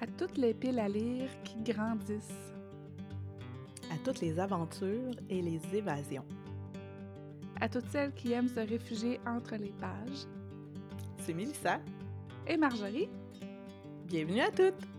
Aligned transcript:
à 0.00 0.06
toutes 0.06 0.38
les 0.38 0.54
piles 0.54 0.78
à 0.78 0.88
lire 0.88 1.28
qui 1.44 1.72
grandissent, 1.72 2.52
à 3.90 3.96
toutes 4.04 4.20
les 4.20 4.38
aventures 4.38 5.14
et 5.28 5.42
les 5.42 5.60
évasions, 5.74 6.24
à 7.60 7.68
toutes 7.68 7.88
celles 7.90 8.12
qui 8.12 8.32
aiment 8.32 8.48
se 8.48 8.60
réfugier 8.60 9.20
entre 9.26 9.56
les 9.56 9.72
pages. 9.80 10.26
C'est 11.18 11.34
Mélissa 11.34 11.80
et 12.46 12.56
Marjorie. 12.56 13.08
Bienvenue 14.06 14.40
à 14.40 14.50
toutes! 14.50 14.97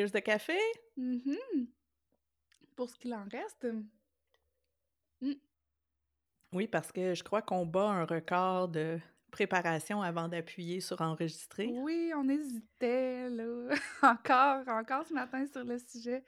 Cheers 0.00 0.12
de 0.12 0.20
café? 0.20 0.58
Mm 0.96 1.66
Pour 2.74 2.88
ce 2.88 2.98
qu'il 2.98 3.12
en 3.12 3.24
reste. 3.30 3.66
Mm. 5.20 5.34
Oui, 6.52 6.66
parce 6.68 6.90
que 6.90 7.12
je 7.12 7.22
crois 7.22 7.42
qu'on 7.42 7.66
bat 7.66 7.90
un 7.90 8.06
record 8.06 8.68
de 8.68 8.98
préparation 9.30 10.00
avant 10.00 10.26
d'appuyer 10.26 10.80
sur 10.80 11.02
enregistrer. 11.02 11.66
Oui, 11.70 12.12
on 12.16 12.26
hésitait, 12.30 13.28
là. 13.28 13.74
encore, 14.02 14.66
encore 14.68 15.06
ce 15.06 15.12
matin 15.12 15.46
sur 15.46 15.64
le 15.64 15.76
sujet 15.78 16.24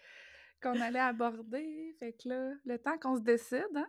qu'on 0.62 0.78
allait 0.78 0.98
aborder. 0.98 1.96
Fait 1.98 2.12
que 2.12 2.28
là, 2.28 2.52
le 2.66 2.78
temps 2.78 2.98
qu'on 2.98 3.16
se 3.16 3.22
décide, 3.22 3.64
hein? 3.74 3.88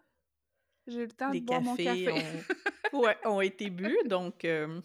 J'ai 0.88 1.00
eu 1.00 1.08
le 1.08 1.12
temps 1.12 1.30
de 1.30 1.40
boire 1.42 1.62
mon 1.62 1.76
café. 1.76 2.10
ont... 2.94 3.00
ouais, 3.02 3.18
ont 3.26 3.42
été 3.42 3.70
bu, 3.70 3.98
donc 4.06 4.46
euh, 4.46 4.80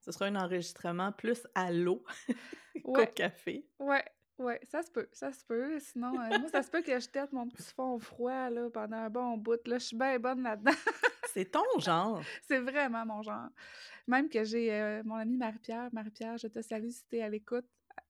ce 0.00 0.12
sera 0.12 0.26
un 0.26 0.36
enregistrement 0.36 1.10
plus 1.12 1.46
à 1.54 1.72
l'eau 1.72 2.04
qu'au 2.84 3.06
café. 3.14 3.66
Ouais, 3.78 4.04
ouais, 4.38 4.60
ça 4.70 4.82
se 4.82 4.90
peut, 4.90 5.08
ça 5.12 5.32
se 5.32 5.44
peut. 5.44 5.78
Sinon, 5.80 6.20
euh, 6.20 6.38
moi, 6.38 6.48
ça 6.48 6.62
se 6.62 6.70
peut 6.70 6.82
que 6.82 6.98
je 6.98 7.08
tête 7.08 7.32
mon 7.32 7.48
petit 7.48 7.72
fond 7.72 7.98
froid 7.98 8.50
là, 8.50 8.68
pendant 8.70 8.96
un 8.96 9.10
bon 9.10 9.36
bout. 9.36 9.66
Là, 9.66 9.78
je 9.78 9.86
suis 9.86 9.96
bien 9.96 10.18
bonne 10.18 10.42
là-dedans. 10.42 10.72
C'est 11.32 11.50
ton 11.50 11.78
genre. 11.78 12.22
C'est 12.48 12.60
vraiment 12.60 13.04
mon 13.04 13.22
genre. 13.22 13.48
Même 14.06 14.28
que 14.28 14.44
j'ai 14.44 14.72
euh, 14.72 15.02
mon 15.04 15.16
amie 15.16 15.36
Marie-Pierre. 15.36 15.88
Marie-Pierre, 15.92 16.38
je 16.38 16.48
te 16.48 16.62
salue 16.62 16.90
si 16.90 17.04
t'es 17.06 17.22
à 17.22 17.28
l'écoute. 17.28 17.66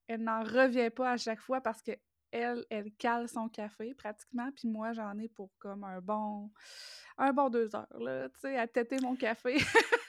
Elle 0.07 0.23
n'en 0.23 0.43
revient 0.43 0.91
pas 0.91 1.13
à 1.13 1.17
chaque 1.17 1.41
fois 1.41 1.61
parce 1.61 1.83
que 1.83 1.93
elle, 2.31 2.65
elle 2.71 2.93
cale 2.93 3.29
son 3.29 3.49
café 3.49 3.95
pratiquement, 3.95 4.51
puis 4.55 4.69
moi, 4.69 4.93
j'en 4.93 5.17
ai 5.19 5.29
pour 5.29 5.51
comme 5.59 5.85
un 5.85 6.01
bon, 6.01 6.51
un 7.19 7.33
bon 7.33 7.49
deux 7.49 7.75
heures, 7.75 7.87
là, 7.99 8.29
tu 8.29 8.41
sais, 8.41 8.59
à 8.59 8.67
têter 8.67 8.99
mon 9.01 9.17
café. 9.17 9.57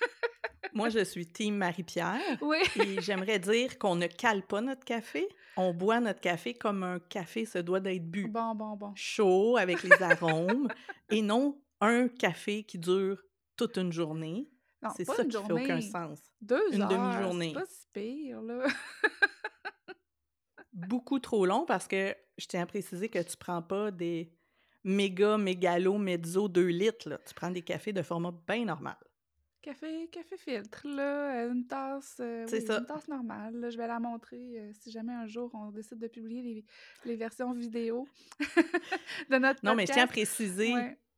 Moi, 0.77 0.89
je 0.89 1.03
suis 1.03 1.25
team 1.25 1.57
Marie-Pierre. 1.57 2.37
Oui. 2.39 2.57
et 2.75 3.01
j'aimerais 3.01 3.39
dire 3.39 3.79
qu'on 3.79 3.95
ne 3.95 4.05
cale 4.05 4.43
pas 4.43 4.61
notre 4.61 4.85
café. 4.85 5.27
On 5.55 5.73
boit 5.73 5.99
notre 5.99 6.21
café 6.21 6.53
comme 6.53 6.83
un 6.83 6.99
café 6.99 7.45
se 7.45 7.57
doit 7.57 7.79
d'être 7.79 8.05
bu. 8.05 8.27
Bon, 8.27 8.53
bon, 8.53 8.75
bon. 8.75 8.91
Chaud, 8.93 9.57
avec 9.57 9.81
les 9.81 9.91
arômes. 10.03 10.67
et 11.09 11.23
non 11.23 11.59
un 11.81 12.07
café 12.07 12.63
qui 12.63 12.77
dure 12.77 13.19
toute 13.55 13.77
une 13.77 13.91
journée. 13.91 14.51
C'est 14.95 15.05
ça 15.05 15.25
qui 15.25 15.31
fait 15.31 15.51
aucun 15.51 15.81
sens. 15.81 16.19
Deux 16.41 16.61
une 16.71 16.87
demi-journée. 16.87 17.53
C'est 17.55 17.59
pas 17.59 17.65
si 17.65 17.87
pire, 17.91 18.41
là. 18.43 18.67
Beaucoup 20.73 21.17
trop 21.17 21.47
long 21.47 21.65
parce 21.65 21.87
que 21.87 22.15
je 22.37 22.45
tiens 22.45 22.61
à 22.61 22.65
préciser 22.67 23.09
que 23.09 23.23
tu 23.23 23.35
prends 23.35 23.63
pas 23.63 23.89
des 23.89 24.31
méga, 24.83 25.39
mégalo, 25.39 25.97
mezzo 25.97 26.47
2 26.47 26.67
litres. 26.67 27.09
Là. 27.09 27.17
Tu 27.27 27.33
prends 27.33 27.49
des 27.49 27.63
cafés 27.63 27.93
de 27.93 28.03
format 28.03 28.31
bien 28.47 28.65
normal. 28.65 28.95
Café, 29.67 30.07
café 30.09 30.37
filtre, 30.37 30.87
là, 30.87 31.41
euh, 31.41 31.51
une 31.51 31.67
tasse, 31.67 32.21
euh, 32.21 32.47
oui, 32.49 32.59
une 32.65 32.85
tasse 32.85 33.09
normale. 33.09 33.69
je 33.69 33.75
vais 33.75 33.85
la 33.85 33.99
montrer 33.99 34.59
euh, 34.59 34.71
si 34.71 34.91
jamais 34.91 35.11
un 35.11 35.27
jour 35.27 35.51
on 35.53 35.71
décide 35.71 35.99
de 35.99 36.07
publier 36.07 36.41
les, 36.41 36.65
les 37.03 37.17
versions 37.17 37.51
vidéo 37.51 38.07
de 39.29 39.37
notre 39.37 39.65
Non, 39.65 39.75
mais 39.75 39.85
je 39.85 39.91
tiens 39.91 40.05
à 40.05 40.07
préciser, 40.07 40.71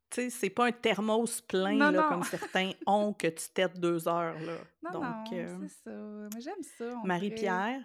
tu 0.10 0.16
sais, 0.16 0.30
c'est 0.32 0.50
pas 0.50 0.66
un 0.66 0.72
thermos 0.72 1.42
plein, 1.42 1.92
là, 1.92 2.08
comme 2.10 2.24
certains 2.24 2.72
ont, 2.88 3.14
que 3.14 3.28
tu 3.28 3.50
têtes 3.54 3.80
deux 3.80 4.08
heures, 4.08 4.40
là. 4.40 4.58
Non, 4.82 4.94
Donc, 4.94 5.04
non, 5.04 5.68
c'est 5.68 5.84
ça. 5.84 6.30
Mais 6.34 6.42
j'aime 6.42 6.64
ça. 6.76 7.02
Marie-Pierre, 7.04 7.84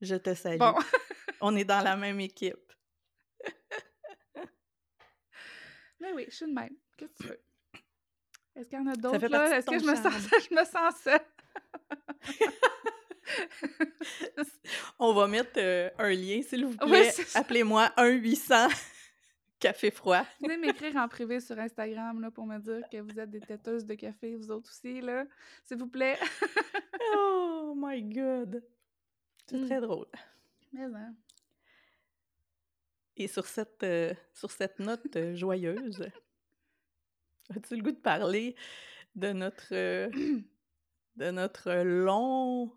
je 0.00 0.16
te 0.16 0.34
salue. 0.34 0.58
on 1.40 1.54
est 1.54 1.64
dans 1.64 1.84
la 1.84 1.96
même 1.96 2.18
équipe. 2.18 2.72
mais 6.00 6.12
oui, 6.14 6.24
je 6.28 6.34
suis 6.34 6.46
de 6.46 6.52
même. 6.52 6.74
Qu'est-ce 6.96 7.12
que 7.12 7.22
tu 7.22 7.28
veux? 7.28 7.40
Est-ce 8.56 8.68
qu'il 8.68 8.78
y 8.78 8.82
en 8.82 8.86
a 8.86 8.96
d'autres 8.96 9.26
là? 9.28 9.58
Est-ce 9.58 9.66
que 9.66 9.78
je 9.78 9.84
me, 9.84 9.94
sens, 9.94 10.12
je 10.50 10.54
me 10.54 10.64
sens 10.64 10.94
seule? 11.02 11.20
On 14.98 15.12
va 15.12 15.26
mettre 15.28 15.52
euh, 15.58 15.90
un 15.98 16.10
lien, 16.10 16.42
s'il 16.42 16.66
vous 16.66 16.76
plaît. 16.76 17.12
Appelez-moi 17.34 17.92
1-800 17.96 18.68
café 19.60 19.90
froid. 19.90 20.24
Venez 20.40 20.56
m'écrire 20.56 20.96
en 20.96 21.06
privé 21.08 21.40
sur 21.40 21.58
Instagram 21.58 22.20
là, 22.20 22.30
pour 22.30 22.46
me 22.46 22.58
dire 22.58 22.82
que 22.90 22.98
vous 22.98 23.18
êtes 23.18 23.30
des 23.30 23.40
têteuses 23.40 23.84
de 23.84 23.94
café, 23.94 24.34
vous 24.34 24.50
autres 24.50 24.70
aussi, 24.70 25.00
là. 25.00 25.24
S'il 25.64 25.78
vous 25.78 25.88
plaît. 25.88 26.18
oh 27.16 27.74
my 27.76 28.02
God! 28.02 28.64
C'est 29.46 29.58
hmm. 29.58 29.66
très 29.66 29.80
drôle. 29.80 30.06
Mais 30.72 30.84
hein. 30.84 31.14
Et 33.16 33.28
sur 33.28 33.46
cette, 33.46 33.82
euh, 33.82 34.14
sur 34.32 34.50
cette 34.50 34.78
note 34.78 35.14
euh, 35.16 35.34
joyeuse, 35.34 36.08
As-tu 37.56 37.76
le 37.76 37.82
goût 37.82 37.92
de 37.92 37.96
parler 37.96 38.54
de 39.14 39.32
notre, 39.32 39.72
euh, 39.72 40.08
de 41.16 41.30
notre 41.30 41.72
long 41.82 42.72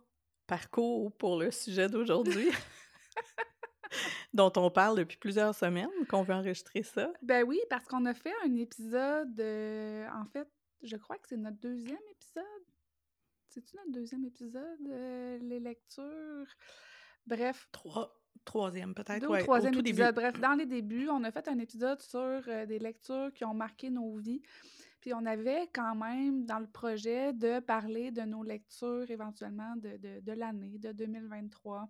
parcours 0.47 1.11
pour 1.17 1.39
le 1.39 1.51
sujet 1.51 1.87
d'aujourd'hui? 1.89 2.49
dont 4.33 4.51
on 4.55 4.71
parle 4.71 4.97
depuis 4.97 5.17
plusieurs 5.17 5.53
semaines, 5.53 5.89
qu'on 6.09 6.23
veut 6.23 6.33
enregistrer 6.33 6.83
ça? 6.83 7.11
Ben 7.21 7.43
oui, 7.43 7.59
parce 7.69 7.85
qu'on 7.85 8.05
a 8.05 8.13
fait 8.13 8.33
un 8.43 8.55
épisode, 8.55 9.39
euh, 9.39 10.07
en 10.09 10.25
fait, 10.25 10.47
je 10.81 10.97
crois 10.97 11.17
que 11.17 11.27
c'est 11.27 11.37
notre 11.37 11.59
deuxième 11.59 12.01
épisode. 12.11 12.43
C'est-tu 13.49 13.75
notre 13.77 13.91
deuxième 13.91 14.25
épisode, 14.25 14.87
euh, 14.89 15.37
les 15.39 15.59
lectures? 15.59 16.47
Bref. 17.27 17.69
Trois. 17.71 18.22
Troisième, 18.45 18.93
peut-être. 18.93 19.21
Deux 19.21 19.27
ou 19.27 19.37
troisième 19.37 19.73
épisode. 19.75 20.15
Bref, 20.15 20.39
dans 20.39 20.53
les 20.53 20.65
débuts, 20.65 21.07
on 21.09 21.23
a 21.23 21.31
fait 21.31 21.47
un 21.47 21.59
épisode 21.59 22.01
sur 22.01 22.19
euh, 22.19 22.65
des 22.65 22.79
lectures 22.79 23.31
qui 23.33 23.45
ont 23.45 23.53
marqué 23.53 23.89
nos 23.89 24.17
vies. 24.17 24.41
Puis 24.99 25.13
on 25.13 25.25
avait 25.25 25.69
quand 25.73 25.95
même 25.95 26.45
dans 26.45 26.59
le 26.59 26.67
projet 26.67 27.33
de 27.33 27.59
parler 27.59 28.11
de 28.11 28.21
nos 28.21 28.43
lectures 28.43 29.09
éventuellement 29.09 29.75
de, 29.75 29.97
de, 29.97 30.19
de 30.21 30.31
l'année, 30.31 30.77
de 30.77 30.91
2023. 30.91 31.89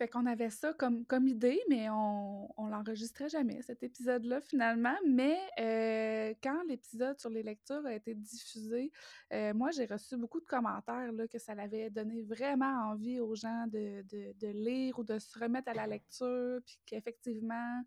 Fait 0.00 0.08
qu'on 0.08 0.24
avait 0.24 0.48
ça 0.48 0.72
comme, 0.72 1.04
idée, 1.28 1.60
mais 1.68 1.90
on, 1.90 2.48
on 2.56 2.68
l'enregistrait 2.68 3.28
jamais, 3.28 3.60
cet 3.60 3.82
épisode-là, 3.82 4.40
finalement. 4.40 4.96
Mais 5.06 5.36
euh, 5.58 6.32
quand 6.42 6.62
l'épisode 6.66 7.20
sur 7.20 7.28
les 7.28 7.42
lectures 7.42 7.84
a 7.84 7.92
été 7.92 8.14
diffusé, 8.14 8.90
euh, 9.34 9.52
moi, 9.52 9.72
j'ai 9.72 9.84
reçu 9.84 10.16
beaucoup 10.16 10.40
de 10.40 10.46
commentaires 10.46 11.12
là, 11.12 11.28
que 11.28 11.38
ça 11.38 11.54
l'avait 11.54 11.90
donné 11.90 12.22
vraiment 12.22 12.90
envie 12.90 13.20
aux 13.20 13.34
gens 13.34 13.66
de, 13.66 14.02
lire 14.40 14.98
ou 14.98 15.04
de 15.04 15.18
se 15.18 15.38
remettre 15.38 15.68
à 15.68 15.74
la 15.74 15.86
lecture, 15.86 16.60
puis 16.64 16.80
qu'effectivement, 16.86 17.82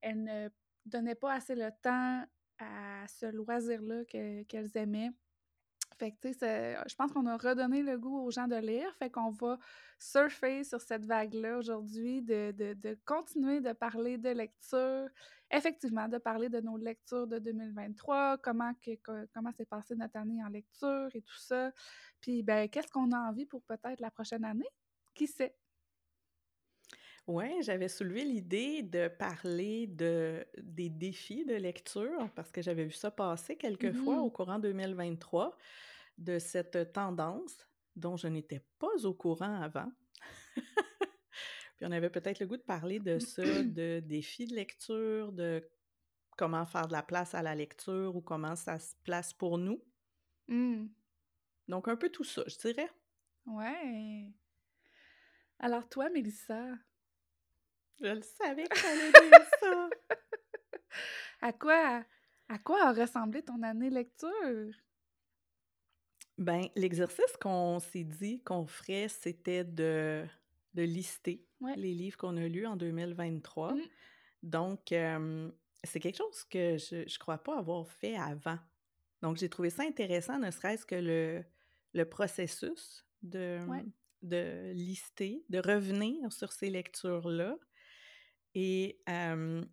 elles 0.00 0.24
ne 0.24 0.48
donnaient 0.84 1.14
pas 1.14 1.34
assez 1.34 1.54
le 1.54 1.70
temps 1.80 2.24
à 2.58 3.06
ce 3.06 3.26
loisir-là 3.26 4.04
qu'elles 4.04 4.76
aimaient. 4.76 5.12
Fait 5.98 6.12
que, 6.12 6.28
tu 6.28 6.34
sais, 6.34 6.76
je 6.88 6.94
pense 6.94 7.12
qu'on 7.12 7.26
a 7.26 7.36
redonné 7.36 7.82
le 7.82 7.98
goût 7.98 8.24
aux 8.24 8.30
gens 8.30 8.48
de 8.48 8.56
lire. 8.56 8.94
Fait 8.98 9.10
qu'on 9.10 9.30
va 9.30 9.58
surfer 9.98 10.64
sur 10.64 10.80
cette 10.80 11.04
vague-là 11.04 11.58
aujourd'hui, 11.58 12.22
de, 12.22 12.52
de, 12.52 12.74
de, 12.74 12.98
continuer 13.04 13.60
de 13.60 13.72
parler 13.72 14.18
de 14.18 14.30
lecture, 14.30 15.08
effectivement, 15.50 16.08
de 16.08 16.18
parler 16.18 16.48
de 16.48 16.60
nos 16.60 16.76
lectures 16.76 17.26
de 17.26 17.38
2023, 17.38 18.38
comment 18.38 18.72
que, 18.82 18.92
comment 19.32 19.52
s'est 19.52 19.66
passé 19.66 19.94
notre 19.94 20.16
année 20.16 20.42
en 20.44 20.48
lecture 20.48 21.08
et 21.14 21.22
tout 21.22 21.38
ça. 21.38 21.70
Puis, 22.20 22.42
ben, 22.42 22.68
qu'est-ce 22.68 22.88
qu'on 22.88 23.12
a 23.12 23.18
envie 23.18 23.46
pour 23.46 23.62
peut-être 23.62 24.00
la 24.00 24.10
prochaine 24.10 24.44
année? 24.44 24.68
Qui 25.14 25.26
sait? 25.26 25.54
Oui, 27.28 27.62
j'avais 27.62 27.88
soulevé 27.88 28.24
l'idée 28.24 28.82
de 28.82 29.06
parler 29.06 29.86
de, 29.86 30.44
des 30.58 30.90
défis 30.90 31.44
de 31.44 31.54
lecture 31.54 32.28
parce 32.34 32.50
que 32.50 32.62
j'avais 32.62 32.84
vu 32.84 32.92
ça 32.92 33.12
passer 33.12 33.56
quelques 33.56 33.92
fois 33.92 34.16
mmh 34.16 34.24
au 34.24 34.30
courant 34.30 34.58
2023 34.58 35.56
de 36.18 36.38
cette 36.38 36.92
tendance 36.92 37.68
dont 37.94 38.16
je 38.16 38.26
n'étais 38.26 38.64
pas 38.78 39.04
au 39.04 39.14
courant 39.14 39.60
avant. 39.62 39.90
Puis 41.76 41.86
on 41.86 41.92
avait 41.92 42.10
peut-être 42.10 42.40
le 42.40 42.46
goût 42.46 42.56
de 42.56 42.62
parler 42.62 42.98
de 42.98 43.18
ça, 43.20 43.42
de 43.62 44.00
défis 44.00 44.46
de 44.46 44.54
lecture, 44.56 45.30
de 45.30 45.64
comment 46.36 46.66
faire 46.66 46.88
de 46.88 46.92
la 46.92 47.02
place 47.04 47.34
à 47.34 47.42
la 47.42 47.54
lecture 47.54 48.16
ou 48.16 48.20
comment 48.20 48.56
ça 48.56 48.80
se 48.80 48.96
place 49.04 49.32
pour 49.32 49.58
nous. 49.58 49.80
Mmh. 50.48 50.86
Donc 51.68 51.86
un 51.86 51.96
peu 51.96 52.08
tout 52.08 52.24
ça, 52.24 52.42
je 52.48 52.58
dirais. 52.58 52.90
Ouais. 53.46 54.32
Alors 55.60 55.88
toi, 55.88 56.10
Mélissa? 56.10 56.74
Je 58.00 58.06
le 58.08 58.22
savais 58.22 58.64
que 58.64 58.86
allait 58.86 59.30
dire 59.30 59.46
ça! 59.60 59.88
À 61.40 61.52
quoi, 61.52 62.04
à 62.48 62.58
quoi 62.58 62.86
a 62.88 62.92
ressemblé 62.92 63.42
ton 63.42 63.62
année 63.62 63.90
lecture? 63.90 64.72
Ben, 66.38 66.66
l'exercice 66.76 67.36
qu'on 67.40 67.78
s'est 67.80 68.04
dit 68.04 68.42
qu'on 68.42 68.66
ferait, 68.66 69.08
c'était 69.08 69.64
de, 69.64 70.24
de 70.74 70.82
lister 70.82 71.46
Ouais. 71.60 71.76
les 71.76 71.94
livres 71.94 72.16
qu'on 72.16 72.36
a 72.36 72.46
lus 72.48 72.66
en 72.66 72.76
2023. 72.76 73.74
Mmh. 73.74 73.80
Donc, 74.42 74.92
euh, 74.92 75.50
c'est 75.84 76.00
quelque 76.00 76.18
chose 76.18 76.44
que 76.44 76.76
je 76.76 76.96
ne 76.96 77.18
crois 77.18 77.38
pas 77.38 77.58
avoir 77.58 77.88
fait 77.90 78.16
avant. 78.16 78.58
Donc, 79.22 79.36
j'ai 79.36 79.48
trouvé 79.48 79.70
ça 79.70 79.82
intéressant, 79.84 80.38
ne 80.38 80.50
serait-ce 80.50 80.84
que 80.84 80.96
le, 80.96 81.44
le 81.94 82.04
processus 82.08 83.06
de, 83.22 83.58
Ouais. 83.68 83.84
de 84.22 84.72
lister, 84.74 85.44
de 85.48 85.58
revenir 85.58 86.32
sur 86.32 86.52
ces 86.52 86.70
lectures-là. 86.70 87.56
Et 88.54 89.02
euh, 89.08 89.64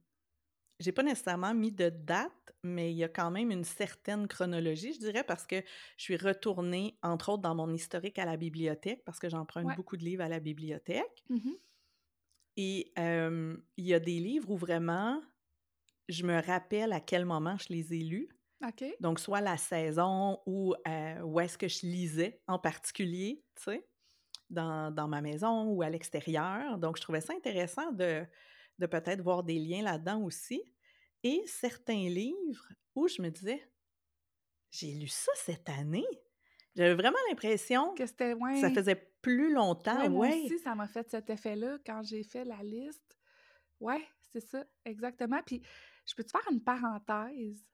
j'ai 0.79 0.91
pas 0.93 1.03
nécessairement 1.03 1.53
mis 1.53 1.71
de 1.71 1.89
date, 1.89 2.53
mais 2.63 2.91
il 2.91 2.97
y 2.97 3.03
a 3.03 3.09
quand 3.09 3.31
même 3.31 3.51
une 3.51 3.63
certaine 3.65 4.27
chronologie, 4.27 4.93
je 4.93 4.99
dirais, 4.99 5.23
parce 5.23 5.47
que 5.47 5.57
je 5.97 6.03
suis 6.03 6.17
retournée, 6.17 6.99
entre 7.03 7.29
autres, 7.31 7.43
dans 7.43 7.55
mon 7.55 7.73
historique 7.73 8.19
à 8.19 8.25
la 8.25 8.37
bibliothèque, 8.37 9.03
parce 9.05 9.19
que 9.19 9.29
j'emprunte 9.29 9.69
Ouais. 9.69 9.75
beaucoup 9.75 9.97
de 9.97 10.05
livres 10.05 10.23
à 10.23 10.29
la 10.29 10.39
bibliothèque. 10.39 11.25
Mhm. 11.29 11.59
Et 12.57 12.91
euh, 12.99 13.57
il 13.77 13.85
y 13.85 13.93
a 13.93 13.99
des 13.99 14.19
livres 14.19 14.49
où 14.51 14.57
vraiment, 14.57 15.21
je 16.09 16.25
me 16.25 16.41
rappelle 16.41 16.93
à 16.93 17.01
quel 17.01 17.25
moment 17.25 17.57
je 17.57 17.73
les 17.73 17.93
ai 17.93 17.99
lus. 18.03 18.29
Donc, 19.01 19.19
soit 19.19 19.41
la 19.41 19.57
saison 19.57 20.39
ou 20.47 20.75
euh, 20.87 21.21
où 21.21 21.39
est-ce 21.39 21.57
que 21.57 21.67
je 21.69 21.85
lisais 21.85 22.41
en 22.47 22.59
particulier, 22.59 23.45
tu 23.57 23.63
sais, 23.63 23.89
dans, 24.49 24.91
dans 24.93 25.07
ma 25.09 25.21
maison 25.21 25.65
ou 25.69 25.83
à 25.83 25.89
l'extérieur. 25.89 26.77
Donc, 26.79 26.97
je 26.97 27.03
trouvais 27.03 27.21
ça 27.21 27.33
intéressant 27.33 27.91
de, 27.93 28.25
de 28.79 28.85
peut-être 28.87 29.21
voir 29.21 29.43
des 29.43 29.59
liens 29.59 29.83
là-dedans 29.83 30.21
aussi. 30.23 30.61
Et 31.23 31.43
certains 31.45 32.09
livres 32.09 32.67
où 32.95 33.07
je 33.07 33.21
me 33.21 33.29
disais, 33.29 33.61
j'ai 34.71 34.93
lu 34.93 35.07
ça 35.07 35.31
cette 35.35 35.69
année. 35.69 36.05
J'avais 36.75 36.95
vraiment 36.95 37.17
l'impression 37.29 37.93
Que 37.95 38.05
c'était, 38.05 38.33
ouais. 38.33 38.61
ça 38.61 38.69
faisait 38.71 39.11
plus 39.21 39.51
longtemps. 39.53 39.99
Ouais, 39.99 40.09
moi 40.09 40.27
Ouais, 40.27 40.41
aussi, 40.45 40.59
ça 40.59 40.75
m'a 40.75 40.87
fait 40.87 41.09
cet 41.09 41.29
effet-là 41.29 41.77
quand 41.85 42.01
j'ai 42.03 42.23
fait 42.23 42.45
la 42.45 42.63
liste. 42.63 43.17
Ouais, 43.79 44.05
c'est 44.31 44.39
ça, 44.39 44.65
exactement. 44.85 45.41
Puis, 45.45 45.61
je 46.05 46.15
peux 46.15 46.23
te 46.23 46.31
faire 46.31 46.47
une 46.51 46.63
parenthèse? 46.63 47.65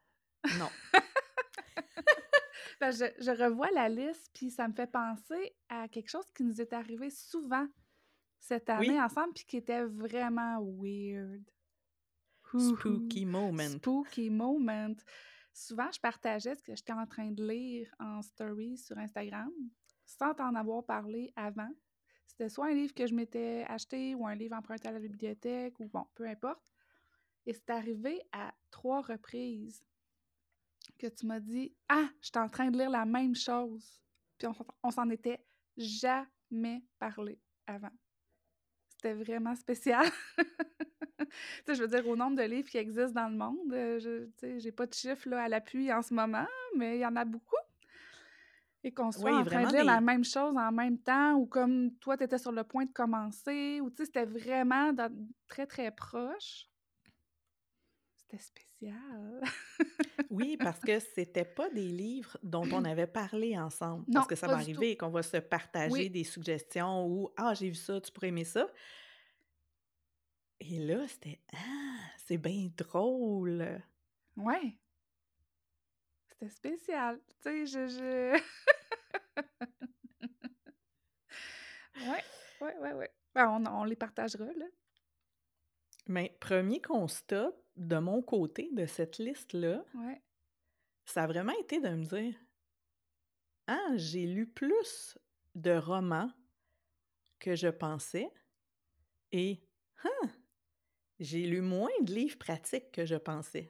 non. 0.60 0.69
Je, 2.81 3.06
je 3.19 3.31
revois 3.31 3.72
la 3.72 3.90
liste, 3.90 4.30
puis 4.34 4.51
ça 4.51 4.68
me 4.68 4.74
fait 4.74 4.86
penser 4.92 5.56
à 5.69 5.88
quelque 5.88 6.10
chose 6.10 6.30
qui 6.36 6.44
nous 6.44 6.62
est 6.62 6.72
arrivé 6.74 7.10
souvent 7.10 7.66
cette 8.47 8.69
année 8.69 8.89
Oui. 8.92 9.01
ensemble, 9.01 9.33
puis 9.33 9.45
qui 9.45 9.57
était 9.57 9.83
vraiment 9.83 10.62
weird. 10.62 11.44
Spooky 12.57 13.25
moment. 13.25 13.69
Spooky 13.69 14.30
moment. 14.30 14.94
Souvent, 15.51 15.92
je 15.92 16.00
partageais 16.00 16.56
ce 16.56 16.62
que 16.62 16.75
j'étais 16.75 16.94
en 16.94 17.06
train 17.07 17.31
de 17.31 17.45
lire 17.45 17.94
en 18.00 18.21
story 18.21 18.77
sur 18.77 18.97
Instagram, 18.97 19.51
sans 20.06 20.33
t'en 20.36 20.53
avoir 20.56 20.86
parlé 20.86 21.33
avant. 21.36 21.71
C'était 22.27 22.50
soit 22.50 22.68
un 22.68 22.74
livre 22.74 22.94
que 22.94 23.07
je 23.07 23.13
m'étais 23.15 23.65
acheté 23.68 24.13
ou 24.15 24.27
un 24.27 24.36
livre 24.36 24.56
emprunté 24.56 24.88
à 24.88 24.91
la 24.91 25.00
bibliothèque, 25.00 25.80
ou 25.80 25.88
bon, 25.88 26.06
peu 26.13 26.27
importe. 26.27 26.62
Et 27.45 27.53
c'est 27.53 27.69
arrivé 27.69 28.21
à 28.31 28.53
trois 28.69 29.01
reprises 29.01 29.83
que 31.00 31.07
tu 31.07 31.25
m'as 31.25 31.39
dit 31.39 31.75
Ah, 31.89 32.09
je 32.21 32.27
suis 32.27 32.38
en 32.39 32.48
train 32.50 32.69
de 32.69 32.77
lire 32.77 32.89
la 32.89 33.06
même 33.06 33.36
chose. 33.36 34.01
Puis 34.38 34.48
on, 34.48 34.53
on 34.83 34.91
s'en 34.91 35.09
était 35.09 35.44
jamais 35.77 36.83
parlé 37.00 37.39
avant. 37.65 37.91
C'était 38.97 39.13
vraiment 39.13 39.56
spécial. 39.56 40.06
tu 41.19 41.25
sais, 41.65 41.75
je 41.75 41.81
veux 41.81 41.88
dire, 41.88 42.07
au 42.07 42.15
nombre 42.15 42.38
de 42.38 42.44
livres 42.44 42.69
qui 42.69 42.77
existent 42.77 43.21
dans 43.21 43.30
le 43.30 43.36
monde, 43.38 43.74
euh, 43.74 44.00
je 44.00 44.57
j'ai 44.59 44.71
pas 44.71 44.86
de 44.86 44.94
chiffre 44.94 45.30
là, 45.30 45.44
à 45.44 45.50
l'appui 45.50 45.92
en 45.92 46.01
ce 46.01 46.13
moment, 46.13 46.47
mais 46.75 46.97
il 46.97 47.01
y 47.01 47.06
en 47.06 47.15
a 47.15 47.25
beaucoup. 47.25 47.56
Et 48.83 48.92
qu'on 48.94 49.12
soit 49.12 49.31
Oui, 49.31 49.39
en 49.39 49.45
train 49.45 49.65
de 49.65 49.71
lire 49.74 49.83
la 49.83 50.00
même 50.00 50.24
chose 50.24 50.56
en 50.56 50.71
même 50.71 51.00
temps, 51.00 51.33
ou 51.36 51.47
comme 51.47 51.92
toi, 51.97 52.18
tu 52.18 52.24
étais 52.24 52.38
sur 52.38 52.51
le 52.51 52.63
point 52.63 52.86
de 52.86 52.92
commencer, 52.92 53.81
ou 53.81 53.89
tu 53.89 53.97
sais, 53.97 54.06
c'était 54.06 54.25
vraiment 54.25 54.94
dans- 54.94 55.12
très, 55.48 55.65
très 55.65 55.89
proche. 55.91 56.68
C'était 58.27 58.42
spécial. 58.44 59.42
Oui, 60.31 60.57
parce 60.57 60.80
que 60.80 61.00
c'était 61.16 61.45
pas 61.45 61.69
des 61.69 61.88
livres 61.88 62.38
dont 62.42 62.68
on 62.72 62.83
avait 62.83 63.06
parlé 63.07 63.57
ensemble. 63.57 64.04
Non, 64.07 64.13
parce 64.16 64.27
que 64.27 64.36
ça 64.36 64.48
tout. 64.48 64.54
arrivé 64.54 64.98
qu'on 64.98 65.10
va 65.10 65.22
se 65.22 65.38
partager 65.38 65.92
Oui. 65.94 66.10
des 66.10 66.24
suggestions 66.24 67.06
ou 67.07 67.30
Ah, 67.38 67.54
j'ai 67.54 67.69
vu 67.69 67.75
ça, 67.75 68.01
tu 68.01 68.12
pourrais 68.12 68.30
aimer 68.30 68.44
ça. 68.44 68.68
Et 70.60 70.80
là, 70.80 71.07
c'était 71.07 71.39
Ah, 71.54 71.98
c'est 72.25 72.38
bien 72.38 72.69
drôle. 72.75 73.81
Ouais. 74.38 74.77
C'était 76.30 76.50
spécial. 76.50 77.19
Tu 77.27 77.36
sais, 77.44 77.66
je. 77.68 77.88
je... 77.88 78.42
ouais, 82.10 82.24
ouais, 82.62 82.77
ouais, 82.80 82.94
ouais. 82.94 83.12
Ben, 83.36 83.50
on, 83.50 83.66
on 83.66 83.83
les 83.83 83.95
partagera, 83.95 84.45
là. 84.45 84.66
Mais 86.07 86.36
premier 86.39 86.81
constat 86.81 87.51
de 87.75 87.98
mon 87.98 88.22
côté 88.22 88.69
de 88.72 88.86
cette 88.86 89.18
liste-là, 89.18 89.83
Ouais. 89.95 90.22
ça 91.06 91.24
a 91.24 91.27
vraiment 91.27 91.54
été 91.60 91.80
de 91.80 91.89
me 91.89 92.06
dire 92.06 92.36
Ah, 93.68 93.92
j'ai 93.95 94.25
lu 94.25 94.48
plus 94.48 95.18
de 95.56 95.72
romans 95.77 96.31
que 97.39 97.56
je 97.56 97.68
pensais 97.68 98.30
et 99.31 99.60
Ah, 100.04 100.27
j'ai 101.19 101.45
lu 101.45 101.62
moins 101.62 101.89
de 102.01 102.13
livres 102.13 102.38
pratiques 102.38 102.92
que 102.92 103.06
je 103.06 103.16
pensais. 103.16 103.69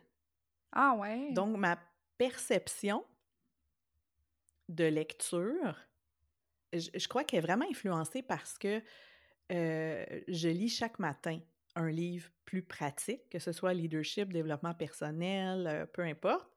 Ah, 0.71 0.95
ouais. 0.97 1.31
Donc, 1.33 1.57
ma 1.57 1.77
perception 2.17 3.05
de 4.69 4.83
lecture, 4.85 5.77
je, 6.73 6.89
je 6.93 7.07
crois 7.07 7.23
qu'elle 7.23 7.39
est 7.39 7.41
vraiment 7.47 7.65
influencée 7.69 8.21
parce 8.23 8.57
que 8.57 8.81
euh, 9.51 10.05
je 10.27 10.49
lis 10.49 10.69
chaque 10.69 10.97
matin 10.99 11.39
un 11.75 11.89
livre 11.89 12.29
plus 12.45 12.63
pratique, 12.63 13.29
que 13.29 13.39
ce 13.39 13.51
soit 13.51 13.73
leadership, 13.73 14.31
développement 14.31 14.73
personnel, 14.73 15.67
euh, 15.67 15.85
peu 15.85 16.03
importe. 16.03 16.49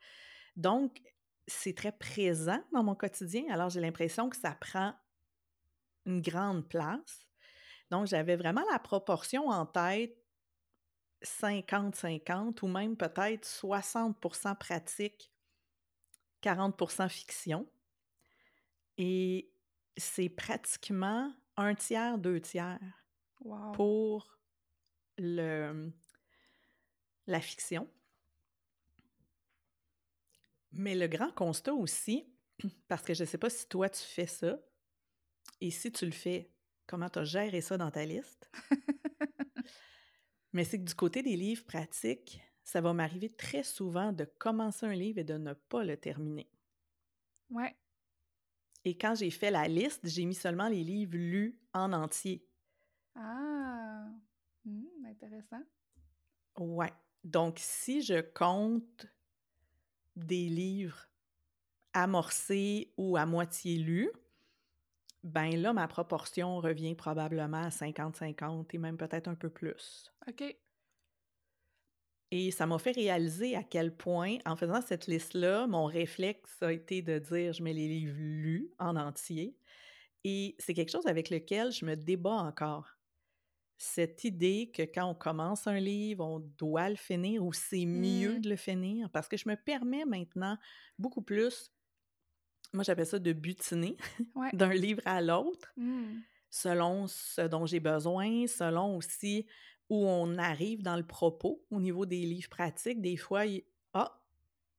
Donc, 0.57 1.01
c'est 1.47 1.75
très 1.75 1.93
présent 1.93 2.63
dans 2.73 2.83
mon 2.83 2.95
quotidien. 2.95 3.45
Alors, 3.51 3.71
j'ai 3.71 3.81
l'impression 3.81 4.29
que 4.29 4.37
ça 4.37 4.53
prend 4.53 4.95
une 6.07 6.21
grande 6.21 6.69
place. 6.69 7.27
Donc, 7.91 8.07
j'avais 8.07 8.37
vraiment 8.37 8.65
la 8.71 8.79
proportion 8.79 9.49
en 9.49 9.67
tête 9.67 10.17
50-50 11.23 12.63
ou 12.63 12.69
même 12.69 12.97
peut-être 12.97 13.45
60 13.45 14.19
pratique, 14.59 15.33
40 16.43 17.09
fiction. 17.09 17.67
Et 18.99 19.51
c'est 19.97 20.29
pratiquement 20.29 21.33
un 21.57 21.75
tiers, 21.75 22.19
deux 22.19 22.41
tiers 22.41 22.79
Wow. 23.41 23.73
pour 23.73 24.38
le, 25.19 25.93
la 27.27 27.41
fiction. 27.41 27.89
Mais 30.73 30.95
le 30.95 31.07
grand 31.07 31.33
constat 31.33 31.75
aussi, 31.75 32.27
parce 32.89 33.03
que 33.03 33.15
je 33.15 33.23
ne 33.23 33.27
sais 33.27 33.39
pas 33.39 33.51
si 33.51 33.69
toi 33.69 33.89
tu 33.89 34.03
fais 34.03 34.27
ça, 34.27 34.59
et 35.61 35.71
si 35.71 35.91
tu 35.91 36.05
le 36.05 36.13
fais, 36.13 36.51
comment 36.87 37.09
tu 37.09 37.19
as 37.19 37.25
géré 37.25 37.61
ça 37.61 37.77
dans 37.77 37.91
ta 37.91 38.05
liste, 38.05 38.51
mais 40.53 40.65
c'est 40.65 40.79
que 40.79 40.85
du 40.85 40.95
côté 40.95 41.23
des 41.23 41.37
livres 41.37 41.65
pratiques, 41.65 42.41
ça 42.63 42.81
va 42.81 42.93
m'arriver 42.93 43.31
très 43.31 43.63
souvent 43.63 44.13
de 44.13 44.25
commencer 44.25 44.87
un 44.87 44.95
livre 44.95 45.19
et 45.19 45.25
de 45.25 45.35
ne 45.35 45.55
pas 45.55 45.85
le 45.85 45.97
terminer. 45.97 46.51
Ouais. 47.51 47.75
Et 48.85 48.97
quand 48.97 49.15
j'ai 49.15 49.31
fait 49.31 49.51
la 49.51 49.67
liste, 49.69 50.07
j'ai 50.07 50.25
mis 50.25 50.35
seulement 50.35 50.69
les 50.69 50.85
livres 50.85 51.17
lus 51.17 51.59
en 51.73 51.93
entier. 51.93 52.47
Ah. 53.15 53.48
Intéressant? 55.21 55.63
Ouais. 56.59 56.93
Donc, 57.25 57.59
si 57.59 58.03
je 58.03 58.21
compte 58.21 59.07
des 60.17 60.49
livres 60.49 61.09
amorcés 61.93 62.93
ou 62.97 63.17
à 63.17 63.27
moitié 63.27 63.79
lus, 63.79 64.11
ben 65.25 65.57
là, 65.57 65.73
ma 65.73 65.89
proportion 65.89 66.61
revient 66.61 66.95
probablement 66.95 67.65
à 67.65 67.71
50-50 67.71 68.67
et 68.73 68.79
même 68.79 68.97
peut-être 68.97 69.29
un 69.29 69.35
peu 69.35 69.51
plus. 69.51 70.13
OK. 70.29 70.57
Et 72.31 72.51
ça 72.51 72.67
m'a 72.67 72.79
fait 72.79 72.93
réaliser 72.93 73.57
à 73.57 73.63
quel 73.63 73.97
point, 73.97 74.37
en 74.45 74.55
faisant 74.55 74.83
cette 74.83 75.07
liste-là, 75.07 75.67
mon 75.67 75.87
réflexe 75.87 76.63
a 76.63 76.73
été 76.73 77.03
de 77.03 77.19
dire 77.19 77.53
je 77.55 77.63
mets 77.63 77.73
les 77.73 77.89
livres 77.89 78.19
lus 78.19 78.71
en 78.79 78.97
entier. 78.97 79.57
Et 80.25 80.55
c'est 80.59 80.75
quelque 80.75 80.93
chose 80.93 81.07
avec 81.07 81.31
lequel 81.31 81.73
je 81.73 81.85
me 81.87 81.97
débat 81.97 82.35
encore. 82.35 82.98
Cette 83.81 84.25
idée 84.25 84.71
que 84.75 84.83
quand 84.83 85.07
on 85.09 85.15
commence 85.15 85.67
un 85.69 85.79
livre, 85.79 86.25
on 86.25 86.41
doit 86.59 86.91
le 86.91 86.97
finir 86.97 87.45
ou 87.45 87.53
c'est 87.53 87.87
mieux 87.87 88.35
Mm. 88.39 88.41
de 88.41 88.49
le 88.51 88.57
finir? 88.57 89.09
Parce 89.11 89.29
que 89.29 89.37
je 89.37 89.49
me 89.49 89.55
permets 89.55 90.05
maintenant 90.05 90.59
beaucoup 90.99 91.23
plus, 91.23 91.73
moi 92.75 92.83
j'appelle 92.83 93.07
ça 93.07 93.19
de 93.21 93.33
butiner 93.33 93.97
Ouais. 94.35 94.51
d'un 94.53 94.73
livre 94.75 95.01
à 95.05 95.21
l'autre 95.23 95.73
Hmm. 95.77 96.19
selon 96.51 97.07
ce 97.07 97.43
dont 97.43 97.67
j'ai 97.67 97.79
besoin, 97.81 98.47
selon 98.49 98.97
aussi 98.97 99.47
où 99.89 100.07
on 100.07 100.37
arrive 100.39 100.83
dans 100.83 100.97
le 100.97 101.07
propos 101.07 101.65
au 101.71 101.81
niveau 101.81 102.05
des 102.05 102.21
livres 102.21 102.49
pratiques. 102.51 103.01
Des 103.01 103.17
fois, 103.17 103.47
il... 103.47 103.63
ah, 103.95 104.21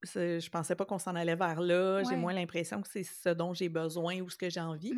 je 0.04 0.50
pensais 0.50 0.76
pas 0.76 0.86
qu'on 0.86 1.00
s'en 1.00 1.16
allait 1.16 1.36
vers 1.36 1.62
là, 1.62 2.04
j'ai 2.04 2.16
moins 2.18 2.34
l'impression 2.34 2.82
que 2.82 2.88
c'est 2.90 3.04
ce 3.04 3.30
dont 3.30 3.54
j'ai 3.54 3.70
besoin 3.70 4.20
ou 4.22 4.30
ce 4.30 4.38
que 4.38 4.50
j'ai 4.50 4.60
envie. 4.62 4.94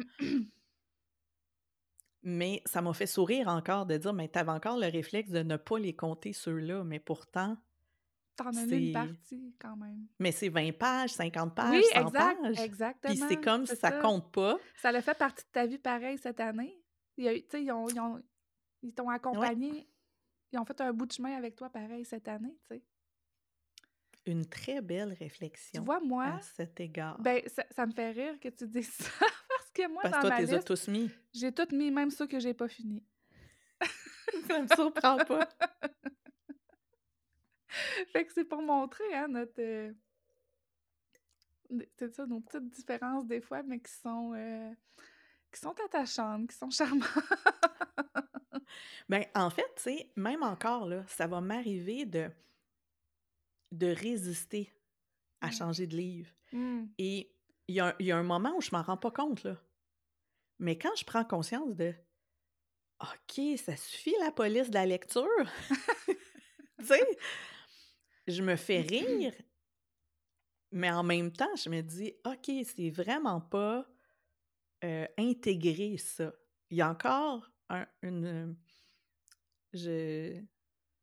Mais 2.23 2.61
ça 2.65 2.81
m'a 2.81 2.93
fait 2.93 3.07
sourire 3.07 3.47
encore 3.47 3.85
de 3.85 3.97
dire, 3.97 4.13
mais 4.13 4.29
tu 4.29 4.37
avais 4.39 4.51
encore 4.51 4.77
le 4.77 4.87
réflexe 4.87 5.29
de 5.29 5.43
ne 5.43 5.57
pas 5.57 5.79
les 5.79 5.95
compter 5.95 6.33
ceux-là, 6.33 6.83
mais 6.83 6.99
pourtant, 6.99 7.57
T'en 8.35 8.49
as 8.55 8.63
une 8.63 8.93
partie 8.93 9.55
quand 9.59 9.75
même. 9.75 10.07
Mais 10.19 10.31
c'est 10.31 10.49
20 10.49 10.71
pages, 10.77 11.11
50 11.11 11.53
pages, 11.53 11.75
oui, 11.75 11.83
100 11.93 12.07
exact, 12.07 12.41
pages. 12.41 12.59
exactement. 12.59 13.13
Puis 13.13 13.23
c'est 13.27 13.41
comme 13.41 13.65
si 13.65 13.75
ça, 13.75 13.91
compte 13.91 14.31
pas. 14.31 14.57
Ça 14.77 14.89
a 14.89 15.01
fait 15.01 15.17
partie 15.17 15.43
de 15.43 15.49
ta 15.51 15.65
vie 15.65 15.77
pareil 15.77 16.17
cette 16.17 16.39
année. 16.39 16.81
Ils, 17.17 17.43
ils, 17.53 17.71
ont, 17.71 17.87
ils, 18.81 18.93
t'ont 18.93 19.09
accompagné. 19.09 19.87
Ils 20.51 20.59
ont 20.59 20.65
fait 20.65 20.79
un 20.81 20.93
bout 20.93 21.05
de 21.05 21.11
chemin 21.11 21.35
avec 21.35 21.55
toi 21.55 21.69
pareil 21.69 22.05
cette 22.05 22.27
année, 22.27 22.57
tu 22.67 22.75
sais. 22.75 22.83
Une 24.25 24.45
très 24.45 24.81
belle 24.81 25.13
réflexion. 25.13 25.81
Tu 25.81 25.85
vois, 25.85 25.99
moi. 25.99 26.25
À 26.25 26.41
cet 26.41 26.79
égard. 26.79 27.19
Ben, 27.19 27.41
ça, 27.47 27.85
me 27.85 27.91
fait 27.91 28.11
rire 28.11 28.39
que 28.39 28.49
tu 28.49 28.67
dises 28.67 28.91
ça. 28.93 29.25
Parce 29.73 29.87
que 29.87 29.93
moi, 29.93 30.01
parce 30.01 30.15
dans 30.15 30.21
toi, 30.21 30.29
ma 30.29 30.41
liste, 30.41 30.53
as 30.53 30.63
tous 30.63 30.87
mis. 30.87 31.09
J'ai 31.33 31.51
tout 31.51 31.67
mis, 31.75 31.91
même 31.91 32.11
ceux 32.11 32.27
que 32.27 32.39
j'ai 32.39 32.53
pas 32.53 32.67
fini. 32.67 33.03
ça 34.47 34.61
me 34.61 34.67
surprend 34.67 35.17
pas. 35.17 35.47
fait 38.11 38.25
que 38.25 38.33
c'est 38.33 38.45
pour 38.45 38.61
montrer, 38.61 39.13
hein, 39.13 39.27
notre. 39.27 39.59
Euh, 39.59 39.93
c'est 41.97 42.13
ça, 42.13 42.25
nos 42.25 42.41
petites 42.41 42.69
différences 42.69 43.25
des 43.25 43.41
fois, 43.41 43.63
mais 43.63 43.79
qui 43.79 43.91
sont. 43.91 44.33
Euh, 44.35 44.71
qui 45.51 45.59
sont 45.59 45.75
attachantes, 45.85 46.49
qui 46.49 46.55
sont 46.55 46.69
charmantes. 46.69 47.07
ben, 49.09 49.25
en 49.35 49.49
fait, 49.49 49.67
tu 49.75 49.83
sais, 49.83 50.11
même 50.15 50.43
encore, 50.43 50.87
là, 50.87 51.03
ça 51.07 51.27
va 51.27 51.41
m'arriver 51.41 52.05
de, 52.05 52.29
de 53.71 53.87
résister 53.87 54.71
à 55.41 55.47
mmh. 55.47 55.51
changer 55.51 55.87
de 55.87 55.97
livre. 55.97 56.31
Mmh. 56.53 56.85
Et 56.97 57.33
il 57.71 58.05
y, 58.05 58.11
a, 58.11 58.17
un 58.17 58.23
moment 58.23 58.53
où 58.57 58.61
je 58.61 58.71
m'en 58.71 58.81
rends 58.81 58.97
pas 58.97 59.11
compte, 59.11 59.43
là. 59.43 59.57
Mais 60.59 60.77
quand 60.77 60.95
je 60.95 61.05
prends 61.05 61.23
conscience 61.23 61.75
de 61.75 61.93
OK, 63.01 63.41
ça 63.57 63.75
suffit 63.75 64.15
la 64.19 64.31
police 64.31 64.69
de 64.69 64.75
la 64.75 64.85
lecture? 64.85 65.25
tu 66.05 66.85
sais, 66.85 67.17
je 68.27 68.43
me 68.43 68.55
fais 68.55 68.81
rire, 68.81 69.33
mais 70.71 70.91
en 70.91 71.03
même 71.03 71.31
temps, 71.31 71.55
je 71.55 71.69
me 71.69 71.81
dis, 71.81 72.13
OK, 72.25 72.51
c'est 72.63 72.89
vraiment 72.89 73.41
pas 73.41 73.87
euh, 74.83 75.07
intégré 75.17 75.97
ça. 75.97 76.33
Il 76.69 76.77
y 76.77 76.81
a 76.81 76.89
encore 76.89 77.51
un, 77.69 77.87
une. 78.01 78.55
Je, 79.73 80.41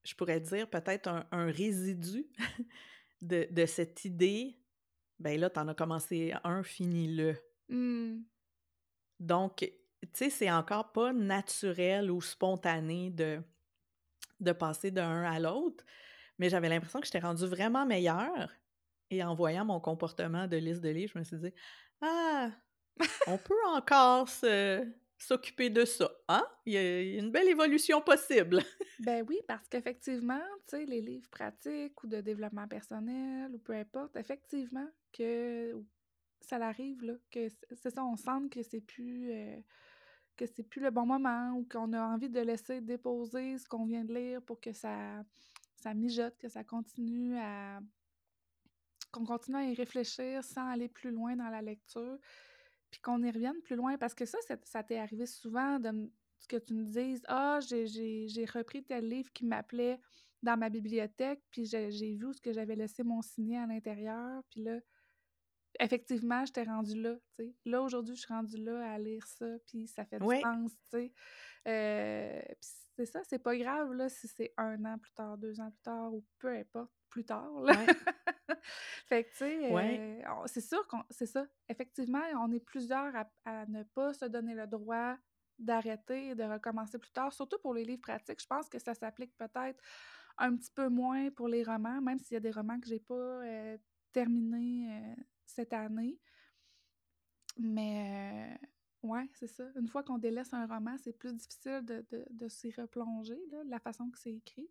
je 0.04 0.14
pourrais 0.14 0.40
dire 0.40 0.68
peut-être 0.68 1.08
un, 1.30 1.50
résidu 1.50 2.26
de, 3.22 3.46
de, 3.50 3.66
cette 3.66 4.04
idée. 4.04 4.57
Ben 5.18 5.38
là, 5.38 5.50
t'en 5.50 5.68
as 5.68 5.74
commencé 5.74 6.32
un, 6.44 6.62
fini-le. 6.62 7.36
Mmh. 7.68 8.20
Donc, 9.20 9.56
tu 9.58 10.08
sais, 10.12 10.30
c'est 10.30 10.50
encore 10.50 10.92
pas 10.92 11.12
naturel 11.12 12.10
ou 12.10 12.20
spontané 12.20 13.10
de, 13.10 13.42
de 14.40 14.52
passer 14.52 14.90
d'un 14.90 15.22
à 15.22 15.40
l'autre. 15.40 15.84
Mais 16.38 16.48
j'avais 16.48 16.68
l'impression 16.68 17.00
que 17.00 17.06
j'étais 17.06 17.18
rendue 17.18 17.46
vraiment 17.46 17.84
meilleure. 17.84 18.52
Et 19.10 19.24
en 19.24 19.34
voyant 19.34 19.64
mon 19.64 19.80
comportement 19.80 20.46
de 20.46 20.56
liste 20.56 20.82
de 20.82 20.90
livres, 20.90 21.12
je 21.14 21.18
me 21.18 21.24
suis 21.24 21.38
dit 21.38 21.52
Ah, 22.00 22.50
on 23.26 23.38
peut 23.38 23.66
encore 23.66 24.28
s'occuper 25.18 25.70
de 25.70 25.84
ça. 25.84 26.10
Hein? 26.28 26.46
Il 26.66 26.74
y, 26.74 26.76
a, 26.76 27.18
une 27.18 27.32
belle 27.32 27.48
évolution 27.48 28.00
possible. 28.00 28.62
ben 29.00 29.24
oui, 29.28 29.40
parce 29.48 29.66
qu'effectivement, 29.68 30.44
tu 30.68 30.76
sais, 30.76 30.84
les 30.84 31.00
livres 31.00 31.28
pratiques 31.30 32.02
ou 32.04 32.06
de 32.06 32.20
développement 32.20 32.68
personnel 32.68 33.52
ou 33.54 33.58
peu 33.58 33.72
importe, 33.72 34.16
effectivement, 34.16 34.88
que 35.12 35.82
ça 36.40 36.56
arrive, 36.56 37.02
là, 37.04 37.14
que 37.30 37.48
c'est 37.72 37.90
ça, 37.90 38.04
on 38.04 38.16
sent 38.16 38.48
que 38.50 38.62
c'est 38.62 38.80
plus. 38.80 39.30
Euh, 39.32 39.60
que 40.36 40.46
c'est 40.46 40.62
plus 40.62 40.80
le 40.80 40.92
bon 40.92 41.04
moment 41.04 41.50
ou 41.54 41.66
qu'on 41.68 41.92
a 41.92 42.00
envie 42.00 42.30
de 42.30 42.38
laisser 42.38 42.80
déposer 42.80 43.58
ce 43.58 43.68
qu'on 43.68 43.84
vient 43.84 44.04
de 44.04 44.14
lire 44.14 44.40
pour 44.40 44.60
que 44.60 44.72
ça, 44.72 45.24
ça 45.74 45.94
mijote, 45.94 46.38
que 46.38 46.48
ça 46.48 46.62
continue 46.62 47.36
à 47.38 47.80
qu'on 49.10 49.24
continue 49.24 49.56
à 49.56 49.64
y 49.64 49.74
réfléchir 49.74 50.44
sans 50.44 50.68
aller 50.68 50.88
plus 50.88 51.10
loin 51.10 51.34
dans 51.34 51.48
la 51.48 51.62
lecture, 51.62 52.18
puis 52.90 53.00
qu'on 53.00 53.22
y 53.22 53.30
revienne 53.30 53.60
plus 53.62 53.76
loin, 53.76 53.96
parce 53.96 54.14
que 54.14 54.26
ça, 54.26 54.38
ça, 54.64 54.82
t'est 54.82 54.98
arrivé 54.98 55.26
souvent 55.26 55.78
de 55.78 56.10
que 56.48 56.56
tu 56.56 56.74
me 56.74 56.84
dises 56.84 57.22
«Ah, 57.28 57.58
j'ai 57.60 58.44
repris 58.46 58.82
tel 58.84 59.08
livre 59.08 59.30
qui 59.32 59.44
m'appelait 59.44 60.00
dans 60.42 60.56
ma 60.56 60.70
bibliothèque, 60.70 61.42
puis 61.50 61.66
j'ai 61.66 62.14
vu 62.14 62.32
ce 62.32 62.40
que 62.40 62.52
j'avais 62.52 62.76
laissé 62.76 63.02
mon 63.02 63.20
signé 63.22 63.58
à 63.58 63.66
l'intérieur, 63.66 64.42
puis 64.50 64.62
là, 64.62 64.78
effectivement, 65.78 66.44
je 66.44 66.52
t'ai 66.52 66.64
rendu 66.64 67.00
là, 67.00 67.14
tu 67.14 67.44
sais. 67.44 67.54
Là, 67.64 67.82
aujourd'hui, 67.82 68.14
je 68.14 68.20
suis 68.20 68.32
rendue 68.32 68.56
là 68.56 68.92
à 68.92 68.98
lire 68.98 69.26
ça, 69.26 69.46
puis 69.66 69.86
ça 69.86 70.04
fait 70.04 70.18
du 70.18 70.40
sens, 70.40 70.72
tu 70.72 70.98
sais. 70.98 71.12
Euh, 71.66 72.42
c'est 72.96 73.06
ça, 73.06 73.20
c'est 73.24 73.38
pas 73.38 73.56
grave, 73.56 73.92
là, 73.92 74.08
si 74.08 74.26
c'est 74.28 74.52
un 74.56 74.84
an 74.84 74.98
plus 74.98 75.12
tard, 75.12 75.38
deux 75.38 75.60
ans 75.60 75.70
plus 75.70 75.82
tard, 75.82 76.12
ou 76.12 76.24
peu 76.38 76.48
importe, 76.48 76.90
plus 77.08 77.24
tard, 77.24 77.60
là. 77.60 77.72
fait 79.06 79.24
que, 79.24 79.30
tu 79.30 79.36
sais, 79.36 79.72
euh, 79.72 80.46
c'est 80.46 80.60
sûr 80.60 80.86
qu'on... 80.88 81.02
C'est 81.10 81.26
ça. 81.26 81.46
Effectivement, 81.68 82.22
on 82.36 82.50
est 82.52 82.60
plusieurs 82.64 83.12
à, 83.44 83.66
ne 83.66 83.82
pas 83.82 84.14
se 84.14 84.24
donner 84.24 84.54
le 84.54 84.66
droit 84.66 85.16
d'arrêter 85.58 86.28
et 86.28 86.34
de 86.34 86.44
recommencer 86.44 86.98
plus 86.98 87.10
tard, 87.10 87.32
surtout 87.32 87.58
pour 87.60 87.74
les 87.74 87.84
livres 87.84 88.00
pratiques. 88.00 88.40
Je 88.40 88.46
pense 88.46 88.68
que 88.68 88.78
ça 88.78 88.94
s'applique 88.94 89.36
peut-être 89.36 89.82
un 90.38 90.56
petit 90.56 90.70
peu 90.70 90.88
moins 90.88 91.30
pour 91.30 91.48
les 91.48 91.64
romans, 91.64 92.00
même 92.00 92.18
s'il 92.18 92.34
y 92.34 92.36
a 92.36 92.40
des 92.40 92.52
romans 92.52 92.78
que 92.78 92.86
j'ai 92.86 93.00
pas 93.00 93.14
euh, 93.14 93.76
terminés 94.12 95.16
cette 95.58 95.72
année. 95.72 96.20
Mais 97.58 98.56
euh, 99.02 99.08
ouais, 99.08 99.28
c'est 99.34 99.48
ça. 99.48 99.64
Une 99.74 99.88
fois 99.88 100.04
qu'on 100.04 100.18
délaisse 100.18 100.54
un 100.54 100.66
roman, 100.66 100.96
c'est 101.02 101.12
plus 101.12 101.34
difficile 101.34 101.84
de, 101.84 102.06
de, 102.30 102.48
s'y 102.48 102.70
replonger, 102.70 103.38
là, 103.50 103.58
la 103.66 103.80
façon 103.80 104.08
que 104.08 104.18
c'est 104.18 104.34
écrit. 104.34 104.70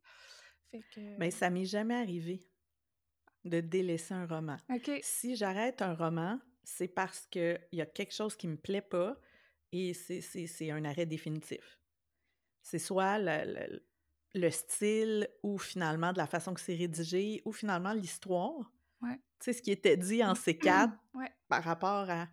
Fait 0.72 0.84
que... 0.94 1.18
Mais 1.18 1.32
ça 1.32 1.50
m'est 1.50 1.66
jamais 1.66 1.96
arrivé 1.96 2.48
de 3.44 3.60
délaisser 3.60 4.14
un 4.14 4.26
roman. 4.26 4.56
Si 5.02 5.36
j'arrête 5.36 5.82
un 5.82 5.94
roman, 5.94 6.40
c'est 6.64 6.88
parce 6.88 7.28
qu'il 7.28 7.60
y 7.74 7.82
a 7.82 7.86
quelque 7.86 8.14
chose 8.14 8.38
qui 8.38 8.48
me 8.48 8.58
plaît 8.58 8.82
pas 8.82 9.20
et 9.74 9.94
c'est 9.94 10.72
un 10.72 10.86
arrêt 10.86 11.06
définitif. 11.06 11.80
C'est 12.62 12.80
soit 12.80 13.20
le, 13.20 13.82
le, 14.34 14.50
style 14.52 15.30
ou 15.44 15.58
finalement 15.58 16.12
de 16.14 16.18
la 16.18 16.28
façon 16.28 16.54
que 16.54 16.62
c'est 16.62 16.76
rédigé 16.76 17.42
ou 17.46 17.52
finalement 17.52 17.94
l'histoire. 17.94 18.72
Ouais 19.02 19.20
sais, 19.46 19.54
ce 19.54 19.62
qui 19.62 19.72
était 19.72 19.98
dit 19.98 20.24
en 20.24 20.34
C4 20.34 20.92
par 21.48 21.64
rapport 21.64 22.10
à... 22.10 22.28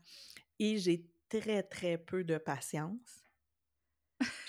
Et 0.58 0.78
j'ai 0.78 1.06
très, 1.28 1.62
très 1.62 1.98
peu 1.98 2.24
de 2.24 2.38
patience. 2.38 3.24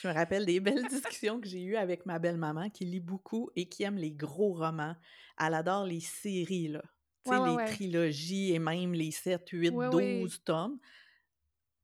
Je 0.02 0.08
me 0.08 0.14
rappelle 0.14 0.46
des 0.46 0.60
belles 0.60 0.86
discussions 0.90 1.40
que 1.40 1.48
j'ai 1.48 1.64
eues 1.64 1.76
avec 1.76 2.06
ma 2.06 2.20
belle-maman 2.20 2.70
qui 2.70 2.86
lit 2.86 3.00
beaucoup 3.00 3.50
et 3.56 3.68
qui 3.68 3.84
aime 3.84 3.98
les 3.98 4.12
gros 4.12 4.54
romans. 4.54 4.96
Elle 5.40 5.54
adore 5.54 5.86
les 5.86 6.00
séries, 6.00 6.70
là. 6.70 6.84
Tu 7.26 7.32
sais, 7.32 7.40
les 7.40 7.66
trilogies 7.74 8.54
et 8.54 8.60
même 8.60 8.94
les 8.94 9.10
7, 9.10 9.50
8, 9.50 9.72
12 9.72 10.44
tomes. 10.44 10.80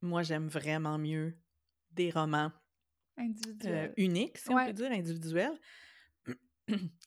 Moi, 0.01 0.21
j'aime 0.21 0.47
vraiment 0.47 0.99
mieux 0.99 1.35
des 1.91 2.11
romans 2.11 2.51
euh, 3.65 3.89
uniques, 3.97 4.37
si 4.37 4.51
on 4.51 4.65
peut 4.65 4.73
dire, 4.73 4.91
individuels. 4.91 5.59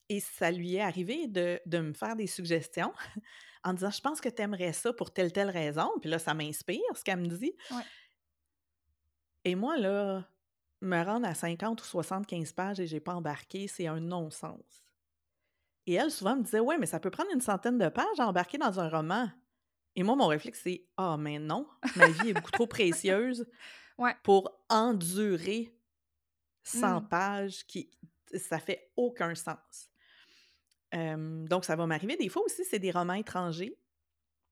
Et 0.08 0.20
ça 0.20 0.50
lui 0.50 0.74
est 0.74 0.80
arrivé 0.80 1.28
de, 1.28 1.60
de 1.64 1.78
me 1.78 1.92
faire 1.92 2.16
des 2.16 2.26
suggestions 2.26 2.92
en 3.64 3.72
disant 3.72 3.90
Je 3.90 4.00
pense 4.00 4.20
que 4.20 4.28
tu 4.28 4.42
aimerais 4.42 4.72
ça 4.72 4.92
pour 4.92 5.12
telle, 5.12 5.32
telle 5.32 5.50
raison. 5.50 5.90
Puis 6.00 6.10
là, 6.10 6.18
ça 6.18 6.34
m'inspire 6.34 6.80
ce 6.94 7.02
qu'elle 7.02 7.20
me 7.20 7.26
dit. 7.26 7.54
Et 9.44 9.54
moi, 9.54 9.76
là, 9.76 10.24
me 10.80 11.02
rendre 11.02 11.26
à 11.26 11.34
50 11.34 11.80
ou 11.80 11.84
75 11.84 12.52
pages 12.52 12.80
et 12.80 12.86
j'ai 12.86 13.00
pas 13.00 13.14
embarqué, 13.14 13.66
c'est 13.66 13.86
un 13.86 14.00
non-sens. 14.00 14.84
Et 15.86 15.94
elle, 15.94 16.10
souvent, 16.10 16.36
me 16.36 16.42
disait 16.42 16.60
Ouais, 16.60 16.78
mais 16.78 16.86
ça 16.86 17.00
peut 17.00 17.10
prendre 17.10 17.30
une 17.32 17.40
centaine 17.40 17.78
de 17.78 17.88
pages 17.88 18.20
à 18.20 18.26
embarquer 18.26 18.58
dans 18.58 18.78
un 18.80 18.88
roman. 18.88 19.30
Et 19.96 20.02
moi, 20.02 20.16
mon 20.16 20.26
réflexe, 20.26 20.60
c'est 20.62 20.86
Ah, 20.96 21.16
mais 21.18 21.38
non, 21.38 21.68
ma 21.96 22.08
vie 22.08 22.30
est 22.30 22.34
beaucoup 22.34 22.50
trop 22.50 22.66
précieuse 22.66 23.46
pour 24.22 24.50
endurer 24.68 25.74
100 26.64 27.00
mmh. 27.00 27.08
pages 27.08 27.66
qui. 27.66 27.90
Ça 28.34 28.58
fait 28.58 28.90
aucun 28.96 29.34
sens 29.36 29.93
donc, 30.94 31.64
ça 31.64 31.76
va 31.76 31.86
m'arriver. 31.86 32.16
Des 32.16 32.28
fois 32.28 32.42
aussi, 32.44 32.64
c'est 32.64 32.78
des 32.78 32.90
romans 32.90 33.14
étrangers. 33.14 33.76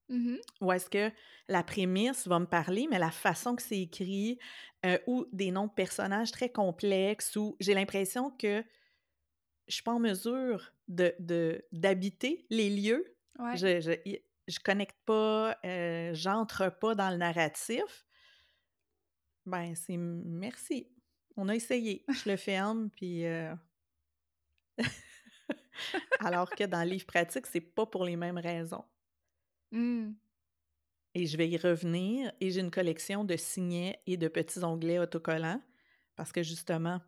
Mmh 0.09 0.37
Ou 0.61 0.73
est-ce 0.73 0.91
que 0.91 1.11
la 1.49 1.63
prémisse 1.63 2.27
va 2.27 2.39
me 2.39 2.47
parler, 2.47 2.87
mais 2.91 2.99
la 2.99 3.11
façon 3.11 3.55
que 3.57 3.63
c'est 3.63 3.81
écrit, 3.81 4.39
ou 5.07 5.27
des 5.33 5.51
noms 5.51 5.67
de 5.69 5.73
personnages 5.73 6.33
très 6.33 6.51
complexes, 6.51 7.37
ou 7.37 7.57
j'ai 7.61 7.75
l'impression 7.75 8.31
que 8.31 8.65
je 9.69 9.75
suis 9.75 9.83
pas 9.83 9.93
en 9.93 10.01
mesure 10.01 10.73
de, 10.89 11.65
d'habiter 11.73 12.47
les 12.51 12.71
lieux. 12.71 13.17
Je, 13.55 13.81
je, 13.81 13.93
je, 14.49 14.59
connecte 14.61 14.99
pas, 15.07 15.57
j'entre 16.13 16.71
pas 16.79 16.95
dans 16.95 17.11
le 17.11 17.17
narratif. 17.17 18.05
Ben, 19.47 19.75
c'est 19.75 19.97
merci. 19.97 20.89
On 21.37 21.49
a 21.49 21.55
essayé. 21.55 22.05
Je 22.09 22.31
le 22.31 22.37
ferme, 22.37 22.91
puis 22.91 23.25
Alors 26.21 26.51
que 26.51 26.65
dans 26.65 26.83
le 26.85 26.91
livre 26.91 27.07
pratique, 27.07 27.47
c'est 27.47 27.61
pas 27.61 27.87
pour 27.87 28.05
les 28.05 28.17
mêmes 28.17 28.39
raisons. 28.39 28.85
Mmh. 29.71 30.13
Et 31.15 31.27
je 31.27 31.37
vais 31.37 31.49
y 31.49 31.57
revenir. 31.57 32.33
Et 32.41 32.51
j'ai 32.51 32.61
une 32.61 32.71
collection 32.71 33.25
de 33.25 33.37
signets 33.37 34.01
et 34.07 34.17
de 34.17 34.29
petits 34.29 34.65
onglets 34.65 34.99
autocollants 34.99 35.63
parce 36.17 36.33
que 36.33 36.43
justement, 36.43 37.01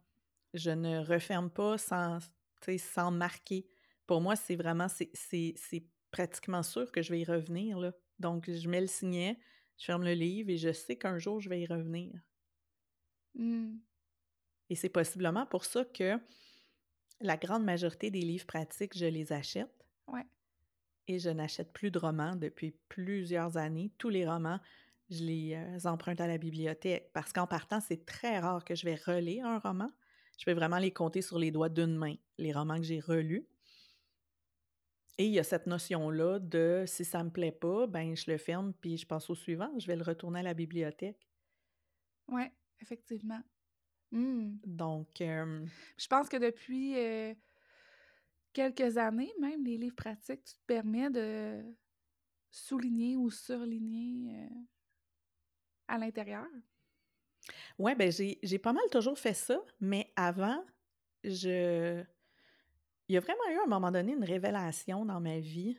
je 0.54 0.70
ne 0.70 1.04
referme 1.04 1.50
pas 1.50 1.78
sans, 1.78 2.18
sans 2.78 3.10
marquer. 3.10 3.66
Pour 4.06 4.20
moi, 4.20 4.36
c'est 4.36 4.56
vraiment, 4.56 4.88
c'est 4.88 5.86
pratiquement 6.10 6.62
sûr 6.62 6.90
que 6.92 7.02
je 7.02 7.10
vais 7.10 7.20
y 7.20 7.24
revenir. 7.24 7.78
Là. 7.78 7.92
Donc, 8.18 8.50
je 8.50 8.68
mets 8.68 8.80
le 8.80 8.86
signet, 8.86 9.38
je 9.78 9.84
ferme 9.84 10.04
le 10.04 10.12
livre 10.12 10.50
et 10.50 10.56
je 10.56 10.72
sais 10.72 10.96
qu'un 10.96 11.18
jour, 11.18 11.40
je 11.40 11.48
vais 11.48 11.60
y 11.60 11.66
revenir. 11.66 12.12
Mmh. 13.34 13.76
Et 14.70 14.76
c'est 14.76 14.88
possiblement 14.88 15.46
pour 15.46 15.64
ça 15.64 15.84
que 15.84 16.18
la 17.20 17.36
grande 17.36 17.64
majorité 17.64 18.10
des 18.10 18.20
livres 18.20 18.46
pratiques, 18.46 18.96
je 18.96 19.06
les 19.06 19.32
achète. 19.32 19.70
Ouais. 20.08 20.26
Et 21.06 21.18
je 21.18 21.30
n'achète 21.30 21.72
plus 21.72 21.90
de 21.90 21.98
romans 21.98 22.36
depuis 22.36 22.74
plusieurs 22.88 23.56
années. 23.56 23.92
Tous 23.98 24.08
les 24.08 24.26
romans, 24.26 24.60
je 25.10 25.22
les 25.22 25.54
euh, 25.54 25.88
emprunte 25.88 26.20
à 26.20 26.26
la 26.26 26.38
bibliothèque 26.38 27.10
parce 27.12 27.32
qu'en 27.32 27.46
partant, 27.46 27.80
c'est 27.80 28.06
très 28.06 28.38
rare 28.38 28.64
que 28.64 28.74
je 28.74 28.84
vais 28.84 28.94
relire 28.94 29.46
un 29.46 29.58
roman. 29.58 29.90
Je 30.38 30.44
vais 30.46 30.54
vraiment 30.54 30.78
les 30.78 30.92
compter 30.92 31.22
sur 31.22 31.38
les 31.38 31.50
doigts 31.50 31.68
d'une 31.68 31.96
main, 31.96 32.14
les 32.38 32.52
romans 32.52 32.76
que 32.76 32.84
j'ai 32.84 33.00
relus. 33.00 33.46
Et 35.16 35.26
il 35.26 35.32
y 35.32 35.38
a 35.38 35.44
cette 35.44 35.66
notion-là 35.66 36.40
de 36.40 36.84
si 36.86 37.04
ça 37.04 37.22
me 37.22 37.30
plaît 37.30 37.52
pas, 37.52 37.86
ben 37.86 38.16
je 38.16 38.30
le 38.30 38.36
ferme 38.36 38.72
puis 38.80 38.96
je 38.96 39.06
passe 39.06 39.30
au 39.30 39.36
suivant, 39.36 39.70
je 39.78 39.86
vais 39.86 39.94
le 39.94 40.02
retourner 40.02 40.40
à 40.40 40.42
la 40.42 40.54
bibliothèque. 40.54 41.28
Oui, 42.28 42.44
effectivement. 42.80 43.40
Mmh. 44.14 44.58
Donc. 44.64 45.08
je 45.18 46.06
pense 46.08 46.28
que 46.28 46.36
depuis 46.36 46.94
quelques 48.52 48.96
années, 48.96 49.32
même, 49.40 49.64
les 49.64 49.76
livres 49.76 49.96
pratiques, 49.96 50.44
tu 50.44 50.54
te 50.54 50.64
permets 50.66 51.10
de 51.10 51.62
souligner 52.50 53.16
ou 53.16 53.28
surligner 53.28 54.48
à 55.88 55.98
l'intérieur. 55.98 56.46
Oui, 57.78 57.94
ben 57.96 58.10
j'ai 58.10 58.58
pas 58.58 58.72
mal 58.72 58.84
toujours 58.90 59.18
fait 59.18 59.34
ça, 59.34 59.60
mais 59.80 60.12
avant, 60.16 60.64
je. 61.24 62.02
Il 63.08 63.14
y 63.14 63.18
a 63.18 63.20
vraiment 63.20 63.46
eu 63.50 63.58
à 63.58 63.64
un 63.64 63.66
moment 63.66 63.90
donné 63.90 64.12
une 64.12 64.24
révélation 64.24 65.04
dans 65.04 65.20
ma 65.20 65.40
vie. 65.40 65.76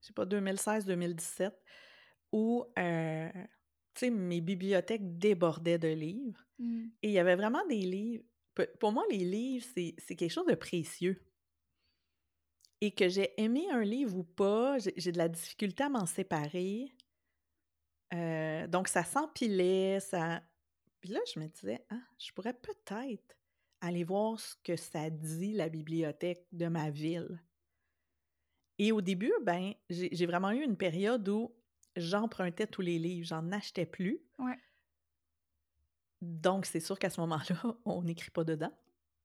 Je 0.00 0.08
sais 0.08 0.12
pas, 0.12 0.24
2016-2017, 0.24 1.52
où 2.32 2.64
sais, 4.00 4.10
mes 4.10 4.40
bibliothèques 4.40 5.18
débordaient 5.18 5.78
de 5.78 5.88
livres. 5.88 6.44
Mmh. 6.58 6.84
Et 7.02 7.08
il 7.08 7.12
y 7.12 7.18
avait 7.18 7.36
vraiment 7.36 7.64
des 7.66 7.80
livres. 7.80 8.24
Pour 8.80 8.92
moi, 8.92 9.04
les 9.10 9.24
livres, 9.24 9.66
c'est 9.74 10.16
quelque 10.16 10.30
chose 10.30 10.46
de 10.46 10.54
précieux. 10.54 11.22
Et 12.80 12.90
que 12.90 13.08
j'ai 13.08 13.32
aimé 13.40 13.66
un 13.70 13.82
livre 13.82 14.16
ou 14.16 14.24
pas, 14.24 14.78
j'ai 14.78 15.12
de 15.12 15.18
la 15.18 15.28
difficulté 15.28 15.84
à 15.84 15.88
m'en 15.88 16.06
séparer. 16.06 16.92
Euh, 18.12 18.66
donc, 18.66 18.88
ça 18.88 19.04
s'empilait, 19.04 20.00
ça. 20.00 20.42
Puis 21.00 21.10
là, 21.10 21.20
je 21.32 21.40
me 21.40 21.46
disais, 21.46 21.84
ah, 21.90 22.00
je 22.18 22.32
pourrais 22.32 22.54
peut-être 22.54 23.36
aller 23.80 24.04
voir 24.04 24.38
ce 24.38 24.54
que 24.62 24.76
ça 24.76 25.10
dit, 25.10 25.52
la 25.52 25.68
bibliothèque 25.68 26.46
de 26.52 26.68
ma 26.68 26.90
ville. 26.90 27.40
Et 28.78 28.92
au 28.92 29.00
début, 29.00 29.32
ben, 29.42 29.74
j'ai 29.90 30.26
vraiment 30.26 30.50
eu 30.50 30.62
une 30.62 30.76
période 30.76 31.28
où 31.28 31.54
j'empruntais 31.96 32.66
tous 32.66 32.82
les 32.82 32.98
livres, 32.98 33.26
j'en 33.26 33.50
achetais 33.52 33.86
plus. 33.86 34.20
Ouais. 34.38 34.58
Donc, 36.20 36.66
c'est 36.66 36.80
sûr 36.80 36.98
qu'à 36.98 37.10
ce 37.10 37.20
moment-là, 37.20 37.56
on 37.84 38.02
n'écrit 38.02 38.30
pas 38.30 38.44
dedans. 38.44 38.72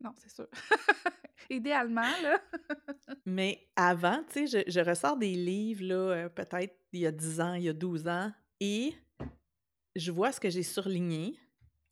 Non, 0.01 0.13
c'est 0.17 0.31
sûr. 0.31 0.47
Idéalement, 1.49 2.01
là. 2.01 2.41
Mais 3.25 3.69
avant, 3.75 4.23
tu 4.29 4.47
sais, 4.47 4.65
je, 4.65 4.71
je, 4.71 4.79
ressors 4.79 5.17
des 5.17 5.35
livres, 5.35 5.85
là, 5.85 5.95
euh, 5.95 6.29
peut-être 6.29 6.75
il 6.91 7.01
y 7.01 7.05
a 7.05 7.11
10 7.11 7.41
ans, 7.41 7.53
il 7.53 7.63
y 7.63 7.69
a 7.69 7.73
12 7.73 8.07
ans, 8.07 8.31
et 8.59 8.95
je 9.95 10.11
vois 10.11 10.31
ce 10.31 10.39
que 10.39 10.49
j'ai 10.49 10.63
surligné, 10.63 11.39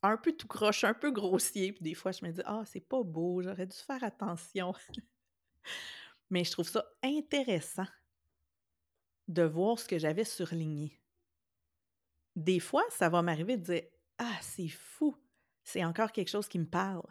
un 0.02 0.16
peu 0.16 0.32
tout 0.32 0.46
croche, 0.46 0.84
un 0.84 0.94
peu 0.94 1.10
grossier, 1.10 1.72
puis 1.72 1.82
des 1.82 1.94
fois, 1.94 2.12
je 2.12 2.24
me 2.24 2.30
dis 2.30 2.42
«Ah, 2.44 2.62
c'est 2.66 2.80
pas 2.80 3.02
beau, 3.02 3.42
j'aurais 3.42 3.66
dû 3.66 3.76
faire 3.76 4.02
attention.» 4.04 4.72
Mais 6.30 6.44
je 6.44 6.50
trouve 6.50 6.68
ça 6.68 6.84
intéressant 7.02 7.86
de 9.28 9.42
voir 9.42 9.78
ce 9.78 9.88
que 9.88 9.98
j'avais 9.98 10.24
surligné. 10.24 10.98
Des 12.34 12.60
fois, 12.60 12.84
ça 12.90 13.08
va 13.08 13.22
m'arriver 13.22 13.56
de 13.56 13.62
dire 13.62 13.82
Ah, 14.18 14.38
c'est 14.40 14.68
fou, 14.68 15.16
c'est 15.64 15.84
encore 15.84 16.12
quelque 16.12 16.28
chose 16.28 16.48
qui 16.48 16.58
me 16.58 16.66
parle. 16.66 17.06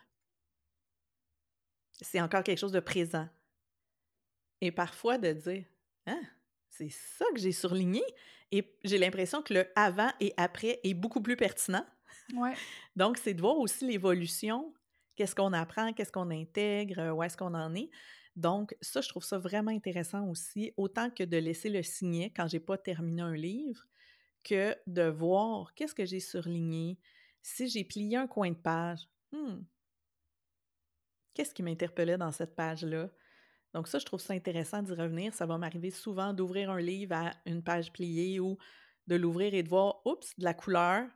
C'est 2.02 2.22
encore 2.22 2.44
quelque 2.44 2.60
chose 2.60 2.72
de 2.72 2.80
présent. 2.80 3.28
Et 4.62 4.72
parfois 4.72 5.18
de 5.18 5.34
dire 5.34 5.66
Ah, 6.06 6.22
c'est 6.70 6.90
ça 6.90 7.26
que 7.34 7.40
j'ai 7.40 7.52
surligné. 7.52 8.04
Et 8.52 8.78
j'ai 8.84 8.98
l'impression 8.98 9.42
que 9.42 9.54
le 9.54 9.68
avant 9.76 10.12
et 10.20 10.34
après 10.38 10.80
est 10.84 10.94
beaucoup 10.94 11.22
plus 11.22 11.36
pertinent. 11.36 11.86
Ouais. 12.34 12.54
Donc, 12.96 13.18
c'est 13.18 13.34
de 13.34 13.42
voir 13.42 13.58
aussi 13.58 13.88
l'évolution. 13.88 14.74
Qu'est-ce 15.16 15.36
qu'on 15.36 15.54
apprend, 15.54 15.94
qu'est-ce 15.94 16.12
qu'on 16.12 16.30
intègre, 16.30 17.14
où 17.14 17.24
est-ce 17.24 17.38
qu'on 17.38 17.54
en 17.54 17.74
est. 17.74 17.90
Donc, 18.36 18.76
ça, 18.82 19.02
je 19.02 19.10
trouve 19.10 19.24
ça 19.24 19.38
vraiment 19.38 19.72
intéressant 19.72 20.28
aussi, 20.28 20.74
autant 20.76 21.10
que 21.10 21.24
de 21.24 21.38
laisser 21.38 21.70
le 21.70 21.84
signet 21.84 22.32
quand 22.36 22.48
j'ai 22.48 22.60
pas 22.60 22.78
terminé 22.78 23.22
un 23.22 23.34
livre, 23.34 23.86
que 24.44 24.76
de 24.88 25.04
voir 25.04 25.74
qu'est-ce 25.74 25.96
que 25.96 26.06
j'ai 26.06 26.20
surligné. 26.20 27.00
Si 27.42 27.68
j'ai 27.68 27.84
plié 27.84 28.18
un 28.18 28.28
coin 28.28 28.50
de 28.50 28.56
page, 28.56 29.08
hmm, 29.32 29.62
qu'est-ce 31.34 31.54
qui 31.54 31.64
m'interpellait 31.64 32.18
dans 32.18 32.32
cette 32.32 32.56
page-là? 32.56 33.10
Donc 33.74 33.88
ça, 33.88 34.00
je 34.00 34.06
trouve 34.06 34.22
ça 34.22 34.34
intéressant 34.34 34.82
d'y 34.82 34.94
revenir. 34.94 35.34
Ça 35.34 35.46
va 35.46 35.58
m'arriver 35.58 35.92
souvent 35.92 36.34
d'ouvrir 36.34 36.72
un 36.72 36.80
livre 36.80 37.16
à 37.16 37.34
une 37.46 37.64
page 37.64 37.92
pliée 37.92 38.40
ou 38.40 38.58
de 39.08 39.16
l'ouvrir 39.16 39.54
et 39.54 39.64
de 39.64 39.70
voir, 39.70 40.02
oups, 40.06 40.38
de 40.38 40.44
la 40.44 40.54
couleur, 40.54 41.08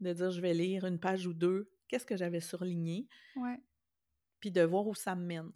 de 0.00 0.12
dire 0.12 0.30
je 0.30 0.40
vais 0.40 0.54
lire 0.54 0.84
une 0.84 0.98
page 0.98 1.26
ou 1.26 1.32
deux, 1.32 1.70
qu'est-ce 1.88 2.06
que 2.06 2.16
j'avais 2.16 2.40
surligné, 2.40 3.08
ouais. 3.36 3.60
puis 4.40 4.50
de 4.50 4.62
voir 4.62 4.86
où 4.86 4.94
ça 4.94 5.14
me 5.14 5.24
mène 5.24 5.52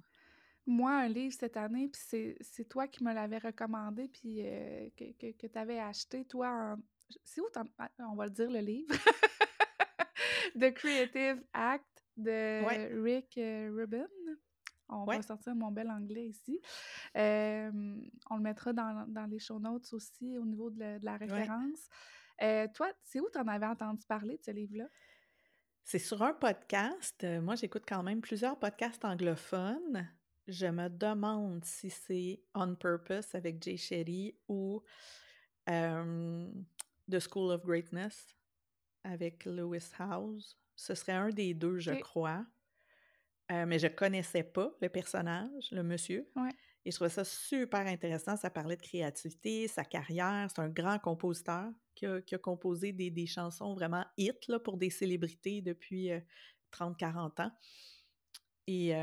moi, 0.67 0.93
un 0.93 1.09
livre 1.09 1.35
cette 1.39 1.57
année, 1.57 1.89
puis 1.89 2.37
c'est 2.41 2.69
toi 2.69 2.87
qui 2.87 3.03
me 3.03 3.13
l'avais 3.13 3.39
recommandé, 3.39 4.09
puis 4.09 4.43
euh, 4.47 4.89
que, 4.97 5.13
que, 5.19 5.33
que 5.33 5.47
tu 5.47 5.59
avais 5.59 5.81
acheté, 5.81 6.25
toi, 6.25 6.49
en... 6.49 6.77
C'est 7.25 7.41
où 7.41 7.47
ah, 7.79 7.89
on 8.11 8.15
va 8.15 8.27
le 8.27 8.31
dire, 8.31 8.49
le 8.51 8.61
livre? 8.61 8.95
The 10.61 10.73
Creative 10.73 11.43
Act 11.53 12.05
de 12.17 13.03
Rick 13.03 13.37
euh, 13.37 13.73
Rubin. 13.75 14.07
On 14.89 15.05
va 15.05 15.23
sortir 15.23 15.55
mon 15.57 15.73
bel 15.73 15.91
anglais 15.91 16.27
ici. 16.27 16.61
Euh, 17.17 17.71
on 18.31 18.37
le 18.37 18.43
mettra 18.43 18.73
dans, 18.73 19.07
dans, 19.09 19.27
les 19.27 19.39
show 19.39 19.59
notes 19.59 19.93
aussi 19.93 20.37
au 20.39 20.45
niveau 20.45 20.71
de 20.71 20.99
la, 21.03 21.17
référence. 21.17 21.89
toi, 22.75 22.93
c'est 23.03 23.21
où 23.21 23.29
tu 23.33 23.39
en 23.39 23.49
avais 23.49 23.67
entendu 23.67 24.05
parler 24.07 24.37
de 24.37 24.43
ce 24.45 24.51
livre-là? 24.53 24.87
C'est 25.85 25.99
sur 25.99 26.23
un 26.23 26.33
podcast. 26.33 27.25
Moi, 27.41 27.57
j'écoute 27.57 27.85
quand 27.89 28.03
même 28.03 28.21
plusieurs 28.21 28.59
podcasts 28.59 29.05
anglophones 29.05 30.09
je 30.51 30.67
me 30.67 30.89
demande 30.89 31.65
si 31.65 31.91
c'est 31.91 32.43
On 32.55 32.75
Purpose 32.75 33.35
avec 33.35 33.63
Jay 33.63 33.77
Shetty 33.77 34.35
ou 34.49 34.83
The 35.67 37.19
School 37.21 37.53
of 37.53 37.65
Greatness 37.65 38.37
avec 39.05 39.45
Lewis 39.45 39.91
House. 39.99 40.59
Ce 40.77 40.95
serait 40.95 41.13
un 41.13 41.31
des 41.31 41.55
deux, 41.55 41.79
je 41.79 41.93
crois. 41.93 42.45
Euh, 43.51 43.67
mais 43.67 43.79
je 43.79 43.89
connaissais 43.89 44.45
pas 44.45 44.71
le 44.81 44.89
personnage, 44.89 45.71
le 45.73 45.83
monsieur. 45.83 46.31
Et 46.85 46.91
je 46.91 46.97
trouvais 46.97 47.11
ça 47.11 47.25
super 47.25 47.87
intéressant. 47.87 48.37
Ça 48.37 48.49
parlait 48.49 48.77
de 48.77 48.83
créativité, 48.83 49.67
sa 49.67 49.85
carrière. 49.85 50.49
C'est 50.49 50.63
un 50.63 50.69
grand 50.69 50.99
compositeur 50.99 51.69
qui 51.95 52.07
a, 52.07 52.39
composé 52.39 52.93
des, 52.93 53.27
chansons 53.27 53.75
vraiment 53.75 54.05
hit 54.17 54.47
là, 54.49 54.59
pour 54.61 54.77
des 54.77 54.89
célébrités 54.89 55.61
depuis 55.61 56.11
30-40 56.73 57.41
euh, 57.41 57.45
ans. 57.45 57.51
Et 58.71 58.95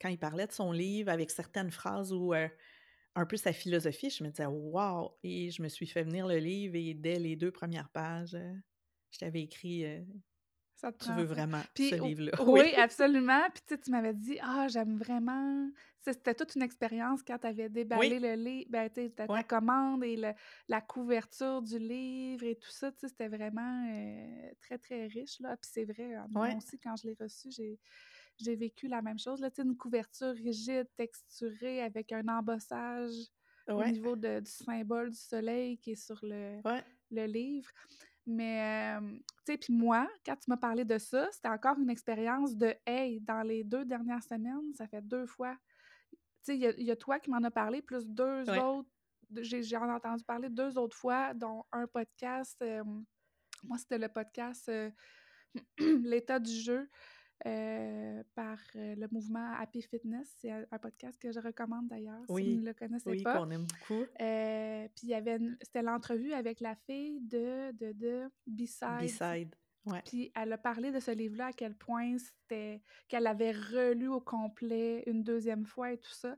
quand 0.00 0.08
il 0.08 0.18
parlait 0.18 0.46
de 0.46 0.52
son 0.52 0.70
livre 0.70 1.10
avec 1.10 1.30
certaines 1.30 1.70
phrases 1.70 2.12
ou 2.12 2.34
un 2.34 3.26
peu 3.26 3.36
sa 3.36 3.52
philosophie, 3.52 4.10
je 4.10 4.22
me 4.22 4.28
disais 4.28 4.46
waouh 4.46 5.12
Et 5.22 5.50
je 5.50 5.62
me 5.62 5.68
suis 5.68 5.86
fait 5.86 6.02
venir 6.02 6.26
le 6.26 6.36
livre 6.36 6.74
et 6.76 6.94
dès 6.94 7.18
les 7.18 7.36
deux 7.36 7.50
premières 7.50 7.88
pages, 7.88 8.36
je 9.10 9.18
t'avais 9.18 9.42
écrit 9.42 9.84
ça 10.74 10.92
Tu 10.92 11.12
veux 11.12 11.24
vraiment 11.24 11.62
ce 11.76 12.02
livre-là? 12.02 12.32
Oui, 12.46 12.74
absolument. 12.74 13.42
Puis 13.54 13.78
tu 13.78 13.90
m'avais 13.90 14.12
dit 14.12 14.38
Ah, 14.42 14.66
j'aime 14.68 14.98
vraiment. 14.98 15.70
C'était 16.00 16.34
toute 16.34 16.54
une 16.56 16.62
expérience 16.62 17.22
quand 17.22 17.38
tu 17.38 17.46
avais 17.46 17.68
déballé 17.68 18.18
le 18.18 18.34
livre, 18.34 18.70
ben, 18.70 18.90
ta, 18.90 19.42
commande 19.44 20.04
et 20.04 20.16
la 20.68 20.80
couverture 20.80 21.62
du 21.62 21.78
livre 21.78 22.44
et 22.44 22.56
tout 22.56 22.70
ça. 22.70 22.90
C'était 22.96 23.28
vraiment 23.28 23.86
très, 24.60 24.78
très 24.78 25.06
riche. 25.06 25.40
Là. 25.40 25.56
Puis 25.56 25.70
c'est 25.72 25.84
vrai, 25.84 26.16
moi 26.30 26.48
aussi, 26.56 26.78
quand 26.78 26.96
je 26.96 27.08
l'ai 27.08 27.16
reçu, 27.18 27.50
j'ai 27.50 27.78
j'ai 28.38 28.56
vécu 28.56 28.88
la 28.88 29.02
même 29.02 29.18
chose. 29.18 29.40
Là, 29.40 29.50
une 29.58 29.76
couverture 29.76 30.34
rigide, 30.34 30.88
texturée, 30.96 31.82
avec 31.82 32.12
un 32.12 32.26
embossage 32.28 33.14
au 33.68 33.82
niveau 33.84 34.14
de, 34.16 34.40
du 34.40 34.50
symbole 34.50 35.10
du 35.10 35.18
soleil 35.18 35.78
qui 35.78 35.92
est 35.92 36.06
sur 36.06 36.18
le, 36.22 36.60
le 37.10 37.24
livre. 37.26 37.70
Mais 38.26 38.96
sais, 39.44 39.58
puis 39.58 39.72
moi, 39.72 40.08
quand 40.24 40.36
tu 40.36 40.48
m'as 40.48 40.56
parlé 40.56 40.84
de 40.84 40.98
ça, 40.98 41.28
c'était 41.30 41.48
encore 41.48 41.78
une 41.78 41.90
expérience 41.90 42.56
de 42.56 42.74
hey, 42.86 43.20
dans 43.20 43.42
les 43.42 43.64
deux 43.64 43.84
dernières 43.84 44.22
semaines, 44.22 44.72
ça 44.74 44.86
fait 44.86 45.02
deux 45.02 45.26
fois. 45.26 45.56
Tu 46.12 46.18
sais, 46.42 46.56
il 46.56 46.84
y, 46.84 46.90
a 46.90 46.96
toi 46.96 47.18
qui 47.18 47.30
m'en 47.30 47.42
as 47.42 47.50
parlé, 47.50 47.80
plus 47.80 48.06
deux 48.06 48.48
autres. 48.50 48.88
J'ai 49.30 49.76
entendu 49.76 50.22
parler 50.24 50.50
deux 50.50 50.78
autres 50.78 50.96
fois, 50.96 51.32
dont 51.34 51.64
un 51.72 51.86
podcast. 51.86 52.62
moi, 53.62 53.78
c'était 53.78 53.98
le 53.98 54.08
podcast 54.08 54.70
L'état 55.78 56.38
du 56.38 56.52
jeu. 56.52 56.90
Par 57.42 58.58
le 58.74 59.06
mouvement 59.10 59.52
Happy 59.58 59.82
Fitness. 59.82 60.34
C'est 60.40 60.50
un, 60.50 60.78
podcast 60.78 61.18
que 61.18 61.32
je 61.32 61.40
recommande 61.40 61.88
d'ailleurs, 61.88 62.24
si 62.26 62.54
vous 62.54 62.60
ne 62.60 62.66
le 62.66 62.74
connaissez 62.74 63.08
oui, 63.08 63.22
pas. 63.22 63.34
Oui, 63.34 63.38
qu'on 63.40 63.50
aime 63.50 63.66
beaucoup. 63.66 64.04
puis 64.16 65.02
il 65.04 65.08
y 65.08 65.14
avait 65.14 65.38
c'était 65.62 65.82
l'entrevue 65.82 66.32
avec 66.32 66.60
la 66.60 66.74
fille 66.74 67.20
de, 67.20 67.72
de, 67.72 67.92
de 67.92 68.30
B-Side. 68.46 69.02
B-Side. 69.02 69.54
Ouais. 69.86 70.00
Puis 70.06 70.32
elle 70.34 70.52
a 70.52 70.58
parlé 70.58 70.90
de 70.90 70.98
ce 70.98 71.10
livre-là, 71.10 71.46
à 71.46 71.52
quel 71.52 71.74
point 71.74 72.16
c'était 72.16 72.80
qu'elle 73.06 73.26
avait 73.26 73.52
relu 73.52 74.08
au 74.08 74.20
complet 74.20 75.02
une 75.06 75.22
deuxième 75.22 75.66
fois 75.66 75.92
et 75.92 75.98
tout 75.98 76.12
ça. 76.12 76.36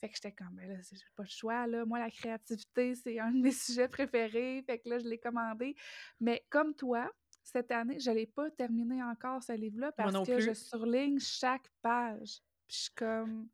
Fait 0.00 0.08
que 0.08 0.16
j'étais 0.16 0.32
comme, 0.32 0.54
ben 0.56 0.68
là, 0.68 0.76
j'ai 0.90 0.98
pas 1.14 1.22
le 1.22 1.28
choix, 1.28 1.66
là. 1.68 1.84
Moi, 1.84 2.00
la 2.00 2.10
créativité, 2.10 2.96
c'est 2.96 3.20
un 3.20 3.30
de 3.30 3.40
mes 3.40 3.52
sujets 3.52 3.88
préférés. 3.88 4.64
Fait 4.66 4.80
que 4.80 4.88
là, 4.88 4.98
je 4.98 5.06
l'ai 5.06 5.18
commandé. 5.18 5.76
Mais 6.20 6.44
comme 6.50 6.74
toi, 6.74 7.08
cette 7.52 7.70
année, 7.70 7.98
je 7.98 8.10
l'ai 8.10 8.26
pas 8.26 8.50
terminé 8.50 9.02
encore, 9.02 9.42
ce 9.42 9.52
livre-là, 9.52 9.92
parce 9.92 10.26
que 10.26 10.40
je 10.40 10.52
surligne 10.52 11.18
chaque 11.18 11.68
page. 11.80 12.42
Puis 12.66 12.76
je 12.76 12.82
suis 12.82 12.94
comme... 12.94 13.48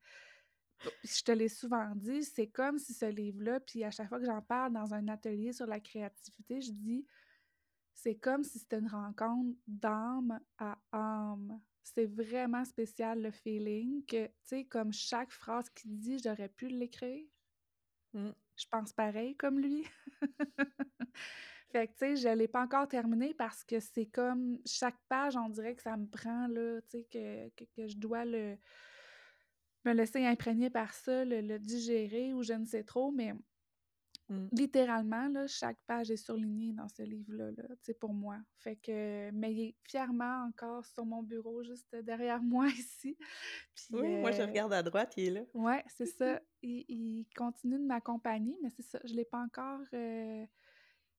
je 1.05 1.23
te 1.23 1.31
l'ai 1.31 1.49
souvent 1.49 1.93
dit, 1.95 2.25
c'est 2.25 2.49
comme 2.49 2.79
si 2.79 2.93
ce 2.93 3.07
livre-là, 3.07 3.61
puis 3.61 3.85
à 3.85 3.93
chaque 3.93 4.09
fois 4.09 4.19
que 4.19 4.27
j'en 4.27 4.43
parle 4.43 4.73
dans 4.73 4.93
un 4.95 5.07
atelier 5.07 5.53
sur 5.53 5.67
la 5.67 5.79
créativité, 5.79 6.61
je 6.61 6.73
dis, 6.73 7.07
c'est 7.95 8.17
comme 8.17 8.43
si 8.43 8.59
c'était 8.59 8.81
une 8.81 8.89
rencontre 8.89 9.57
d'âme 9.69 10.41
à 10.59 10.77
âme. 10.91 11.61
C'est 11.85 12.07
vraiment 12.07 12.65
spécial 12.65 13.23
le 13.23 13.31
feeling 13.31 14.05
que, 14.07 14.27
tu 14.27 14.33
sais, 14.43 14.65
comme 14.65 14.93
chaque 14.93 15.31
phrase 15.31 15.71
qu'il 15.71 15.97
dit, 15.99 16.19
j'aurais 16.19 16.49
pu 16.49 16.67
l'écrire. 16.67 17.27
Mmh. 18.13 18.31
Je 18.57 18.67
pense 18.69 18.93
pareil 18.93 19.37
comme 19.37 19.61
lui. 19.61 19.85
Fait 21.75 21.89
que, 21.89 21.93
tu 21.95 21.99
sais, 21.99 22.17
je 22.17 22.29
l'ai 22.29 22.47
pas 22.47 22.63
encore 22.63 22.87
terminé 22.87 23.35
parce 23.35 23.65
que 23.65 23.81
c'est 23.81 24.07
comme 24.07 24.59
chaque 24.65 24.95
page, 25.09 25.37
on 25.37 25.49
dirait 25.49 25.75
que 25.75 25.83
ça 25.83 25.97
me 25.97 26.07
prend, 26.07 26.47
là, 26.47 26.81
tu 26.83 26.99
sais, 26.99 27.07
que, 27.11 27.65
que, 27.65 27.89
je 27.89 27.97
dois 27.97 28.25
le 28.25 28.57
me 29.85 29.93
laisser 29.93 30.25
imprégner 30.25 30.71
par 30.71 30.95
ça, 30.95 31.25
le, 31.25 31.59
digérer 31.59 32.33
ou 32.33 32.45
je 32.45 32.53
ne 32.53 32.65
sais 32.65 32.85
trop, 32.85 33.11
mais 33.11 33.33
mmh. 34.29 34.47
littéralement, 34.53 35.27
là, 35.27 35.49
chaque 35.49 35.81
page 35.89 36.13
est 36.13 36.17
surlignée 36.17 36.73
dans 36.73 36.89
ce 36.89 37.03
livre-là, 37.03 37.51
là, 37.51 37.65
tu 37.69 37.87
sais, 37.87 37.95
pour 37.95 38.15
moi. 38.15 38.39
Fait 38.61 38.77
que, 38.77 39.33
mais 39.33 39.53
il 39.53 39.61
est 39.61 39.75
fièrement 39.83 40.47
encore 40.47 40.87
sur 40.87 41.05
mon 41.05 41.25
bureau, 41.25 41.65
juste 41.65 41.93
derrière 42.05 42.41
moi 42.45 42.69
ici. 42.69 43.19
oui, 43.91 44.19
moi, 44.19 44.31
je 44.31 44.43
euh, 44.43 44.47
regarde 44.47 44.73
à 44.73 44.85
droite, 44.85 45.15
il 45.17 45.25
est 45.25 45.31
là. 45.31 45.41
Ouais, 45.55 45.83
c'est 45.89 46.07
ça. 46.07 46.41
Il, 46.63 47.27
continue 47.37 47.81
de 47.81 47.85
m'accompagner, 47.85 48.57
mais 48.63 48.71
c'est 48.71 48.87
ça, 48.87 49.01
je 49.03 49.13
l'ai 49.15 49.25
pas 49.25 49.41
encore... 49.41 49.81
Euh, 49.93 50.47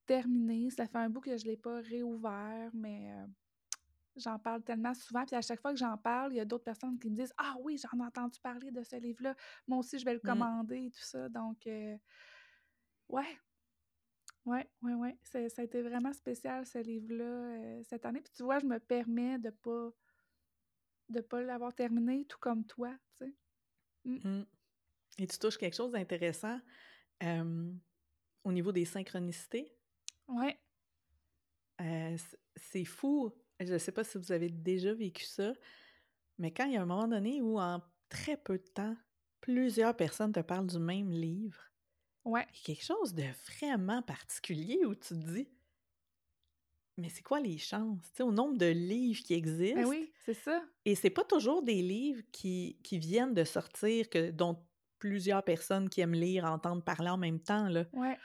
terminé. 0.06 0.70
Ça 0.70 0.88
fait 0.88 0.98
un 0.98 1.10
bout 1.10 1.22
que 1.22 1.38
je 1.38 1.46
ne 1.46 1.52
l'ai 1.52 1.58
pas 1.58 1.80
réouvert, 1.82 2.70
mais 2.74 3.12
euh, 3.12 3.26
j'en 4.16 4.40
parle 4.40 4.64
tellement 4.64 4.94
souvent. 4.94 5.26
Puis 5.26 5.36
à 5.36 5.42
chaque 5.42 5.62
fois 5.62 5.72
que 5.72 5.80
j'en 5.80 5.98
parle, 5.98 6.34
il 6.34 6.38
y 6.38 6.40
a 6.40 6.46
d'autres 6.46 6.64
personnes 6.64 6.98
qui 7.00 7.10
me 7.10 7.16
disent 7.16 7.34
Ah 7.38 7.56
oui, 7.62 7.78
j'en 7.78 8.00
ai 8.04 8.08
entendu 8.08 8.40
parler 8.40 8.72
de 8.72 8.84
ce 8.84 8.96
livre-là. 8.96 9.36
Moi 9.68 9.80
aussi, 9.80 10.00
je 10.00 10.06
vais 10.06 10.14
le 10.14 10.20
mmh. 10.20 10.28
commander 10.28 10.86
et 10.86 10.92
tout 10.92 11.04
ça. 11.04 11.30
Donc, 11.30 11.68
euh, 11.68 11.98
ouais. 13.10 13.40
Ouais, 14.46 14.70
ouais, 14.84 14.94
ouais. 14.94 15.18
Ça, 15.24 15.40
a 15.40 15.64
été 15.64 15.82
vraiment 15.82 16.14
spécial, 16.14 16.68
ce 16.68 16.78
livre-là, 16.78 17.24
euh, 17.24 17.82
cette 17.84 18.06
année. 18.06 18.22
Puis 18.22 18.32
tu 18.36 18.44
vois, 18.44 18.60
je 18.60 18.66
me 18.66 18.80
permets 18.80 19.40
de 19.40 19.50
pas 19.50 19.90
de 21.10 21.22
pas 21.22 21.42
l'avoir 21.42 21.74
terminé, 21.74 22.26
tout 22.26 22.40
comme 22.40 22.66
toi, 22.66 22.92
tu 23.16 23.26
sais. 23.26 23.36
Mmh. 24.06 24.28
Mmh. 24.28 24.46
Et 25.20 25.28
tu 25.28 25.38
touches 25.38 25.58
quelque 25.58 25.76
chose 25.76 25.92
d'intéressant 25.92 26.60
au 28.46 28.52
niveau 28.52 28.72
des 28.72 28.86
synchronicités? 28.86 29.75
Ouais. 30.28 30.58
c'est 32.56 32.86
fou. 32.86 33.34
Je 33.60 33.74
ne 33.74 33.78
sais 33.78 33.92
pas 33.92 34.04
si 34.04 34.18
vous 34.18 34.32
avez 34.32 34.50
déjà 34.50 34.94
vécu 34.94 35.24
ça, 35.24 35.54
mais 36.38 36.52
quand 36.52 36.66
il 36.66 36.74
y 36.74 36.78
a 36.78 36.82
un 36.82 36.86
moment 36.86 37.08
donné 37.08 37.42
où, 37.42 37.60
en 37.60 37.82
très 38.10 38.38
peu 38.38 38.58
de 38.58 38.68
temps, 38.68 38.96
plusieurs 39.42 39.96
personnes 39.96 40.34
te 40.34 40.42
parlent 40.42 40.68
du 40.68 40.80
même 40.80 41.12
livre, 41.12 41.60
ouais. 42.26 42.46
il 42.52 42.58
y 42.58 42.62
a 42.62 42.66
quelque 42.66 42.84
chose 42.86 43.14
de 43.14 43.24
vraiment 43.48 44.02
particulier 44.02 44.84
où 44.86 44.94
tu 44.96 45.10
te 45.10 45.14
dis 45.14 45.48
mais 46.98 47.10
c'est 47.10 47.24
quoi 47.24 47.42
les 47.42 47.58
chances? 47.58 48.10
Tu 48.12 48.18
sais, 48.18 48.24
au 48.24 48.32
nombre 48.32 48.58
de 48.58 48.68
livres 48.68 49.22
qui 49.22 49.34
ben 49.34 49.38
existent. 49.40 49.90
oui, 49.90 50.12
c'est 50.26 50.34
ça. 50.34 50.64
Et 50.86 50.96
c'est 50.96 51.10
pas 51.10 51.26
toujours 51.26 51.62
des 51.62 51.82
livres 51.82 52.24
qui, 52.32 52.80
qui 52.84 53.00
viennent 53.00 53.34
de 53.34 53.44
sortir, 53.44 54.10
que, 54.10 54.32
dont 54.32 54.58
plusieurs 54.98 55.44
personnes 55.44 55.90
qui 55.90 56.00
aiment 56.02 56.14
lire 56.14 56.46
entendent 56.46 56.86
parler 56.86 57.10
en 57.10 57.18
même 57.18 57.40
temps. 57.42 57.68
Là. 57.68 57.86
Ouais 57.94 58.18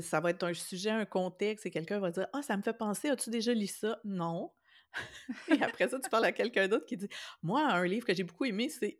ça 0.00 0.20
va 0.20 0.30
être 0.30 0.42
un 0.44 0.54
sujet, 0.54 0.90
un 0.90 1.04
contexte, 1.04 1.66
et 1.66 1.70
quelqu'un 1.70 1.98
va 1.98 2.10
dire 2.10 2.26
Ah, 2.32 2.42
ça 2.42 2.56
me 2.56 2.62
fait 2.62 2.76
penser, 2.76 3.08
as-tu 3.08 3.30
déjà 3.30 3.54
lu 3.54 3.66
ça? 3.66 3.98
Non. 4.04 4.52
et 5.48 5.62
après 5.62 5.88
ça, 5.88 5.98
tu 6.00 6.08
parles 6.08 6.24
à 6.24 6.32
quelqu'un 6.32 6.68
d'autre 6.68 6.86
qui 6.86 6.96
dit 6.96 7.08
Moi, 7.42 7.62
un 7.62 7.84
livre 7.84 8.06
que 8.06 8.14
j'ai 8.14 8.24
beaucoup 8.24 8.44
aimé, 8.44 8.68
c'est 8.68 8.98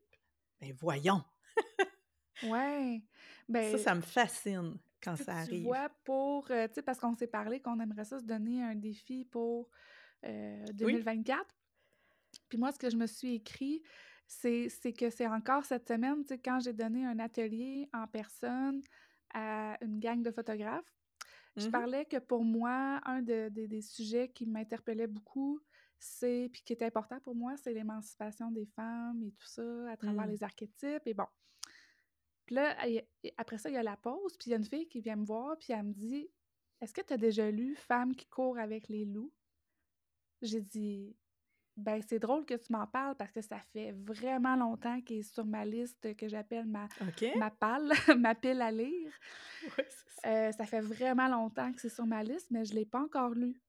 Ben 0.60 0.72
voyons. 0.78 1.22
ouais. 2.42 3.02
Ben, 3.48 3.72
ça, 3.72 3.78
ça 3.78 3.94
me 3.94 4.02
fascine 4.02 4.78
quand 5.02 5.16
ça 5.16 5.34
arrive. 5.34 5.60
Tu 5.60 5.64
vois, 5.64 5.88
pour. 6.04 6.50
Euh, 6.50 6.66
tu 6.68 6.74
sais, 6.74 6.82
parce 6.82 6.98
qu'on 6.98 7.14
s'est 7.14 7.26
parlé 7.26 7.60
qu'on 7.60 7.78
aimerait 7.80 8.04
ça 8.04 8.18
se 8.18 8.24
donner 8.24 8.62
un 8.62 8.74
défi 8.74 9.24
pour 9.24 9.70
2024. 10.22 11.40
Euh, 11.40 11.44
Puis 12.48 12.58
moi, 12.58 12.72
ce 12.72 12.78
que 12.78 12.90
je 12.90 12.96
me 12.96 13.06
suis 13.06 13.36
écrit, 13.36 13.82
c'est 14.26 14.68
que 14.98 15.10
c'est 15.10 15.26
encore 15.26 15.64
cette 15.64 15.86
semaine, 15.86 16.22
tu 16.22 16.28
sais, 16.28 16.38
quand 16.38 16.58
j'ai 16.60 16.72
donné 16.72 17.06
un 17.06 17.18
atelier 17.18 17.88
en 17.92 18.06
personne 18.06 18.82
à 19.34 19.76
une 19.82 19.98
gang 19.98 20.22
de 20.22 20.30
photographes. 20.30 20.92
Je 21.56 21.68
mmh 21.68 21.70
parlais 21.70 22.04
que 22.04 22.18
pour 22.18 22.44
moi, 22.44 23.00
un 23.04 23.22
des 23.22 23.80
sujets 23.80 24.28
qui 24.28 24.46
m'interpellait 24.46 25.06
beaucoup, 25.06 25.60
c'est, 25.98 26.50
puis 26.52 26.62
qui 26.62 26.72
était 26.72 26.84
important 26.84 27.18
pour 27.20 27.34
moi, 27.34 27.56
c'est 27.56 27.72
l'émancipation 27.72 28.50
des 28.50 28.66
femmes 28.66 29.22
et 29.22 29.32
tout 29.32 29.46
ça, 29.46 29.90
à 29.90 29.96
travers 29.96 30.26
mmh. 30.26 30.30
les 30.30 30.44
archétypes. 30.44 31.06
Et 31.06 31.14
bon. 31.14 31.26
Puis 32.44 32.54
là, 32.54 32.76
après 33.36 33.58
ça, 33.58 33.70
il 33.70 33.74
y 33.74 33.78
a 33.78 33.82
la 33.82 33.96
pause, 33.96 34.36
puis 34.36 34.48
il 34.48 34.50
y 34.50 34.54
a 34.54 34.58
une 34.58 34.64
fille 34.64 34.86
qui 34.88 35.00
vient 35.00 35.16
me 35.16 35.24
voir, 35.24 35.56
puis 35.58 35.72
elle 35.72 35.82
me 35.82 35.92
dit 35.92 36.28
Est-ce 36.80 36.94
que 36.94 37.00
tu 37.00 37.12
as 37.12 37.18
déjà 37.18 37.50
lu 37.50 37.74
Femmes 37.74 38.14
qui 38.14 38.26
courent 38.26 38.58
avec 38.58 38.88
les 38.88 39.04
loups 39.04 39.32
J'ai 40.42 40.60
dit 40.60 41.16
ben, 41.76 42.00
c'est 42.06 42.18
drôle 42.18 42.46
que 42.46 42.54
tu 42.54 42.72
m'en 42.72 42.86
parles 42.86 43.14
parce 43.16 43.30
que 43.30 43.42
ça 43.42 43.58
fait 43.72 43.92
vraiment 43.92 44.56
longtemps 44.56 45.00
qu'il 45.02 45.18
est 45.18 45.34
sur 45.34 45.44
ma 45.44 45.64
liste 45.64 46.16
que 46.16 46.26
j'appelle 46.26 46.64
ma, 46.64 46.88
ma 47.36 47.52
ma 48.16 48.34
pile 48.34 48.62
à 48.62 48.70
lire. 48.70 49.12
ça. 49.76 50.28
Euh, 50.28 50.52
ça. 50.52 50.64
fait 50.64 50.80
vraiment 50.80 51.28
longtemps 51.28 51.70
que 51.72 51.80
c'est 51.80 51.90
sur 51.90 52.06
ma 52.06 52.22
liste, 52.22 52.50
mais 52.50 52.64
je 52.64 52.72
ne 52.72 52.78
l'ai 52.78 52.86
pas 52.86 53.00
encore 53.00 53.30
lu. 53.30 53.60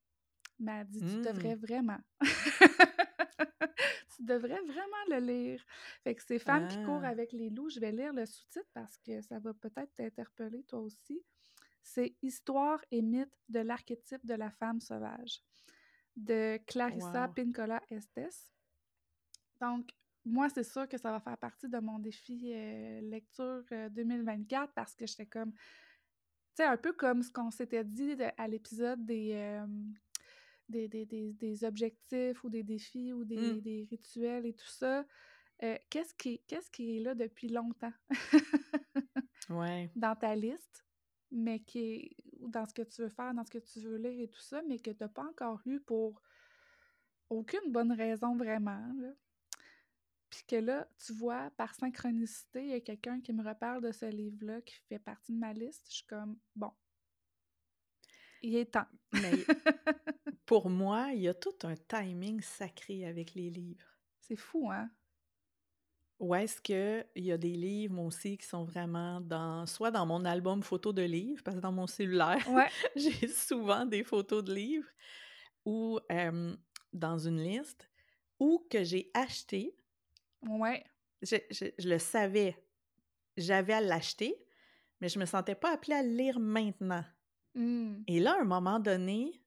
m'a 0.57 0.85
dit 0.85 0.99
Tu 0.99 1.21
devrais 1.21 1.55
mmh. 1.55 1.59
vraiment. 1.59 1.97
tu 4.15 4.23
devrais 4.23 4.61
vraiment 4.61 5.03
le 5.09 5.19
lire. 5.19 5.63
Fait 6.03 6.15
que 6.15 6.23
ces 6.23 6.39
femmes 6.39 6.67
qui 6.69 6.81
courent 6.83 7.03
ah. 7.03 7.09
avec 7.09 7.33
les 7.33 7.49
loups, 7.49 7.69
je 7.69 7.81
vais 7.81 7.91
lire 7.91 8.13
le 8.13 8.25
sous-titre 8.25 8.69
parce 8.73 8.97
que 8.99 9.21
ça 9.21 9.39
va 9.39 9.53
peut-être 9.53 9.93
t'interpeller 9.95 10.63
toi 10.63 10.79
aussi. 10.79 11.21
C'est 11.83 12.15
Histoire 12.21 12.79
et 12.91 13.01
mythe 13.01 13.37
de 13.49 13.59
l'archétype 13.59 14.25
de 14.25 14.33
la 14.33 14.49
femme 14.49 14.79
sauvage 14.79 15.41
de 16.17 16.57
Clarissa 16.65 17.27
Pincola 17.29 17.81
Estes. 17.89 18.51
Donc, 19.61 19.89
moi, 20.25 20.49
c'est 20.49 20.63
sûr 20.63 20.87
que 20.87 20.97
ça 20.97 21.11
va 21.11 21.19
faire 21.19 21.37
partie 21.37 21.69
de 21.69 21.79
mon 21.79 21.99
défi 21.99 22.51
euh, 22.53 23.01
lecture 23.01 23.63
2024 23.91 24.63
euh, 24.63 24.71
parce 24.75 24.93
que 24.95 25.05
j'étais 25.05 25.25
comme, 25.25 25.53
tu 25.53 25.59
sais, 26.55 26.65
un 26.65 26.77
peu 26.77 26.91
comme 26.93 27.23
ce 27.23 27.31
qu'on 27.31 27.51
s'était 27.51 27.85
dit 27.85 28.15
à 28.37 28.47
l'épisode 28.47 29.05
des, 29.05 29.31
euh, 29.33 29.65
des, 30.67 30.87
des, 30.87 31.05
des, 31.05 31.63
objectifs 31.63 32.43
ou 32.43 32.49
des 32.49 32.63
défis 32.63 33.13
ou 33.13 33.23
des, 33.23 33.61
des 33.61 33.87
rituels 33.89 34.45
et 34.45 34.53
tout 34.53 34.67
ça. 34.67 35.05
qu'est-ce, 35.59 36.13
qui, 36.15 36.41
qu'est-ce 36.47 36.69
qui 36.69 36.97
est 36.97 36.99
là 36.99 37.15
depuis 37.15 37.47
longtemps? 37.47 37.93
Ouais. 39.49 39.89
dans 39.95 40.13
ta 40.13 40.35
liste, 40.35 40.83
mais 41.31 41.59
qui 41.59 41.79
est 41.79 42.15
dans 42.39 42.65
ce 42.65 42.73
que 42.73 42.81
tu 42.81 43.01
veux 43.01 43.09
faire, 43.09 43.33
dans 43.33 43.43
ce 43.45 43.51
que 43.51 43.57
tu 43.57 43.79
veux 43.79 43.97
lire 43.97 44.21
et 44.21 44.27
tout 44.27 44.41
ça, 44.41 44.61
mais 44.67 44.79
que 44.79 44.91
tu 44.91 44.97
n'as 45.01 45.09
pas 45.09 45.25
encore 45.25 45.61
lu 45.65 45.79
pour 45.79 46.21
aucune 47.29 47.71
bonne 47.71 47.91
raison 47.91 48.35
vraiment. 48.35 48.83
Puis 50.29 50.43
que 50.47 50.55
là, 50.57 50.87
tu 51.05 51.13
vois, 51.13 51.49
par 51.51 51.73
synchronicité, 51.73 52.63
il 52.63 52.69
y 52.69 52.73
a 52.73 52.81
quelqu'un 52.81 53.21
qui 53.21 53.33
me 53.33 53.47
reparle 53.47 53.81
de 53.81 53.91
ce 53.91 54.05
livre-là 54.05 54.61
qui 54.61 54.75
fait 54.87 54.99
partie 54.99 55.31
de 55.31 55.39
ma 55.39 55.53
liste. 55.53 55.87
Je 55.89 55.95
suis 55.97 56.05
comme, 56.05 56.37
bon, 56.55 56.71
il 58.41 58.55
est 58.55 58.73
temps. 58.73 58.87
Mais 59.13 59.31
pour 60.45 60.69
moi, 60.69 61.11
il 61.13 61.21
y 61.21 61.27
a 61.27 61.33
tout 61.33 61.55
un 61.63 61.75
timing 61.75 62.41
sacré 62.41 63.05
avec 63.05 63.33
les 63.35 63.49
livres. 63.49 63.97
C'est 64.19 64.35
fou, 64.35 64.69
hein? 64.71 64.89
Ou 66.19 66.33
est-ce 66.33 66.59
qu'il 66.61 67.05
y 67.15 67.31
a 67.31 67.37
des 67.37 67.53
livres, 67.53 67.93
moi 67.93 68.05
aussi, 68.05 68.37
qui 68.37 68.47
sont 68.47 68.63
vraiment 68.63 69.21
dans, 69.21 69.67
soit 69.67 69.91
dans 69.91 70.05
mon 70.05 70.25
album 70.25 70.63
photo 70.63 70.91
de 70.91 71.03
livres, 71.03 71.43
parce 71.43 71.57
que 71.57 71.61
dans 71.61 71.71
mon 71.71 71.85
cellulaire, 71.85 72.43
j'ai 72.95 73.27
souvent 73.27 73.85
des 73.85 74.03
photos 74.03 74.43
de 74.43 74.53
livres, 74.53 74.87
ou 75.63 75.99
dans 76.93 77.19
une 77.19 77.41
liste 77.43 77.89
ou 78.39 78.65
que 78.69 78.83
j'ai 78.83 79.11
acheté. 79.13 79.75
Ouais. 80.41 80.83
Je, 81.21 81.37
je, 81.49 81.87
le 81.87 81.97
savais. 81.97 82.55
J'avais 83.35 83.73
à 83.73 83.81
l'acheter, 83.81 84.35
mais 85.01 85.09
je 85.09 85.19
me 85.19 85.25
sentais 85.25 85.55
pas 85.55 85.73
appelée 85.73 85.95
à 85.95 86.03
le 86.03 86.09
lire 86.09 86.39
maintenant. 86.39 87.03
Mmh. 87.55 88.03
Et 88.07 88.19
là, 88.19 88.35
à 88.37 88.41
un 88.41 88.45
moment 88.45 88.79
donné, 88.79 89.41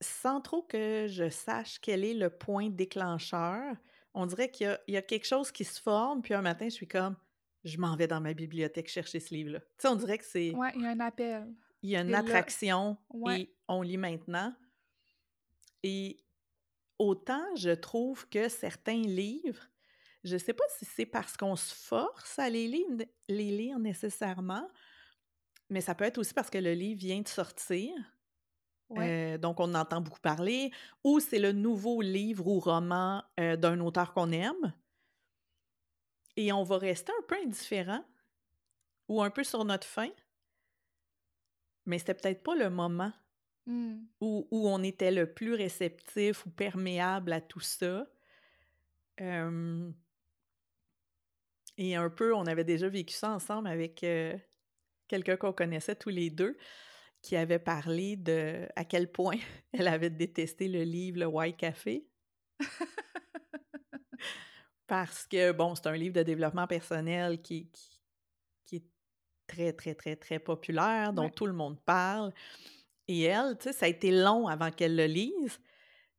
sans 0.00 0.40
trop 0.40 0.62
que 0.62 1.06
je 1.08 1.28
sache 1.28 1.78
quel 1.80 2.04
est 2.04 2.14
le 2.14 2.30
point 2.30 2.68
déclencheur, 2.68 3.76
on 4.14 4.26
dirait 4.26 4.50
qu'il 4.50 4.78
y, 4.88 4.96
a 4.96 5.02
quelque 5.02 5.26
chose 5.26 5.50
qui 5.50 5.64
se 5.64 5.80
forme, 5.80 6.22
puis 6.22 6.34
un 6.34 6.42
matin, 6.42 6.66
je 6.66 6.74
suis 6.74 6.88
comme, 6.88 7.16
je 7.64 7.78
m'en 7.78 7.96
vais 7.96 8.06
dans 8.06 8.20
ma 8.20 8.32
bibliothèque 8.32 8.88
chercher 8.88 9.20
ce 9.20 9.34
livre-là. 9.34 9.60
Tu 9.60 9.66
sais, 9.78 9.88
on 9.88 9.96
dirait 9.96 10.18
que 10.18 10.24
c'est... 10.24 10.52
Ouais, 10.52 10.72
il 10.76 10.82
y 10.82 10.86
a 10.86 10.90
un 10.90 11.00
appel. 11.00 11.52
Il 11.82 11.90
y 11.90 11.96
a 11.96 12.00
une 12.00 12.14
attraction 12.14 12.96
et 13.28 13.54
on 13.68 13.82
lit 13.82 13.98
maintenant. 13.98 14.54
Et 15.82 16.24
autant 16.98 17.44
je 17.56 17.70
trouve 17.70 18.26
que 18.28 18.48
certains 18.48 19.02
livres, 19.02 19.68
je 20.22 20.34
ne 20.34 20.38
sais 20.38 20.54
pas 20.54 20.64
si 20.78 20.86
c'est 20.86 21.04
parce 21.04 21.36
qu'on 21.36 21.56
se 21.56 21.74
force 21.74 22.38
à 22.38 22.48
les 22.48 22.68
lire, 22.68 22.86
les 23.28 23.50
lire 23.50 23.78
nécessairement, 23.78 24.66
mais 25.68 25.80
ça 25.80 25.94
peut 25.94 26.04
être 26.04 26.18
aussi 26.18 26.32
parce 26.32 26.48
que 26.48 26.58
le 26.58 26.72
livre 26.72 27.00
vient 27.00 27.20
de 27.20 27.28
sortir. 27.28 27.92
Euh, 28.92 29.38
donc, 29.38 29.60
on 29.60 29.74
entend 29.74 30.00
beaucoup 30.00 30.20
parler, 30.20 30.70
ou 31.02 31.20
c'est 31.20 31.38
le 31.38 31.52
nouveau 31.52 32.00
livre 32.00 32.46
ou 32.46 32.60
roman 32.60 33.22
euh, 33.40 33.56
d'un 33.56 33.80
auteur 33.80 34.12
qu'on 34.12 34.30
aime. 34.30 34.72
Et 36.36 36.52
on 36.52 36.62
va 36.62 36.78
rester 36.78 37.12
un 37.12 37.22
peu 37.26 37.36
indifférent 37.44 38.04
ou 39.08 39.22
un 39.22 39.30
peu 39.30 39.44
sur 39.44 39.64
notre 39.64 39.86
faim. 39.86 40.10
Mais 41.86 41.98
c'était 41.98 42.14
peut-être 42.14 42.42
pas 42.42 42.54
le 42.54 42.70
moment 42.70 43.12
mmh. 43.66 43.96
où, 44.20 44.48
où, 44.50 44.68
on 44.68 44.82
était 44.82 45.10
le 45.10 45.32
plus 45.32 45.54
réceptif 45.54 46.46
ou 46.46 46.50
perméable 46.50 47.32
à 47.32 47.40
tout 47.40 47.60
ça. 47.60 48.06
et 51.76 51.96
un 51.96 52.10
peu, 52.10 52.34
on 52.34 52.46
avait 52.46 52.64
déjà 52.64 52.88
vécu 52.88 53.14
ça 53.14 53.30
ensemble 53.30 53.68
avec 53.68 54.02
euh, 54.02 54.36
quelqu'un 55.08 55.36
qu'on 55.36 55.52
connaissait 55.52 55.96
tous 55.96 56.10
les 56.10 56.30
deux, 56.30 56.56
qui 57.24 57.36
avait 57.36 57.58
parlé 57.58 58.16
de 58.16 58.68
à 58.76 58.84
quel 58.84 59.10
point 59.10 59.38
elle 59.72 59.88
avait 59.88 60.10
détesté 60.10 60.68
le 60.68 60.82
livre 60.82 61.20
Le 61.20 61.26
White 61.26 61.56
Café. 61.56 62.06
Parce 64.86 65.26
que, 65.26 65.50
bon, 65.52 65.74
c'est 65.74 65.86
un 65.86 65.96
livre 65.96 66.16
de 66.16 66.22
développement 66.22 66.66
personnel 66.66 67.40
qui, 67.40 67.70
qui, 68.66 68.76
est 68.76 68.84
très, 69.46 69.72
très, 69.72 69.94
très, 69.94 70.16
très 70.16 70.38
populaire, 70.38 71.14
dont 71.14 71.30
tout 71.30 71.46
le 71.46 71.54
monde 71.54 71.80
parle. 71.80 72.30
Et 73.08 73.22
elle, 73.22 73.56
tu 73.56 73.64
sais, 73.64 73.72
ça 73.72 73.86
a 73.86 73.88
été 73.88 74.10
long 74.10 74.46
avant 74.46 74.70
qu'elle 74.70 74.94
le 74.94 75.06
lise. 75.06 75.58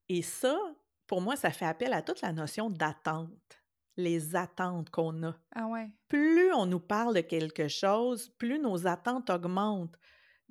Et 0.10 0.24
ça, 0.24 0.60
pour 1.06 1.22
moi, 1.22 1.36
ça 1.36 1.52
fait 1.52 1.66
appel 1.66 1.94
à 1.94 2.02
toute 2.02 2.22
la 2.22 2.34
notion 2.34 2.72
d'attente, 2.72 3.64
les 3.96 4.36
attentes 4.36 4.90
qu'on 4.90 5.22
a. 5.22 5.36
Ah 5.54 5.68
ouais. 5.68 5.92
Plus 6.08 6.52
on 6.54 6.66
nous 6.66 6.80
parle 6.80 7.14
de 7.14 7.22
quelque 7.22 7.68
chose, 7.68 8.30
plus 8.40 8.58
nos 8.58 8.88
attentes 8.88 9.30
augmentent. 9.30 10.00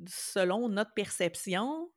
Selon 0.06 0.68
notre 0.68 0.92
perception, 0.94 1.90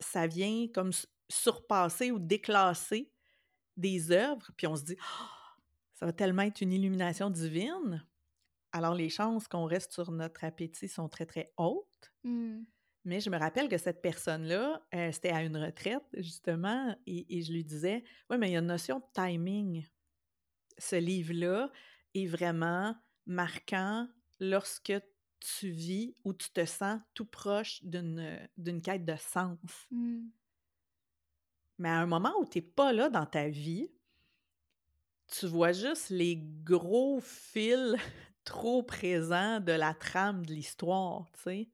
ça 0.00 0.26
vient 0.26 0.66
comme 0.74 0.90
surpasser 1.28 2.10
ou 2.10 2.18
déclasser 2.18 3.12
des 3.76 4.10
œuvres, 4.10 4.50
puis 4.56 4.66
on 4.66 4.76
se 4.76 4.84
dit 4.84 4.96
«Oh, 5.00 5.44
ça 5.94 6.06
va 6.06 6.12
tellement 6.12 6.42
être 6.42 6.60
une 6.60 6.72
illumination 6.72 7.30
divine. 7.30 8.06
Alors 8.72 8.94
les 8.94 9.08
chances 9.08 9.48
qu'on 9.48 9.64
reste 9.64 9.92
sur 9.92 10.10
notre 10.10 10.44
appétit 10.44 10.88
sont 10.88 11.08
très 11.08 11.26
très 11.26 11.52
hautes. 11.56 12.12
Mmh. 12.24 12.62
Mais 13.04 13.20
je 13.20 13.30
me 13.30 13.38
rappelle 13.38 13.68
que 13.68 13.78
cette 13.78 14.00
personne-là, 14.00 14.82
euh, 14.94 15.12
c'était 15.12 15.30
à 15.30 15.42
une 15.42 15.56
retraite, 15.56 16.04
justement, 16.14 16.96
et, 17.06 17.42
je 17.42 17.52
lui 17.52 17.64
disais 17.64 18.02
Oui, 18.30 18.38
mais 18.38 18.48
il 18.48 18.52
y 18.52 18.56
a 18.56 18.60
une 18.60 18.66
notion 18.66 18.98
de 18.98 19.04
timing. 19.14 19.86
Ce 20.78 20.96
livre-là 20.96 21.70
est 22.14 22.26
vraiment 22.26 22.96
marquant 23.26 24.08
lorsque 24.40 24.92
tu 25.44 25.70
vis 25.70 26.14
ou 26.24 26.32
tu 26.32 26.50
te 26.50 26.64
sens 26.64 27.00
tout 27.12 27.26
proche 27.26 27.82
d'une 27.84 28.80
quête 28.82 29.04
de 29.04 29.16
sens. 29.16 29.58
Mmh. 29.90 30.26
Mais 31.78 31.88
à 31.88 31.98
un 31.98 32.06
moment 32.06 32.32
où 32.40 32.46
tu 32.46 32.58
n'es 32.58 32.62
pas 32.62 32.92
là 32.92 33.10
dans 33.10 33.26
ta 33.26 33.48
vie, 33.48 33.90
tu 35.26 35.46
vois 35.46 35.72
juste 35.72 36.10
les 36.10 36.36
gros 36.36 37.20
fils 37.20 37.96
trop 38.44 38.82
présents 38.82 39.60
de 39.60 39.72
la 39.72 39.94
trame 39.94 40.46
de 40.46 40.52
l'histoire, 40.52 41.30
tu 41.32 41.42
sais. 41.42 41.68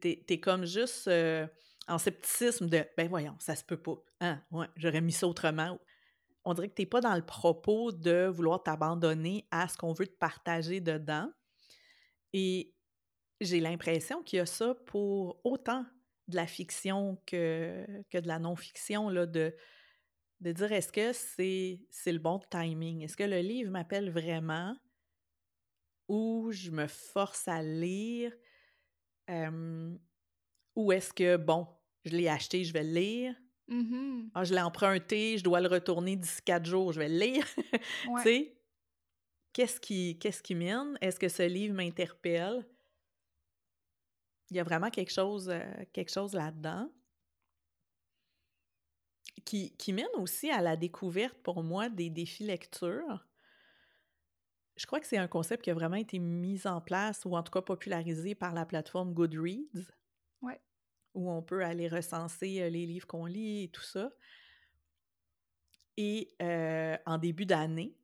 T'es 0.00 0.24
es 0.28 0.40
comme 0.40 0.64
juste 0.64 1.08
euh, 1.08 1.46
en 1.88 1.98
scepticisme 1.98 2.68
de 2.68 2.86
ben 2.96 3.08
voyons, 3.08 3.36
ça 3.38 3.54
se 3.54 3.64
peut 3.64 3.80
pas. 3.80 3.96
Hein, 4.20 4.42
ouais, 4.50 4.66
j'aurais 4.76 5.00
mis 5.00 5.12
ça 5.12 5.26
autrement. 5.26 5.78
On 6.48 6.54
dirait 6.54 6.70
que 6.70 6.74
tu 6.74 6.80
n'es 6.82 6.86
pas 6.86 7.02
dans 7.02 7.14
le 7.14 7.26
propos 7.26 7.92
de 7.92 8.26
vouloir 8.26 8.62
t'abandonner 8.62 9.46
à 9.50 9.68
ce 9.68 9.76
qu'on 9.76 9.92
veut 9.92 10.06
te 10.06 10.16
partager 10.16 10.80
dedans. 10.80 11.30
Et 12.32 12.74
j'ai 13.42 13.60
l'impression 13.60 14.22
qu'il 14.22 14.38
y 14.38 14.40
a 14.40 14.46
ça 14.46 14.74
pour 14.86 15.42
autant 15.44 15.84
de 16.26 16.36
la 16.36 16.46
fiction 16.46 17.20
que, 17.26 17.84
que 18.08 18.16
de 18.16 18.26
la 18.26 18.38
non-fiction, 18.38 19.10
de, 19.10 19.54
de 20.40 20.52
dire 20.52 20.72
est-ce 20.72 20.90
que 20.90 21.12
c'est 21.12 22.12
le 22.12 22.18
bon 22.18 22.40
timing? 22.50 23.02
Est-ce 23.02 23.18
que 23.18 23.24
le 23.24 23.40
livre 23.40 23.70
m'appelle 23.70 24.10
vraiment? 24.10 24.74
Ou 26.08 26.48
je 26.50 26.70
me 26.70 26.86
force 26.86 27.46
à 27.46 27.62
lire? 27.62 28.32
ou 30.74 30.92
est-ce 30.92 31.12
que, 31.12 31.36
bon, 31.36 31.68
je 32.06 32.16
l'ai 32.16 32.28
acheté, 32.28 32.64
je 32.64 32.72
vais 32.72 32.84
le 32.84 32.94
lire? 32.94 33.34
Mmh 33.68 34.30
ah, 34.34 34.44
je 34.44 34.54
l'ai 34.54 34.60
emprunté, 34.60 35.36
je 35.38 35.44
dois 35.44 35.60
le 35.60 35.68
retourner 35.68 36.16
d'ici 36.16 36.40
quatre 36.42 36.66
jours, 36.66 36.92
je 36.92 37.00
vais 37.00 37.08
le 37.08 37.18
lire. 37.18 37.46
tu 38.02 38.22
sais, 38.22 38.56
qu'est-ce 39.52 39.80
qui, 39.80 40.18
qu'est-ce 40.18 40.42
qui 40.42 40.54
mène? 40.54 40.96
Est-ce 41.00 41.18
que 41.20 41.28
ce 41.28 41.42
livre 41.42 41.74
m'interpelle? 41.74 42.66
Il 44.50 44.56
y 44.56 44.60
a 44.60 44.64
vraiment 44.64 44.90
quelque 44.90 45.12
chose, 45.12 45.50
euh, 45.50 45.62
quelque 45.92 46.10
chose 46.10 46.32
là-dedans 46.32 46.90
qui, 49.44 49.70
qui, 49.76 49.92
mène 49.92 50.06
aussi 50.18 50.50
à 50.50 50.60
la 50.60 50.76
découverte 50.76 51.36
pour 51.42 51.62
moi 51.62 51.88
des 51.88 52.10
défis 52.10 52.44
lecture. 52.44 53.26
Je 54.76 54.86
crois 54.86 55.00
que 55.00 55.06
c'est 55.06 55.16
un 55.16 55.26
concept 55.26 55.64
qui 55.64 55.70
a 55.70 55.74
vraiment 55.74 55.96
été 55.96 56.18
mis 56.18 56.66
en 56.66 56.80
place 56.80 57.22
ou 57.24 57.34
en 57.34 57.42
tout 57.42 57.52
cas 57.52 57.62
popularisé 57.62 58.34
par 58.34 58.52
la 58.52 58.66
plateforme 58.66 59.12
Goodreads. 59.14 59.90
Où 61.18 61.30
on 61.30 61.42
peut 61.42 61.64
aller 61.64 61.88
recenser 61.88 62.70
les 62.70 62.86
livres 62.86 63.06
qu'on 63.06 63.26
lit 63.26 63.64
et 63.64 63.68
tout 63.68 63.82
ça. 63.82 64.10
Et 65.96 66.32
euh, 66.40 66.96
en 67.06 67.18
début 67.18 67.44
d'année, 67.44 67.98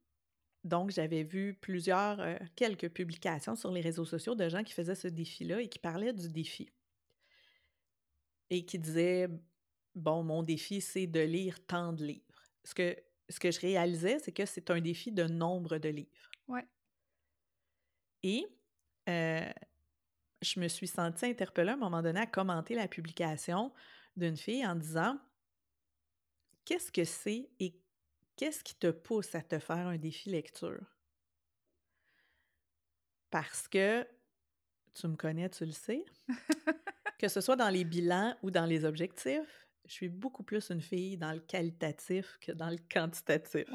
donc, 0.64 0.90
j'avais 0.90 1.24
vu 1.24 1.55
plusieurs, 1.55 2.20
euh, 2.20 2.37
quelques 2.57 2.88
publications 2.88 3.55
sur 3.55 3.70
les 3.70 3.83
réseaux 3.83 4.07
sociaux 4.07 4.35
de 4.35 4.48
gens 4.48 4.64
qui 4.64 4.72
faisaient 4.72 4.94
ce 4.94 5.09
défi-là 5.09 5.61
et 5.61 5.68
qui 5.68 5.79
parlaient 5.79 6.14
du 6.14 6.31
défi. 6.31 6.70
Et 8.48 8.64
qui 8.64 8.79
disaient, 8.79 9.29
bon, 9.94 10.22
mon 10.24 10.42
défi, 10.42 10.81
c'est 10.81 11.07
de 11.07 11.20
lire 11.20 11.64
tant 11.66 11.92
de 11.92 12.05
livres. 12.07 12.42
Ce 12.64 12.74
que, 12.74 12.96
ce 13.29 13.38
que 13.38 13.50
je 13.50 13.61
réalisais, 13.61 14.18
c'est 14.20 14.33
que 14.33 14.46
c'est 14.46 14.70
un 14.70 14.81
défi 14.81 15.12
de 15.12 15.24
nombre 15.24 15.77
de 15.77 15.90
livres. 15.90 16.31
Ouais. 16.48 16.66
Et 18.22 18.46
euh, 19.11 19.53
je 20.44 20.61
me 20.61 20.68
suis 20.68 20.87
sentie 20.87 21.26
interpellée 21.26 21.70
à 21.70 21.74
un 21.74 21.78
moment 21.78 22.02
donné 22.02 22.20
à 22.20 22.26
commenter 22.26 22.74
la 22.74 22.88
publication 22.88 23.72
d'une 24.16 24.37
fille 24.37 24.66
en 24.66 24.74
disant 24.74 25.18
Qu'est-ce 26.64 26.92
que 26.92 27.04
c'est 27.04 27.50
et 27.61 27.80
Qu'est-ce 28.37 28.64
qui 28.64 28.74
te 28.74 28.90
pousse 28.90 29.35
à 29.35 29.42
te 29.42 29.59
faire 29.59 29.87
un 29.87 29.96
défi 29.96 30.28
lecture? 30.28 30.98
Parce 33.30 33.68
que 33.68 34.07
tu 34.92 35.07
me 35.09 35.16
connais, 35.16 35.48
tu 35.50 35.64
le 35.64 35.72
sais. 35.72 36.04
que 37.18 37.28
ce 37.28 37.40
soit 37.40 37.57
dans 37.57 37.68
les 37.68 37.85
bilans 37.85 38.37
ou 38.42 38.50
dans 38.50 38.66
les 38.66 38.85
objectifs, 38.85 39.68
je 39.87 39.92
suis 39.92 40.09
beaucoup 40.09 40.42
plus 40.42 40.70
une 40.70 40.80
fille 40.80 41.16
dans 41.16 41.33
le 41.33 41.40
qualitatif 41.40 42.38
que 42.40 42.52
dans 42.52 42.70
le 42.70 42.78
quantitatif. 42.90 43.68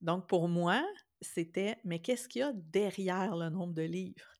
Donc, 0.00 0.28
pour 0.28 0.48
moi, 0.48 0.84
c'était, 1.20 1.78
mais 1.84 2.00
qu'est-ce 2.00 2.28
qu'il 2.28 2.40
y 2.40 2.44
a 2.44 2.52
derrière 2.52 3.34
le 3.36 3.48
nombre 3.48 3.74
de 3.74 3.82
livres? 3.82 4.38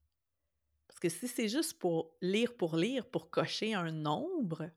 Parce 0.98 1.14
que 1.14 1.20
si 1.20 1.32
c'est 1.32 1.46
juste 1.46 1.78
pour 1.78 2.16
lire 2.20 2.56
pour 2.56 2.74
lire, 2.76 3.06
pour 3.06 3.30
cocher 3.30 3.72
un 3.72 3.92
nombre, 3.92 4.68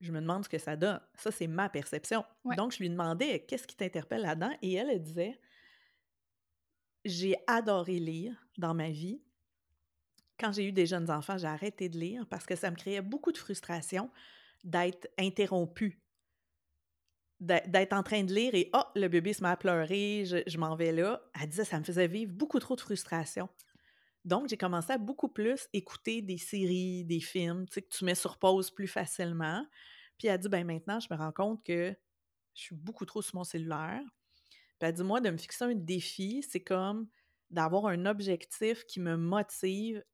je 0.00 0.12
me 0.12 0.20
demande 0.20 0.44
ce 0.44 0.48
que 0.48 0.58
ça 0.58 0.76
donne. 0.76 1.00
Ça, 1.14 1.32
c'est 1.32 1.48
ma 1.48 1.68
perception. 1.68 2.24
Donc, 2.56 2.70
je 2.70 2.78
lui 2.78 2.88
demandais 2.88 3.40
qu'est-ce 3.40 3.66
qui 3.66 3.74
t'interpelle 3.74 4.22
là-dedans? 4.22 4.56
Et 4.62 4.74
elle, 4.74 4.88
elle 4.88 5.02
disait 5.02 5.40
J'ai 7.04 7.34
adoré 7.48 7.98
lire 7.98 8.36
dans 8.56 8.72
ma 8.72 8.90
vie. 8.90 9.20
Quand 10.38 10.52
j'ai 10.52 10.64
eu 10.64 10.70
des 10.70 10.86
jeunes 10.86 11.10
enfants, 11.10 11.38
j'ai 11.38 11.48
arrêté 11.48 11.88
de 11.88 11.98
lire 11.98 12.24
parce 12.28 12.46
que 12.46 12.54
ça 12.54 12.70
me 12.70 12.76
créait 12.76 13.02
beaucoup 13.02 13.32
de 13.32 13.38
frustration 13.38 14.12
d'être 14.62 15.08
interrompue. 15.18 16.00
D'être 17.40 17.94
en 17.94 18.04
train 18.04 18.22
de 18.22 18.32
lire 18.32 18.54
et 18.54 18.70
oh, 18.74 18.84
le 18.94 19.08
bébé 19.08 19.32
se 19.32 19.42
met 19.42 19.48
à 19.48 19.56
pleurer, 19.56 20.24
je, 20.24 20.36
je 20.46 20.58
m'en 20.58 20.76
vais 20.76 20.92
là. 20.92 21.20
Elle 21.34 21.48
disait 21.48 21.64
ça 21.64 21.80
me 21.80 21.84
faisait 21.84 22.06
vivre 22.06 22.32
beaucoup 22.32 22.60
trop 22.60 22.76
de 22.76 22.80
frustration 22.80 23.48
Donc, 24.28 24.48
j'ai 24.48 24.58
commencé 24.58 24.92
à 24.92 24.98
beaucoup 24.98 25.28
plus 25.28 25.68
écouter 25.72 26.20
des 26.20 26.36
séries, 26.36 27.02
des 27.06 27.18
films, 27.18 27.66
tu 27.66 27.74
sais, 27.74 27.82
que 27.82 27.88
tu 27.88 28.04
mets 28.04 28.14
sur 28.14 28.36
pause 28.36 28.70
plus 28.70 28.86
facilement. 28.86 29.66
Puis 30.18 30.28
elle 30.28 30.34
a 30.34 30.38
dit, 30.38 30.50
ben 30.50 30.66
maintenant, 30.66 31.00
je 31.00 31.08
me 31.10 31.16
rends 31.16 31.32
compte 31.32 31.64
que 31.64 31.96
je 32.54 32.60
suis 32.60 32.74
beaucoup 32.74 33.06
trop 33.06 33.22
sur 33.22 33.36
mon 33.36 33.44
cellulaire. 33.44 34.02
Puis 34.50 34.86
elle 34.86 34.92
dit, 34.92 35.02
moi, 35.02 35.22
de 35.22 35.30
me 35.30 35.38
fixer 35.38 35.64
un 35.64 35.74
défi, 35.74 36.44
c'est 36.46 36.62
comme 36.62 37.08
d'avoir 37.48 37.86
un 37.86 38.04
objectif 38.04 38.84
qui 38.84 39.00
me 39.00 39.16
motive 39.16 40.04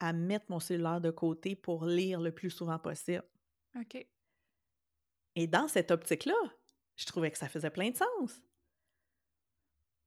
à 0.00 0.14
mettre 0.14 0.46
mon 0.48 0.60
cellulaire 0.60 1.02
de 1.02 1.10
côté 1.10 1.54
pour 1.54 1.84
lire 1.84 2.22
le 2.22 2.32
plus 2.32 2.50
souvent 2.50 2.78
possible. 2.78 3.24
OK. 3.78 4.06
Et 5.36 5.46
dans 5.46 5.68
cette 5.68 5.90
optique-là, 5.90 6.40
je 6.96 7.04
trouvais 7.04 7.30
que 7.30 7.36
ça 7.36 7.50
faisait 7.50 7.70
plein 7.70 7.90
de 7.90 7.96
sens. 7.96 8.40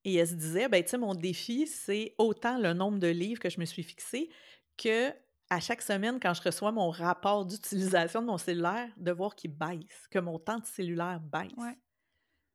Et 0.04 0.16
elle 0.16 0.28
se 0.28 0.34
disait, 0.34 0.68
ben, 0.68 0.84
tu 0.84 0.90
sais, 0.90 0.98
mon 0.98 1.14
défi, 1.16 1.68
c'est 1.68 2.16
autant 2.18 2.58
le 2.58 2.74
nombre 2.74 3.00
de 3.00 3.08
livres 3.08 3.40
que 3.40 3.50
je 3.50 3.60
me 3.60 3.66
suis 3.66 3.84
fixé 3.84 4.30
que 4.78 5.14
à 5.50 5.60
chaque 5.60 5.82
semaine, 5.82 6.20
quand 6.20 6.34
je 6.34 6.42
reçois 6.42 6.72
mon 6.72 6.90
rapport 6.90 7.46
d'utilisation 7.46 8.22
de 8.22 8.28
mon 8.28 8.38
cellulaire, 8.38 8.90
de 8.98 9.12
voir 9.12 9.36
qu'il 9.36 9.52
baisse, 9.52 10.08
que 10.10 10.20
mon 10.20 10.40
temps 10.40 10.60
de 10.60 10.66
cellulaire 10.66 11.20
baisse. 11.20 11.76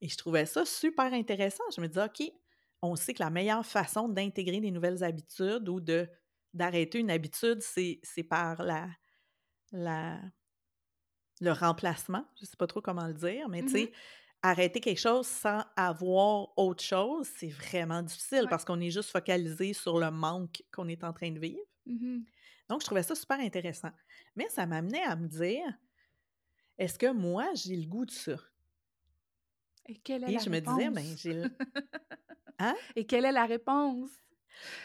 Et 0.00 0.08
je 0.08 0.16
trouvais 0.16 0.46
ça 0.46 0.64
super 0.64 1.12
intéressant. 1.12 1.64
Je 1.74 1.80
me 1.80 1.88
disais, 1.88 2.04
OK, 2.04 2.32
on 2.82 2.96
sait 2.96 3.14
que 3.14 3.22
la 3.22 3.30
meilleure 3.30 3.64
façon 3.66 4.08
d'intégrer 4.08 4.60
des 4.60 4.70
nouvelles 4.70 5.04
habitudes 5.04 5.68
ou 5.68 5.80
de 5.80 6.08
d'arrêter 6.54 6.98
une 7.00 7.10
habitude, 7.10 7.60
c'est 7.60 8.22
par 8.22 8.62
la, 8.62 8.88
la, 9.72 10.18
le 11.42 11.52
remplacement. 11.52 12.24
Je 12.36 12.44
ne 12.44 12.46
sais 12.46 12.56
pas 12.56 12.66
trop 12.66 12.80
comment 12.80 13.06
le 13.06 13.12
dire, 13.14 13.48
mais 13.50 13.62
tu 13.62 13.68
sais, 13.72 13.84
mmh 13.86 13.90
arrêter 14.48 14.80
quelque 14.80 15.00
chose 15.00 15.26
sans 15.26 15.62
avoir 15.76 16.56
autre 16.56 16.82
chose, 16.82 17.28
c'est 17.36 17.48
vraiment 17.48 18.02
difficile 18.02 18.46
parce 18.48 18.64
qu'on 18.64 18.80
est 18.80 18.90
juste 18.90 19.10
focalisé 19.10 19.72
sur 19.72 19.98
le 19.98 20.10
manque 20.10 20.62
qu'on 20.72 20.88
est 20.88 21.04
en 21.04 21.12
train 21.12 21.30
de 21.30 21.38
vivre. 21.38 21.62
Mmh 21.86 22.20
Donc, 22.68 22.80
je 22.80 22.86
trouvais 22.86 23.02
ça 23.02 23.14
super 23.14 23.40
intéressant. 23.40 23.90
Mais 24.34 24.48
ça 24.48 24.66
m'amenait 24.66 25.02
à 25.02 25.16
me 25.16 25.26
dire, 25.26 25.66
est-ce 26.78 26.98
que 26.98 27.12
moi, 27.12 27.48
j'ai 27.54 27.76
le 27.76 27.86
goût 27.86 28.04
de 28.04 28.10
ça? 28.10 28.36
Et 29.86 29.96
quelle 29.96 30.24
est 30.24 30.34
Et 30.34 30.38
je 30.38 30.50
me 30.50 30.60
disais, 30.60 30.90
ben, 30.90 31.16
j'ai... 31.16 31.42
Hein? 32.58 32.74
Et 32.94 33.04
quelle 33.04 33.26
est 33.26 33.32
la 33.32 33.44
réponse? 33.44 34.08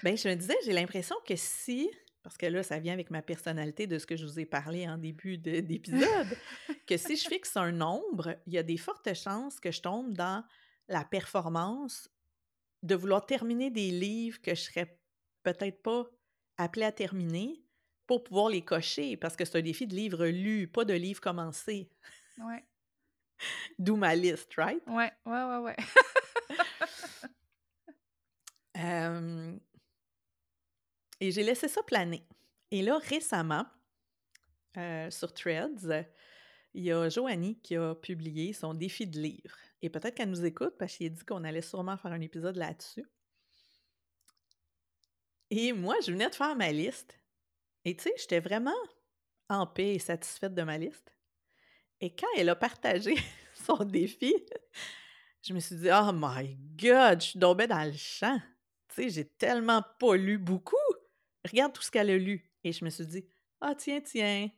Ben, 0.04 0.18
je 0.18 0.28
me 0.28 0.36
disais, 0.36 0.58
j'ai 0.66 0.74
l'impression 0.74 1.16
que 1.26 1.36
si 1.38 1.90
parce 2.24 2.38
que 2.38 2.46
là, 2.46 2.64
ça 2.64 2.80
vient 2.80 2.94
avec 2.94 3.10
ma 3.10 3.22
personnalité 3.22 3.88
de 3.88 3.98
ce 3.98 4.06
que 4.06 4.16
je 4.16 4.26
vous 4.26 4.40
ai 4.40 4.46
parlé 4.46 4.88
en 4.88 4.98
début 4.98 5.38
d'épisode, 5.38 6.38
que 6.88 6.98
si 6.98 7.16
je 7.16 7.28
fixe 7.28 7.58
un 7.58 7.72
nombre, 7.72 8.36
il 8.46 8.54
y 8.54 8.58
a 8.58 8.64
des 8.64 8.78
fortes 8.78 9.14
chances 9.14 9.60
que 9.60 9.72
je 9.72 9.82
tombe 9.82 10.14
dans 10.14 10.44
la 10.88 11.04
performance 11.04 12.10
de 12.84 12.96
vouloir 12.96 13.26
terminer 13.26 13.70
des 13.70 13.92
livres 13.92 14.42
que 14.42 14.56
je 14.56 14.62
serais 14.62 15.00
peut-être 15.44 15.82
pas 15.82 16.06
appelée 16.58 16.86
à 16.86 16.92
terminer 16.92 17.64
pour 18.08 18.24
pouvoir 18.24 18.50
les 18.50 18.64
cocher, 18.64 19.18
parce 19.18 19.36
que 19.36 19.46
c'est 19.46 19.58
un 19.58 19.62
défi 19.62 19.88
de 19.88 19.96
livres 19.96 20.28
lus, 20.28 20.68
pas 20.68 20.86
de 20.86 20.94
livres 20.94 21.22
commencés. 21.22 21.90
Ouais. 22.38 22.64
D'où 23.80 23.96
ma 23.96 24.16
liste, 24.16 24.54
right? 24.58 24.84
Ouais, 24.88 25.12
ouais, 25.26 25.44
ouais, 25.44 25.58
ouais. 25.58 25.76
euh, 28.78 29.58
et 31.22 31.32
j'ai 31.32 31.44
laissé 31.44 31.70
ça 31.70 31.84
planer. 31.84 32.28
Et 32.72 32.82
là, 32.82 32.98
récemment, 32.98 33.66
euh, 34.76 35.10
sur 35.12 35.32
Threads, 35.34 36.06
il 36.74 36.84
y 36.84 36.92
a 36.92 37.08
Joanie 37.10 37.60
qui 37.62 37.76
a 37.76 37.94
publié 37.94 38.54
son 38.54 38.74
défi 38.74 39.06
de 39.06 39.20
livre. 39.20 39.56
Et 39.84 39.90
peut-être 39.90 40.16
qu'elle 40.16 40.32
nous 40.32 40.46
écoute 40.46 40.76
parce 40.80 40.98
qu'elle 40.98 41.08
a 41.08 41.10
dit 41.12 41.24
qu'on 41.24 41.44
allait 41.44 41.62
sûrement 41.62 41.96
faire 41.96 42.12
un 42.12 42.22
épisode 42.22 42.56
là-dessus. 42.56 43.06
Et 45.52 45.74
moi, 45.74 45.96
je 46.04 46.12
venais 46.12 46.30
de 46.30 46.36
faire 46.36 46.56
ma 46.56 46.72
liste. 46.72 47.16
Et 47.86 47.96
tu 47.96 48.04
sais, 48.04 48.14
j'étais 48.18 48.40
vraiment 48.40 48.74
en 49.48 49.68
paix 49.68 49.96
et 49.96 50.00
satisfaite 50.00 50.56
de 50.56 50.64
ma 50.64 50.78
liste. 50.78 51.14
Et 52.00 52.16
quand 52.16 52.28
elle 52.36 52.50
a 52.50 52.56
partagé 52.56 53.16
son 53.54 53.84
défi, 53.84 54.34
je 55.44 55.54
me 55.54 55.60
suis 55.60 55.76
dit, 55.76 55.90
oh 55.92 56.12
my 56.14 56.58
God, 56.82 57.22
je 57.22 57.28
suis 57.28 57.40
tombée 57.40 57.68
dans 57.68 57.84
le 57.84 57.96
champ. 57.96 58.40
Tu 58.88 59.04
sais, 59.04 59.10
j'ai 59.10 59.26
tellement 59.26 59.84
pas 60.00 60.16
lu 60.16 60.38
beaucoup 60.38 60.76
regarde 61.50 61.74
tout 61.74 61.82
ce 61.82 61.92
qu'elle 61.92 62.10
a 62.10 62.18
lu. 62.18 62.50
Et 62.64 62.72
je 62.72 62.84
me 62.86 62.90
suis 62.90 63.06
dit, 63.06 63.26
ah 63.60 63.74
tiens, 63.76 64.02
tiens, 64.02 64.50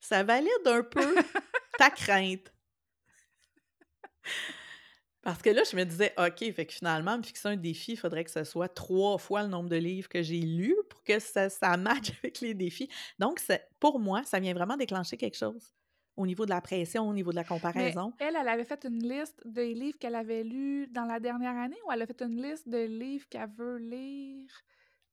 ça 0.00 0.22
valide 0.22 0.66
un 0.66 0.82
peu 0.82 1.14
ta 1.78 1.90
crainte. 1.90 2.52
Parce 5.22 5.42
que 5.42 5.50
là, 5.50 5.62
je 5.70 5.76
me 5.76 5.84
disais, 5.84 6.14
OK, 6.16 6.52
fait 6.52 6.66
que 6.66 6.72
finalement, 6.72 7.18
me 7.18 7.22
fixer 7.22 7.48
un 7.48 7.56
défi, 7.56 7.92
il 7.92 7.96
faudrait 7.96 8.24
que 8.24 8.30
ce 8.30 8.44
soit 8.44 8.68
trois 8.68 9.18
fois 9.18 9.42
le 9.42 9.48
nombre 9.48 9.68
de 9.68 9.76
livres 9.76 10.08
que 10.08 10.22
j'ai 10.22 10.40
lus 10.40 10.76
pour 10.88 11.02
que 11.02 11.18
ça, 11.18 11.50
ça 11.50 11.76
matche 11.76 12.12
avec 12.22 12.40
les 12.40 12.54
défis. 12.54 12.88
Donc, 13.18 13.40
pour 13.80 13.98
moi, 13.98 14.22
ça 14.24 14.40
vient 14.40 14.54
vraiment 14.54 14.76
déclencher 14.76 15.16
quelque 15.16 15.36
chose 15.36 15.74
au 16.16 16.26
niveau 16.26 16.44
de 16.44 16.50
la 16.50 16.60
pression, 16.60 17.08
au 17.08 17.14
niveau 17.14 17.30
de 17.30 17.36
la 17.36 17.44
comparaison. 17.44 18.12
elle, 18.18 18.36
elle 18.40 18.48
avait 18.48 18.64
fait 18.64 18.84
une 18.84 19.08
liste 19.08 19.40
des 19.46 19.72
livres 19.72 19.98
qu'elle 19.98 20.16
avait 20.16 20.42
lus 20.42 20.88
dans 20.88 21.04
la 21.04 21.20
dernière 21.20 21.56
année 21.56 21.78
ou 21.86 21.92
elle 21.92 22.02
a 22.02 22.06
fait 22.06 22.22
une 22.22 22.42
liste 22.42 22.68
de 22.68 22.84
livres 22.84 23.26
qu'elle 23.28 23.48
veut 23.56 23.78
lire? 23.78 24.50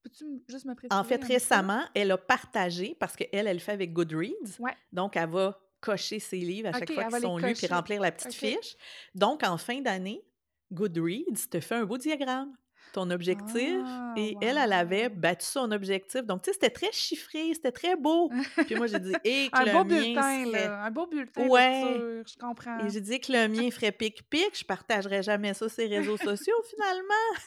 Peux-tu 0.05 0.43
juste 0.47 0.65
me 0.65 0.75
préciser? 0.75 0.95
En 0.95 1.03
fait, 1.03 1.23
récemment, 1.23 1.81
elle 1.95 2.11
a 2.11 2.17
partagé, 2.19 2.95
parce 2.99 3.15
qu'elle, 3.15 3.47
elle 3.47 3.53
le 3.53 3.59
fait 3.59 3.71
avec 3.71 3.91
Goodreads. 3.91 4.59
Ouais. 4.59 4.75
Donc, 4.91 5.17
elle 5.17 5.29
va 5.29 5.59
cocher 5.81 6.19
ses 6.19 6.37
livres 6.37 6.69
à 6.69 6.73
chaque 6.73 6.91
fois 6.91 7.05
qu'ils 7.05 7.21
sont 7.21 7.39
lus, 7.39 7.55
puis 7.55 7.65
remplir 7.65 7.99
la 8.01 8.11
petite 8.11 8.35
fiche. 8.35 8.75
Donc, 9.15 9.41
en 9.41 9.57
fin 9.57 9.81
d'année, 9.81 10.23
Goodreads 10.71 11.49
te 11.49 11.59
fait 11.59 11.73
un 11.73 11.85
beau 11.85 11.97
diagramme 11.97 12.55
ton 12.93 13.09
objectif. 13.09 13.81
Ah, 13.83 14.13
et 14.15 14.37
elle, 14.41 14.57
elle 14.57 14.71
avait 14.71 15.09
battu 15.09 15.47
son 15.47 15.71
objectif. 15.71 16.21
Donc, 16.21 16.43
tu 16.43 16.51
sais, 16.51 16.53
c'était 16.53 16.69
très 16.69 16.91
chiffré, 16.91 17.51
c'était 17.55 17.71
très 17.71 17.95
beau. 17.95 18.31
Puis 18.67 18.75
moi, 18.75 18.85
j'ai 18.85 18.99
dit, 18.99 19.11
et 19.23 19.49
que 19.49 19.57
un 19.57 19.65
le 19.65 19.71
beau 19.71 19.83
mien 19.85 20.01
bulletin, 20.01 20.45
là. 20.51 20.83
Un 20.83 20.91
beau 20.91 21.07
bulletin 21.07 21.47
ouais. 21.47 22.23
je 22.27 22.37
comprends. 22.37 22.85
Et 22.85 22.89
j'ai 22.89 23.01
dit 23.01 23.19
que 23.19 23.33
le 23.33 23.47
mien 23.47 23.71
ferait 23.71 23.91
pic-pic. 23.91 24.57
Je 24.57 24.63
partagerais 24.63 25.23
jamais 25.23 25.55
ça 25.55 25.67
sur 25.67 25.83
les 25.83 25.97
réseaux 25.97 26.17
sociaux, 26.17 26.61
finalement. 26.69 27.41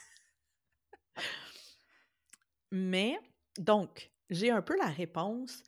Mais, 2.71 3.19
donc, 3.57 4.11
j'ai 4.29 4.51
un 4.51 4.61
peu 4.61 4.77
la 4.77 4.87
réponse 4.87 5.63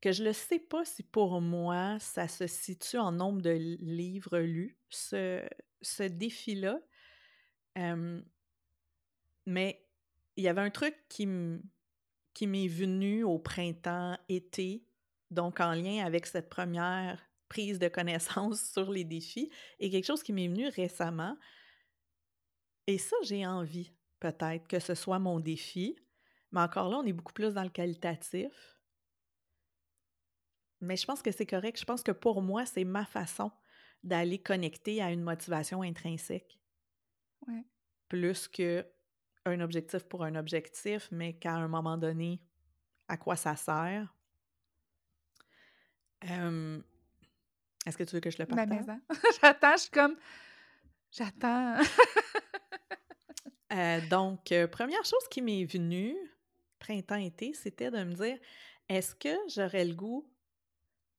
que 0.00 0.12
je 0.12 0.22
ne 0.22 0.32
sais 0.32 0.60
pas 0.60 0.84
si 0.84 1.02
pour 1.02 1.40
moi, 1.40 1.98
ça 1.98 2.28
se 2.28 2.46
situe 2.46 2.98
en 2.98 3.12
nombre 3.12 3.42
de 3.42 3.50
livres 3.50 4.38
lus, 4.38 4.78
ce, 4.90 5.42
ce 5.82 6.04
défi-là. 6.04 6.80
mais 9.46 9.84
il 10.36 10.44
y 10.44 10.48
avait 10.48 10.60
un 10.60 10.70
truc 10.70 10.94
qui 11.08 11.26
m'est 11.26 12.68
venu 12.68 13.24
au 13.24 13.38
printemps-été, 13.38 14.84
donc 15.30 15.58
en 15.60 15.72
lien 15.72 16.04
avec 16.04 16.26
cette 16.26 16.48
première 16.48 17.20
prise 17.48 17.78
de 17.78 17.88
connaissance 17.88 18.60
sur 18.72 18.92
les 18.92 19.04
défis, 19.04 19.50
et 19.80 19.90
quelque 19.90 20.06
chose 20.06 20.22
qui 20.22 20.32
m'est 20.32 20.48
venu 20.48 20.68
récemment. 20.68 21.36
Et 22.86 22.98
ça, 22.98 23.16
j'ai 23.22 23.44
envie 23.46 23.92
peut-être 24.20 24.66
que 24.68 24.78
ce 24.78 24.94
soit 24.94 25.18
mon 25.18 25.40
défi. 25.40 25.96
Mais 26.52 26.60
encore 26.60 26.88
là, 26.88 26.98
on 26.98 27.04
est 27.04 27.12
beaucoup 27.12 27.32
plus 27.32 27.54
dans 27.54 27.62
le 27.62 27.68
qualitatif. 27.68 28.78
Mais 30.80 30.96
je 30.96 31.06
pense 31.06 31.22
que 31.22 31.30
c'est 31.30 31.46
correct. 31.46 31.78
Je 31.78 31.84
pense 31.84 32.02
que 32.02 32.12
pour 32.12 32.42
moi, 32.42 32.64
c'est 32.66 32.84
ma 32.84 33.04
façon 33.04 33.50
d'aller 34.04 34.38
connecter 34.38 35.02
à 35.02 35.10
une 35.10 35.22
motivation 35.22 35.82
intrinsèque. 35.82 36.58
Ouais. 37.46 37.64
Plus 38.08 38.48
que 38.48 38.86
un 39.44 39.60
objectif 39.60 40.04
pour 40.04 40.24
un 40.24 40.34
objectif, 40.34 41.08
mais 41.10 41.34
qu'à 41.34 41.54
un 41.54 41.68
moment 41.68 41.96
donné, 41.96 42.40
à 43.08 43.16
quoi 43.16 43.36
ça 43.36 43.56
sert. 43.56 44.14
Est-ce 46.22 47.96
que 47.96 48.04
tu 48.04 48.14
veux 48.16 48.20
que 48.20 48.30
je 48.30 48.38
le 48.38 48.44
ben, 48.46 48.68
partage? 48.68 48.98
J'attends, 49.40 49.76
je 49.76 49.82
suis 49.82 49.90
comme... 49.90 50.16
J'attends. 51.10 51.76
Euh, 53.72 54.00
donc, 54.08 54.52
euh, 54.52 54.66
première 54.66 55.04
chose 55.04 55.26
qui 55.30 55.42
m'est 55.42 55.64
venue, 55.64 56.16
printemps-été, 56.78 57.52
c'était 57.52 57.90
de 57.90 58.02
me 58.02 58.14
dire, 58.14 58.38
est-ce 58.88 59.14
que 59.14 59.34
j'aurais 59.48 59.84
le 59.84 59.94
goût 59.94 60.30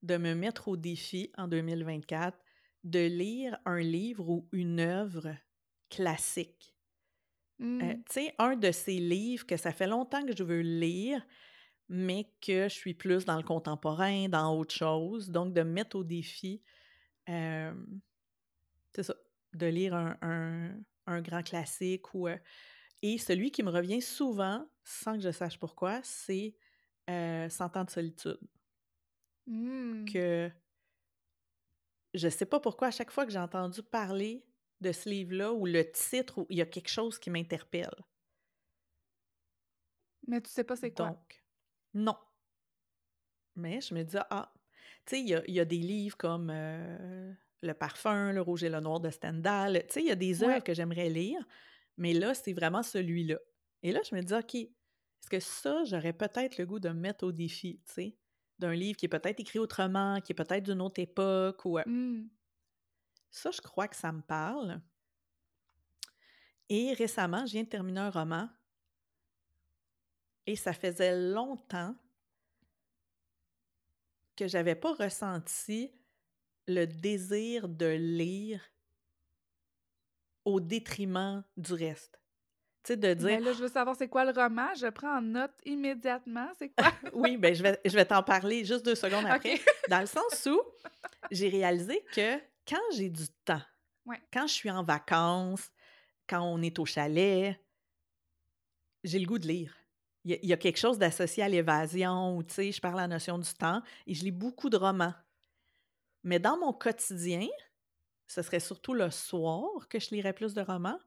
de 0.02 0.18
me 0.18 0.34
mettre 0.34 0.68
au 0.68 0.78
défi 0.78 1.32
en 1.38 1.48
2024 1.48 2.38
de 2.84 3.00
lire 3.00 3.58
un 3.66 3.80
livre 3.80 4.28
ou 4.30 4.48
une 4.52 4.80
œuvre 4.80 5.36
classique? 5.90 6.76
Euh, 7.62 7.64
mmh. 7.64 8.04
tu 8.06 8.14
sais, 8.14 8.36
un 8.40 8.56
de 8.56 8.72
ces 8.72 9.00
livres 9.00 9.46
que 9.46 9.58
ça 9.58 9.74
fait 9.74 9.88
longtemps 9.88 10.26
que 10.26 10.36
je 10.36 10.44
veux 10.44 10.62
lire, 10.62 11.24
mais 11.90 12.32
que 12.42 12.64
je 12.64 12.74
suis 12.74 12.94
plus 12.94 13.26
dans 13.26 13.38
le 13.38 13.44
contemporain, 13.44 14.30
dans 14.30 14.58
autre 14.58 14.74
chose. 14.74 15.30
Donc, 15.30 15.54
de 15.54 15.62
me 15.62 15.72
mettre 15.72 15.98
au 15.98 16.04
défi, 16.04 16.64
c'est 17.28 17.74
ça, 19.04 19.14
de 19.54 19.66
lire 19.68 19.94
un, 19.94 20.18
un 20.22 20.72
grand 21.22 21.44
classique 21.44 22.14
ou. 22.14 22.28
et 23.02 23.18
celui 23.18 23.52
qui 23.52 23.64
me 23.64 23.72
revient 23.72 24.02
souvent, 24.02 24.68
sans 24.84 25.16
que 25.16 25.22
je 25.22 25.32
sache 25.32 25.60
pourquoi, 25.60 26.00
c'est 26.04 26.56
euh, 27.10 27.50
Cent 27.50 27.76
ans 27.76 27.84
de 27.84 27.90
solitude. 27.90 28.40
Mmh. 29.48 30.06
Que 30.06 30.52
je 32.14 32.30
sais 32.30 32.46
pas 32.46 32.60
pourquoi, 32.60 32.88
à 32.88 32.92
chaque 32.92 33.12
fois 33.12 33.26
que 33.26 33.32
j'ai 33.32 33.40
entendu 33.40 33.84
parler 33.84 34.46
de 34.82 34.92
ce 34.92 35.10
livre-là 35.10 35.54
ou 35.54 35.66
le 35.66 35.90
titre, 35.92 36.46
il 36.50 36.58
y 36.58 36.62
a 36.62 36.66
quelque 36.66 36.90
chose 36.90 37.20
qui 37.20 37.30
m'interpelle. 37.30 37.94
Mais 40.28 40.42
tu 40.42 40.50
sais 40.50 40.64
pas 40.64 40.76
c'est 40.76 40.94
quoi? 40.94 41.10
Donc, 41.10 41.44
non. 41.94 42.16
Mais 43.56 43.82
je 43.82 43.94
me 43.94 44.04
dis, 44.04 44.18
ah, 44.30 44.54
tu 45.06 45.16
sais, 45.16 45.22
il 45.22 45.30
y 45.30 45.36
a, 45.36 45.44
y 45.50 45.60
a, 45.60 45.66
des 45.66 45.78
livres 45.78 46.18
comme 46.18 46.50
euh, 46.52 47.34
Le 47.62 47.74
parfum, 47.74 48.32
Le 48.32 48.42
rouge 48.42 48.64
et 48.64 48.70
le 48.70 48.80
noir 48.80 49.00
de 49.00 49.10
Stendhal. 49.10 49.84
Tu 49.88 49.94
sais, 49.94 50.02
il 50.02 50.08
y 50.08 50.12
a 50.12 50.16
des 50.16 50.44
œuvres 50.44 50.64
que 50.64 50.74
j'aimerais 50.74 51.10
lire, 51.10 51.46
mais 51.98 52.14
là, 52.14 52.34
c'est 52.34 52.54
vraiment 52.54 52.84
celui-là. 52.84 53.38
Et 53.84 53.92
là, 53.92 54.02
je 54.10 54.16
me 54.16 54.22
dis, 54.22 54.34
OK, 54.34 54.56
est-ce 54.56 55.30
que 55.30 55.40
ça, 55.40 55.84
j'aurais 55.84 56.14
peut-être 56.14 56.58
le 56.58 56.66
goût 56.66 56.80
de 56.80 56.90
me 56.90 57.00
mettre 57.00 57.26
au 57.26 57.32
défi, 57.32 57.82
tu 57.86 57.94
sais, 57.94 58.18
d'un 58.58 58.74
livre 58.74 58.98
qui 58.98 59.06
est 59.06 59.10
peut-être 59.10 59.40
écrit 59.40 59.60
autrement, 59.60 60.20
qui 60.22 60.32
est 60.32 60.36
peut-être 60.36 60.64
d'une 60.64 60.82
autre 60.82 61.00
époque 61.00 61.66
ou. 61.66 61.80
Mmh. 61.86 62.30
Ça, 63.32 63.52
je 63.52 63.62
crois 63.62 63.88
que 63.88 63.96
ça 63.96 64.12
me 64.12 64.22
parle. 64.22 64.82
Et 66.70 66.94
récemment, 66.94 67.46
je 67.46 67.54
viens 67.54 67.64
de 67.64 67.70
terminer 67.70 68.00
un 68.00 68.10
roman. 68.10 68.50
Et 70.46 70.56
ça 70.56 70.74
faisait 70.74 71.16
longtemps 71.16 71.96
que 74.36 74.48
j'avais 74.48 74.76
pas 74.76 74.94
ressenti 74.94 75.92
le 76.70 76.86
désir 76.86 77.68
de 77.68 77.88
lire 77.88 78.62
au 80.46 80.60
détriment 80.60 81.44
du 81.58 81.74
reste. 81.74 82.22
Tu 82.84 82.94
sais, 82.94 82.98
de 82.98 83.14
dire. 83.14 83.28
Mais 83.28 83.40
là, 83.40 83.54
je 83.54 83.62
veux 83.64 83.68
savoir 83.68 83.96
c'est 83.96 84.08
quoi 84.08 84.24
le 84.24 84.32
roman? 84.32 84.74
Je 84.76 84.88
prends 84.88 85.18
en 85.18 85.22
note 85.22 85.54
immédiatement. 85.66 86.48
C'est 86.58 86.70
quoi? 86.70 86.94
oui, 87.14 87.38
ben 87.38 87.54
je 87.54 87.64
vais, 87.64 87.80
je 87.84 87.92
vais 87.92 88.06
t'en 88.06 88.24
parler 88.24 88.64
juste 88.64 88.86
deux 88.86 88.96
secondes 88.96 89.26
après. 89.30 89.60
Dans 89.90 90.00
le 90.00 90.06
sens 90.06 90.48
où 90.48 90.62
j'ai 91.32 91.50
réalisé 91.50 92.02
que 92.14 92.38
quand 92.68 92.78
j'ai 92.96 93.10
du 93.10 93.28
temps, 93.44 93.62
quand 94.32 94.48
je 94.48 94.54
suis 94.54 94.72
en 94.72 94.84
vacances, 94.84 95.72
quand 96.28 96.42
on 96.42 96.62
est 96.62 96.78
au 96.80 96.86
chalet, 96.86 97.60
j'ai 99.04 99.20
le 99.20 99.26
goût 99.26 99.40
de 99.40 99.48
lire. 99.48 99.76
Il 100.26 100.46
y, 100.46 100.54
a 100.54 100.58
quelque 100.58 100.78
chose 100.78 101.00
d'associé 101.00 101.42
à 101.44 101.50
l'évasion, 101.50 102.36
ou 102.36 102.44
tu 102.44 102.54
sais, 102.54 102.72
je 102.72 102.82
parle 102.82 103.00
à 103.00 103.04
la 103.04 103.08
notion 103.08 103.40
du 103.40 103.52
temps, 103.54 103.82
et 104.06 104.14
je 104.14 104.24
lis 104.24 104.32
beaucoup 104.32 104.70
de 104.70 104.76
romans. 104.76 105.14
Mais 106.24 106.40
dans 106.40 106.58
mon 106.58 106.74
quotidien, 106.74 107.48
ce 108.28 108.42
serait 108.42 108.60
surtout 108.60 108.94
le 108.94 109.10
soir 109.10 109.88
que 109.90 110.00
je 110.00 110.12
lirais 110.12 110.34
plus 110.34 110.54
de 110.54 110.62
romans, 110.62 111.00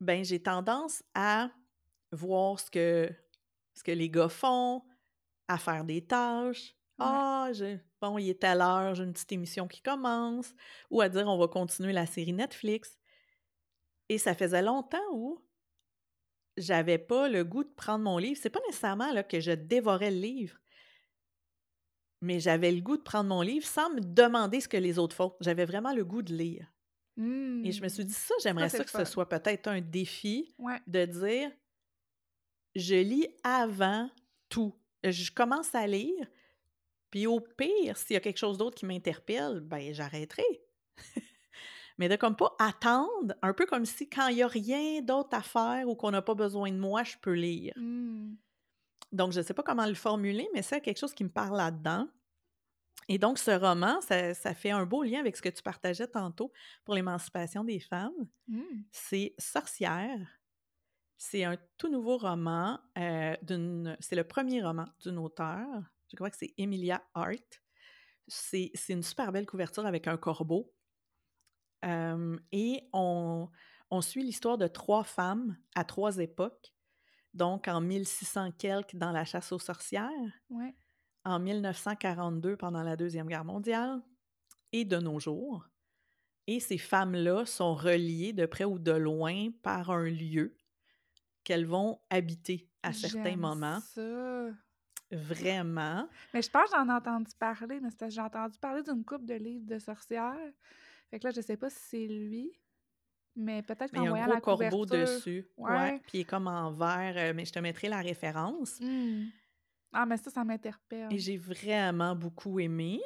ben 0.00 0.24
j'ai 0.24 0.42
tendance 0.42 1.02
à 1.14 1.50
voir 2.12 2.60
ce 2.60 2.70
que, 2.70 3.10
ce 3.74 3.82
que 3.82 3.92
les 3.92 4.10
gars 4.10 4.28
font, 4.28 4.84
à 5.48 5.58
faire 5.58 5.84
des 5.84 6.04
tâches. 6.04 6.74
Ah, 6.98 7.50
bon, 8.00 8.18
il 8.18 8.28
est 8.28 8.44
à 8.44 8.54
l'heure, 8.54 8.94
j'ai 8.94 9.04
une 9.04 9.12
petite 9.12 9.32
émission 9.32 9.68
qui 9.68 9.80
commence, 9.80 10.52
ou 10.90 11.00
à 11.00 11.08
dire 11.08 11.28
on 11.28 11.38
va 11.38 11.46
continuer 11.46 11.92
la 11.92 12.06
série 12.06 12.32
Netflix. 12.32 12.98
Et 14.08 14.18
ça 14.18 14.34
faisait 14.34 14.62
longtemps 14.62 14.98
où 15.12 15.44
j'avais 16.56 16.98
pas 16.98 17.28
le 17.28 17.44
goût 17.44 17.62
de 17.62 17.68
prendre 17.70 18.04
mon 18.04 18.18
livre. 18.18 18.38
C'est 18.42 18.50
pas 18.50 18.60
nécessairement 18.66 19.12
là, 19.12 19.22
que 19.22 19.38
je 19.38 19.52
dévorais 19.52 20.10
le 20.10 20.18
livre, 20.18 20.58
mais 22.20 22.40
j'avais 22.40 22.72
le 22.72 22.80
goût 22.80 22.96
de 22.96 23.02
prendre 23.02 23.28
mon 23.28 23.42
livre 23.42 23.66
sans 23.66 23.90
me 23.90 24.00
demander 24.00 24.60
ce 24.60 24.68
que 24.68 24.76
les 24.76 24.98
autres 24.98 25.14
font. 25.14 25.34
J'avais 25.40 25.64
vraiment 25.64 25.92
le 25.92 26.04
goût 26.04 26.22
de 26.22 26.34
lire. 26.34 26.66
Et 27.18 27.72
je 27.72 27.82
me 27.82 27.88
suis 27.88 28.04
mmh. 28.04 28.06
dit, 28.06 28.14
ça, 28.14 28.34
j'aimerais 28.42 28.68
ça, 28.68 28.84
que 28.84 28.90
ce 28.90 29.04
soit 29.04 29.28
peut-être 29.28 29.66
un 29.66 29.80
défi 29.80 30.54
de 30.86 31.04
dire, 31.04 31.50
je 32.76 32.94
lis 32.94 33.26
avant 33.42 34.08
tout. 34.48 34.72
Je 35.02 35.30
commence 35.32 35.74
à 35.74 35.86
lire, 35.86 36.28
puis 37.10 37.26
au 37.26 37.40
pire, 37.40 37.96
s'il 37.96 38.14
y 38.14 38.16
a 38.16 38.20
quelque 38.20 38.38
chose 38.38 38.58
d'autre 38.58 38.76
qui 38.76 38.86
m'interpelle, 38.86 39.60
ben 39.60 39.92
j'arrêterai. 39.92 40.44
mais 41.98 42.08
de 42.08 42.16
comme 42.16 42.36
pas 42.36 42.54
attendre, 42.60 43.34
un 43.42 43.52
peu 43.52 43.66
comme 43.66 43.84
si 43.84 44.08
quand 44.08 44.28
il 44.28 44.36
n'y 44.36 44.42
a 44.42 44.48
rien 44.48 45.00
d'autre 45.02 45.36
à 45.36 45.42
faire 45.42 45.88
ou 45.88 45.96
qu'on 45.96 46.12
n'a 46.12 46.22
pas 46.22 46.34
besoin 46.34 46.70
de 46.70 46.78
moi, 46.78 47.02
je 47.02 47.16
peux 47.20 47.34
lire. 47.34 47.72
Mmh. 47.76 48.34
Donc, 49.12 49.32
je 49.32 49.38
ne 49.38 49.44
sais 49.44 49.54
pas 49.54 49.62
comment 49.62 49.86
le 49.86 49.94
formuler, 49.94 50.48
mais 50.54 50.62
c'est 50.62 50.80
quelque 50.80 50.98
chose 50.98 51.14
qui 51.14 51.24
me 51.24 51.30
parle 51.30 51.56
là-dedans. 51.56 52.08
Et 53.08 53.18
donc, 53.18 53.38
ce 53.38 53.50
roman, 53.50 54.00
ça, 54.02 54.54
fait 54.54 54.70
un 54.70 54.84
beau 54.84 55.02
lien 55.02 55.20
avec 55.20 55.36
ce 55.36 55.42
que 55.42 55.48
tu 55.48 55.62
partageais 55.62 56.08
tantôt 56.08 56.52
pour 56.84 56.94
l'émancipation 56.94 57.64
des 57.64 57.80
femmes. 57.80 58.28
Mmh. 58.48 58.60
C'est 58.92 59.34
Sorcière. 59.38 60.18
C'est 61.16 61.44
un 61.44 61.56
tout 61.78 61.88
nouveau 61.88 62.18
roman 62.18 62.78
euh, 62.98 63.34
d'une. 63.42 63.96
C'est 63.98 64.14
le 64.14 64.24
premier 64.24 64.62
roman 64.62 64.84
d'une 65.00 65.18
auteure. 65.18 65.82
Je 66.10 66.16
crois 66.16 66.30
que 66.30 66.36
c'est 66.36 66.54
Emilia 66.58 67.02
Hart. 67.14 67.62
C'est 68.26 68.70
une 68.88 69.02
super 69.02 69.32
belle 69.32 69.46
couverture 69.46 69.86
avec 69.86 70.06
un 70.06 70.18
corbeau 70.18 70.72
et 72.52 72.88
on, 72.92 73.50
suit 74.00 74.22
l'histoire 74.22 74.58
de 74.58 74.66
trois 74.66 75.04
femmes 75.04 75.56
à 75.74 75.84
trois 75.84 76.18
époques. 76.18 76.74
Donc, 77.34 77.68
en 77.68 77.80
1600 77.80 78.52
quelques, 78.58 78.96
dans 78.96 79.12
la 79.12 79.24
chasse 79.24 79.52
aux 79.52 79.58
sorcières. 79.58 80.10
En 81.24 81.38
1942, 81.38 82.56
pendant 82.56 82.82
la 82.82 82.96
Deuxième 82.96 83.26
Guerre 83.26 83.44
mondiale. 83.44 84.00
Et 84.72 84.84
de 84.84 84.98
nos 84.98 85.18
jours. 85.18 85.68
Et 86.46 86.60
ces 86.60 86.78
femmes-là 86.78 87.44
sont 87.44 87.74
reliées 87.74 88.32
de 88.32 88.46
près 88.46 88.64
ou 88.64 88.78
de 88.78 88.92
loin 88.92 89.50
par 89.62 89.90
un 89.90 90.08
lieu 90.08 90.56
qu'elles 91.44 91.66
vont 91.66 92.00
habiter 92.10 92.68
à 92.82 92.92
certains 92.92 93.36
moments. 93.36 93.80
Ça. 93.80 94.50
Vraiment. 95.10 96.08
Mais 96.34 96.42
je 96.42 96.50
pense 96.50 96.70
que 96.70 96.76
j'en 96.76 96.88
ai 96.88 96.92
entendu 96.92 97.32
parler, 97.38 97.80
mais 97.80 97.88
j'ai 98.10 98.20
entendu 98.20 98.58
parler 98.58 98.82
d'une 98.82 99.04
coupe 99.04 99.24
de 99.24 99.34
livres 99.34 99.66
de 99.66 99.78
sorcières. 99.78 100.52
Fait 101.10 101.18
que 101.18 101.26
là, 101.26 101.32
je 101.34 101.40
sais 101.40 101.56
pas 101.56 101.70
si 101.70 101.78
c'est 101.80 102.06
lui, 102.06 102.52
mais 103.38 103.62
peut-être 103.62 103.92
qu'en 103.92 104.06
voyant 104.06 104.26
la 104.26 104.40
couverture... 104.40 104.58
Il 104.60 104.62
y 104.62 104.64
a 104.64 104.66
un 104.66 104.70
gros 104.70 104.86
corbeau 104.86 104.86
dessus. 104.86 105.48
Ouais. 105.56 106.00
Puis 106.06 106.18
il 106.18 106.20
est 106.20 106.24
comme 106.24 106.46
en 106.46 106.70
vert, 106.72 107.14
euh, 107.16 107.32
mais 107.34 107.44
je 107.44 107.52
te 107.52 107.58
mettrai 107.58 107.88
la 107.88 108.00
référence. 108.00 108.80
Mmh. 108.80 109.26
Ah, 109.92 110.04
mais 110.04 110.16
ça, 110.18 110.30
ça 110.30 110.44
m'interpelle. 110.44 111.12
Et 111.12 111.18
j'ai 111.18 111.36
vraiment 111.36 112.14
beaucoup 112.14 112.60
aimé. 112.60 113.00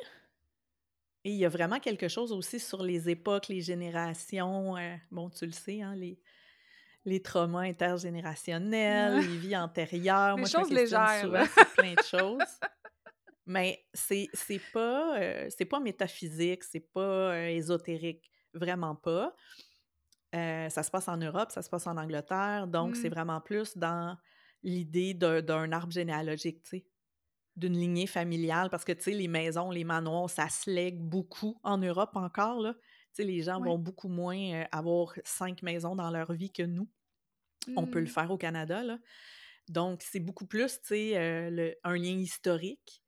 Et 1.24 1.30
il 1.30 1.36
y 1.36 1.44
a 1.44 1.48
vraiment 1.48 1.78
quelque 1.78 2.08
chose 2.08 2.32
aussi 2.32 2.58
sur 2.58 2.82
les 2.82 3.08
époques, 3.08 3.48
les 3.48 3.60
générations. 3.60 4.76
Euh, 4.76 4.96
bon, 5.10 5.30
tu 5.30 5.46
le 5.46 5.52
sais, 5.52 5.80
hein, 5.80 5.94
les, 5.94 6.18
les 7.04 7.22
traumas 7.22 7.62
intergénérationnels, 7.62 9.20
les 9.20 9.36
vies 9.36 9.56
antérieures. 9.56 10.36
Les 10.36 10.46
choses 10.46 10.70
légères. 10.70 11.48
plein 11.76 11.94
de 11.94 12.02
choses. 12.02 12.38
Mais 13.46 13.84
c'est 13.92 14.28
pas, 14.72 15.18
euh, 15.18 15.48
c'est 15.56 15.64
pas 15.64 15.80
métaphysique, 15.80 16.62
c'est 16.64 16.92
pas 16.92 17.32
euh, 17.32 17.48
ésotérique, 17.48 18.30
vraiment 18.54 18.94
pas. 18.94 19.34
Euh, 20.34 20.68
ça 20.68 20.82
se 20.82 20.90
passe 20.90 21.08
en 21.08 21.16
Europe, 21.16 21.50
ça 21.50 21.62
se 21.62 21.68
passe 21.68 21.86
en 21.86 21.96
Angleterre, 21.96 22.66
donc 22.66 22.96
c'est 22.96 23.10
mmh. 23.10 23.14
vraiment 23.14 23.40
plus 23.40 23.76
dans 23.76 24.16
l'idée 24.62 25.12
d'un 25.14 25.72
arbre 25.72 25.92
généalogique, 25.92 26.62
tu 26.62 26.78
sais, 26.78 26.86
d'une 27.56 27.76
lignée 27.76 28.06
familiale, 28.06 28.70
parce 28.70 28.84
que, 28.84 28.92
tu 28.92 29.02
sais, 29.02 29.10
les 29.10 29.28
maisons, 29.28 29.70
les 29.70 29.84
manoirs, 29.84 30.30
ça 30.30 30.48
se 30.48 30.70
lègue 30.70 30.98
beaucoup 30.98 31.58
en 31.62 31.76
Europe 31.76 32.12
encore, 32.14 32.60
là. 32.60 32.74
Tu 33.14 33.16
sais, 33.16 33.24
les 33.24 33.42
gens 33.42 33.60
vont 33.60 33.78
beaucoup 33.78 34.08
moins 34.08 34.64
avoir 34.72 35.12
cinq 35.24 35.62
maisons 35.62 35.94
dans 35.94 36.10
leur 36.10 36.32
vie 36.32 36.50
que 36.50 36.62
nous. 36.62 36.88
On 37.76 37.86
peut 37.86 37.98
le 37.98 38.06
mmh. 38.06 38.08
faire 38.08 38.30
au 38.30 38.38
Canada, 38.38 38.82
là. 38.82 38.98
Donc, 39.68 40.02
c'est 40.02 40.20
beaucoup 40.20 40.46
plus, 40.46 40.80
tu 40.80 40.88
sais, 40.88 41.76
un 41.84 41.96
lien 41.96 42.18
historique 42.18 43.02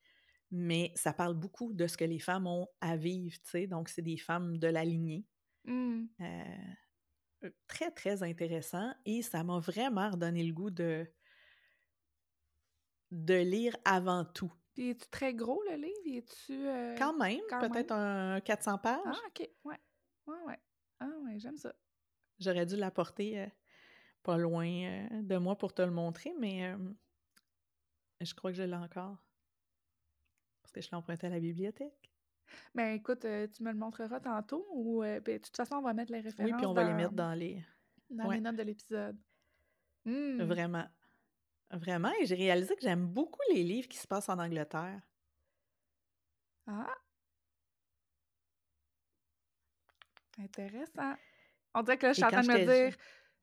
mais 0.57 0.93
ça 0.95 1.12
parle 1.12 1.35
beaucoup 1.35 1.72
de 1.72 1.89
ce 1.89 1.97
que 1.97 2.05
les 2.05 2.20
femmes 2.20 2.47
ont 2.47 2.68
à 2.81 2.97
vivre, 2.97 3.37
tu 3.43 3.51
sais. 3.51 3.66
Donc, 3.66 3.89
c'est 3.89 4.03
des 4.03 4.16
femmes 4.16 4.59
de 4.59 4.68
la 4.68 4.85
lignée. 4.85 5.27
Mmh. 5.64 6.05
Euh, 6.20 6.45
très, 7.66 7.90
très 7.90 8.22
intéressant. 8.22 8.92
Et 9.05 9.22
ça 9.22 9.42
m'a 9.45 9.59
vraiment 9.59 10.11
redonné 10.11 10.42
le 10.45 10.53
goût 10.53 10.70
de, 10.70 11.07
de 13.11 13.34
lire 13.34 13.76
avant 13.84 14.24
tout. 14.24 14.53
Puis, 14.74 14.90
es-tu 14.90 15.07
très 15.09 15.34
gros, 15.34 15.62
le 15.70 15.76
livre? 15.76 16.26
Euh, 16.51 16.97
Quand 16.97 17.16
même, 17.16 17.40
peut-être 17.61 17.92
un 17.92 18.40
400 18.40 18.78
pages. 18.78 19.01
Ah, 19.05 19.20
OK, 19.28 19.49
ouais. 19.64 19.78
Ouais, 20.26 20.42
ouais. 20.47 20.59
Ah, 21.01 21.11
ouais, 21.24 21.38
j'aime 21.38 21.57
ça. 21.57 21.72
J'aurais 22.38 22.66
dû 22.66 22.76
l'apporter 22.76 23.40
euh, 23.40 23.47
pas 24.22 24.36
loin 24.36 25.07
de 25.11 25.36
moi 25.36 25.57
pour 25.57 25.72
te 25.72 25.82
le 25.82 25.92
montrer, 25.92 26.34
mais 26.40 26.74
je 28.20 28.34
crois 28.34 28.51
que 28.51 28.57
je 28.57 28.62
l'ai 28.64 28.74
encore 28.74 29.18
que 30.74 30.80
je 30.80 30.90
l'ai 30.90 30.97
emprunté 30.97 31.26
à 31.26 31.30
la 31.30 31.40
bibliothèque. 31.40 32.11
Ben 32.74 32.95
écoute, 32.95 33.24
euh, 33.24 33.47
tu 33.47 33.62
me 33.62 33.72
le 33.72 33.78
montreras 33.78 34.20
tantôt 34.20 34.66
ou 34.72 35.03
euh, 35.03 35.20
ben, 35.20 35.38
de 35.38 35.42
toute 35.42 35.57
façon, 35.57 35.76
on 35.76 35.82
va 35.82 35.92
mettre 35.92 36.12
les 36.12 36.20
références. 36.20 36.51
Oui, 36.51 36.57
puis 36.57 36.66
on 36.66 36.74
va 36.74 36.84
les 36.84 36.95
mettre 36.95 37.12
dans 37.12 37.34
les. 37.34 37.62
Dans 38.11 38.30
les 38.30 38.40
notes 38.40 38.57
de 38.57 38.62
l'épisode. 38.62 39.18
Mmh. 40.05 40.42
Vraiment. 40.42 40.86
Vraiment. 41.70 42.12
Et 42.20 42.26
j'ai 42.26 42.34
réalisé 42.34 42.74
que 42.76 42.82
j'aime 42.82 43.07
beaucoup 43.07 43.40
les 43.53 43.62
livres 43.64 43.88
qui 43.88 43.99
se 43.99 44.07
passent 44.07 44.28
en 44.28 44.38
Angleterre. 44.38 45.01
Ah! 46.66 46.95
Intéressant. 50.38 51.14
On 51.74 51.82
dirait 51.82 51.99
que 51.99 52.07
là, 52.07 52.12
je 52.12 52.16
suis 52.16 52.24
en 52.24 52.28
train 52.28 52.42
de 52.42 52.49
me 52.49 52.64
dire, 52.64 52.97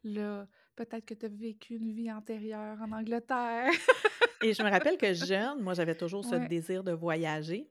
là, 0.03 0.47
peut-être 0.75 1.05
que 1.05 1.13
tu 1.13 1.25
as 1.25 1.29
vécu 1.29 1.75
une 1.75 1.91
vie 1.91 2.11
antérieure 2.11 2.81
en 2.81 2.91
Angleterre. 2.91 3.71
Et 4.41 4.53
je 4.53 4.63
me 4.63 4.69
rappelle 4.69 4.97
que 4.97 5.13
jeune, 5.13 5.61
moi, 5.61 5.73
j'avais 5.73 5.95
toujours 5.95 6.25
ce 6.25 6.35
désir 6.35 6.83
de 6.83 6.91
voyager 6.91 7.69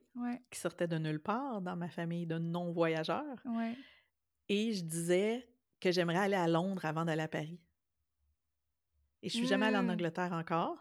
qui 0.49 0.59
sortait 0.59 0.87
de 0.87 0.97
nulle 0.97 1.21
part 1.21 1.61
dans 1.61 1.75
ma 1.75 1.89
famille 1.89 2.25
de 2.25 2.37
non-voyageurs. 2.37 3.45
Ouais. 3.45 3.77
Et 4.49 4.73
je 4.73 4.83
disais 4.83 5.49
que 5.79 5.91
j'aimerais 5.91 6.19
aller 6.19 6.35
à 6.35 6.47
Londres 6.47 6.85
avant 6.85 7.05
d'aller 7.05 7.23
à 7.23 7.27
Paris. 7.27 7.59
Et 9.23 9.29
je 9.29 9.35
suis 9.35 9.47
jamais 9.47 9.67
allée 9.67 9.77
en 9.77 9.83
Mmh. 9.83 9.89
Angleterre 9.89 10.33
encore. 10.33 10.77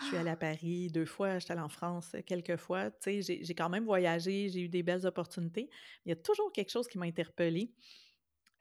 Je 0.00 0.06
suis 0.06 0.16
allée 0.16 0.30
à 0.30 0.36
Paris 0.36 0.90
deux 0.90 1.06
fois, 1.06 1.38
j'étais 1.38 1.52
allée 1.52 1.60
en 1.62 1.68
France 1.68 2.16
quelques 2.26 2.56
fois. 2.56 2.90
Tu 2.90 2.98
sais, 3.00 3.22
j'ai 3.22 3.44
j'ai 3.44 3.54
quand 3.54 3.68
même 3.70 3.84
voyagé, 3.84 4.48
j'ai 4.48 4.62
eu 4.62 4.68
des 4.68 4.82
belles 4.82 5.06
opportunités. 5.06 5.70
Il 6.06 6.10
y 6.10 6.12
a 6.12 6.16
toujours 6.16 6.52
quelque 6.52 6.70
chose 6.70 6.88
qui 6.88 6.98
m'a 6.98 7.06
interpellée 7.06 7.74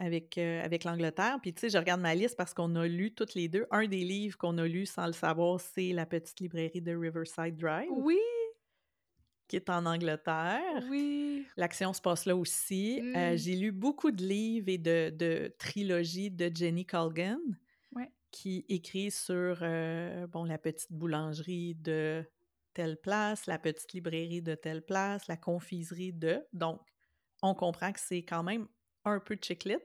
avec, 0.01 0.37
euh, 0.39 0.63
avec 0.63 0.83
l'Angleterre. 0.83 1.37
Puis, 1.41 1.53
tu 1.53 1.59
sais, 1.61 1.69
je 1.69 1.77
regarde 1.77 2.01
ma 2.01 2.15
liste 2.15 2.35
parce 2.35 2.53
qu'on 2.55 2.75
a 2.75 2.87
lu 2.87 3.13
toutes 3.13 3.35
les 3.35 3.47
deux. 3.47 3.67
Un 3.69 3.87
des 3.87 4.03
livres 4.03 4.35
qu'on 4.37 4.57
a 4.57 4.65
lu 4.67 4.85
sans 4.87 5.05
le 5.05 5.13
savoir, 5.13 5.59
c'est 5.59 5.93
La 5.93 6.05
petite 6.07 6.39
librairie 6.39 6.81
de 6.81 6.95
Riverside 6.95 7.55
Drive, 7.55 7.89
Oui, 7.91 8.17
qui 9.47 9.57
est 9.57 9.69
en 9.69 9.85
Angleterre. 9.85 10.83
oui. 10.89 11.45
L'action 11.55 11.93
se 11.93 12.01
passe 12.01 12.25
là 12.25 12.35
aussi. 12.35 12.99
Euh, 13.15 13.33
Mm. 13.33 13.37
j'ai 13.37 13.55
lu 13.55 13.71
beaucoup 13.71 14.11
de 14.11 14.23
livres 14.23 14.69
et 14.69 14.77
de, 14.77 15.11
de 15.15 15.53
trilogies 15.59 16.31
de 16.31 16.49
Jenny 16.53 16.85
Colgan, 16.85 17.37
Ouais. 17.95 18.09
qui 18.31 18.65
écrit 18.69 19.11
sur 19.11 19.59
euh, 19.61 20.25
bon, 20.27 20.45
la 20.45 20.57
petite 20.57 20.91
boulangerie 20.91 21.75
de 21.75 22.25
telle 22.73 22.97
place, 22.97 23.45
la 23.47 23.59
petite 23.59 23.91
librairie 23.93 24.41
de 24.41 24.55
telle 24.55 24.81
place, 24.81 25.27
la 25.27 25.35
confiserie 25.37 26.13
de. 26.13 26.41
Donc, 26.53 26.79
on 27.43 27.53
comprend 27.53 27.91
que 27.91 27.99
c'est 27.99 28.23
quand 28.23 28.43
même 28.43 28.67
un 29.05 29.19
peu 29.19 29.35
chick 29.41 29.63
lit. 29.65 29.77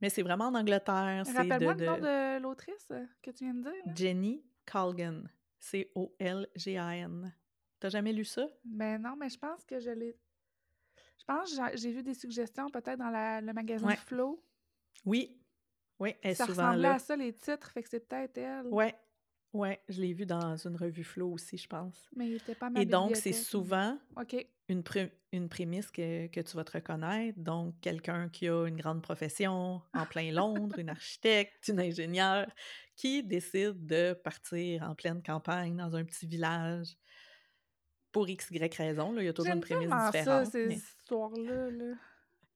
Mais 0.00 0.08
c'est 0.10 0.22
vraiment 0.22 0.46
en 0.46 0.54
Angleterre. 0.54 1.22
De, 1.24 1.32
Rappelle-moi 1.36 1.74
le 1.74 1.86
nom 1.86 1.96
de 1.98 2.02
de 2.38 2.42
l'autrice 2.42 2.88
euh, 2.90 3.04
que 3.22 3.30
tu 3.30 3.44
viens 3.44 3.54
de 3.54 3.62
dire. 3.62 3.72
là. 3.86 3.92
Jenny 3.94 4.44
Colgan. 4.66 5.28
C-O-L-G-A-N. 5.58 7.34
T'as 7.78 7.88
jamais 7.88 8.12
lu 8.12 8.24
ça? 8.24 8.46
Ben 8.64 9.00
non, 9.00 9.16
mais 9.16 9.28
je 9.28 9.38
pense 9.38 9.64
que 9.64 9.78
je 9.80 9.90
l'ai. 9.90 10.16
Je 11.18 11.24
pense 11.24 11.50
que 11.50 11.56
j'ai- 11.70 11.76
j'ai 11.78 11.92
vu 11.92 12.02
des 12.02 12.14
suggestions 12.14 12.68
peut-être 12.70 12.98
dans 12.98 13.10
la- 13.10 13.40
le 13.40 13.52
magazine 13.52 13.86
Ouais. 13.86 13.96
Flow. 13.96 14.42
Oui. 15.04 15.38
Oui, 16.00 16.14
elle 16.22 16.32
est 16.32 16.34
Ça 16.34 16.46
souvent 16.46 16.68
ressemblait 16.68 16.88
là. 16.88 16.94
à 16.94 16.98
ça, 16.98 17.14
les 17.16 17.32
titres, 17.32 17.70
fait 17.70 17.82
que 17.82 17.88
c'est 17.88 18.00
peut-être 18.08 18.36
elle. 18.38 18.66
Ouais, 18.66 18.94
ouais, 19.52 19.80
je 19.88 20.00
l'ai 20.00 20.12
vu 20.12 20.26
dans 20.26 20.56
une 20.56 20.76
revue 20.76 21.04
Flow 21.04 21.32
aussi, 21.32 21.56
je 21.58 21.68
pense. 21.68 22.08
Mais 22.16 22.28
il 22.28 22.34
était 22.36 22.54
pas 22.54 22.66
à 22.66 22.70
ma 22.70 22.80
Et 22.80 22.86
donc, 22.86 23.16
c'est 23.16 23.32
souvent 23.32 23.98
une, 24.68 24.82
pré- 24.82 25.12
une 25.32 25.48
prémisse 25.48 25.90
que, 25.90 26.26
que 26.28 26.40
tu 26.40 26.56
vas 26.56 26.64
te 26.64 26.72
reconnaître. 26.72 27.38
Donc, 27.38 27.74
quelqu'un 27.80 28.28
qui 28.28 28.48
a 28.48 28.66
une 28.66 28.76
grande 28.76 29.02
profession 29.02 29.82
en 29.94 30.06
plein 30.06 30.30
Londres, 30.32 30.78
une 30.78 30.88
architecte, 30.88 31.68
une 31.68 31.80
ingénieure, 31.80 32.46
qui 32.96 33.22
décide 33.22 33.86
de 33.86 34.12
partir 34.12 34.82
en 34.84 34.94
pleine 34.94 35.22
campagne 35.22 35.76
dans 35.76 35.94
un 35.96 36.04
petit 36.04 36.26
village 36.26 36.96
pour 38.12 38.28
x, 38.28 38.50
y 38.50 38.74
raison. 38.76 39.12
Là, 39.12 39.22
il 39.22 39.24
y 39.26 39.28
a 39.28 39.32
toujours 39.32 39.54
une 39.54 39.60
prémisse 39.60 39.88
tellement 39.88 40.10
ça, 40.12 40.18
différente. 40.18 40.46
ces 40.52 40.66
mais- 40.66 40.74
histoires-là. 40.74 41.70
Là. 41.70 41.94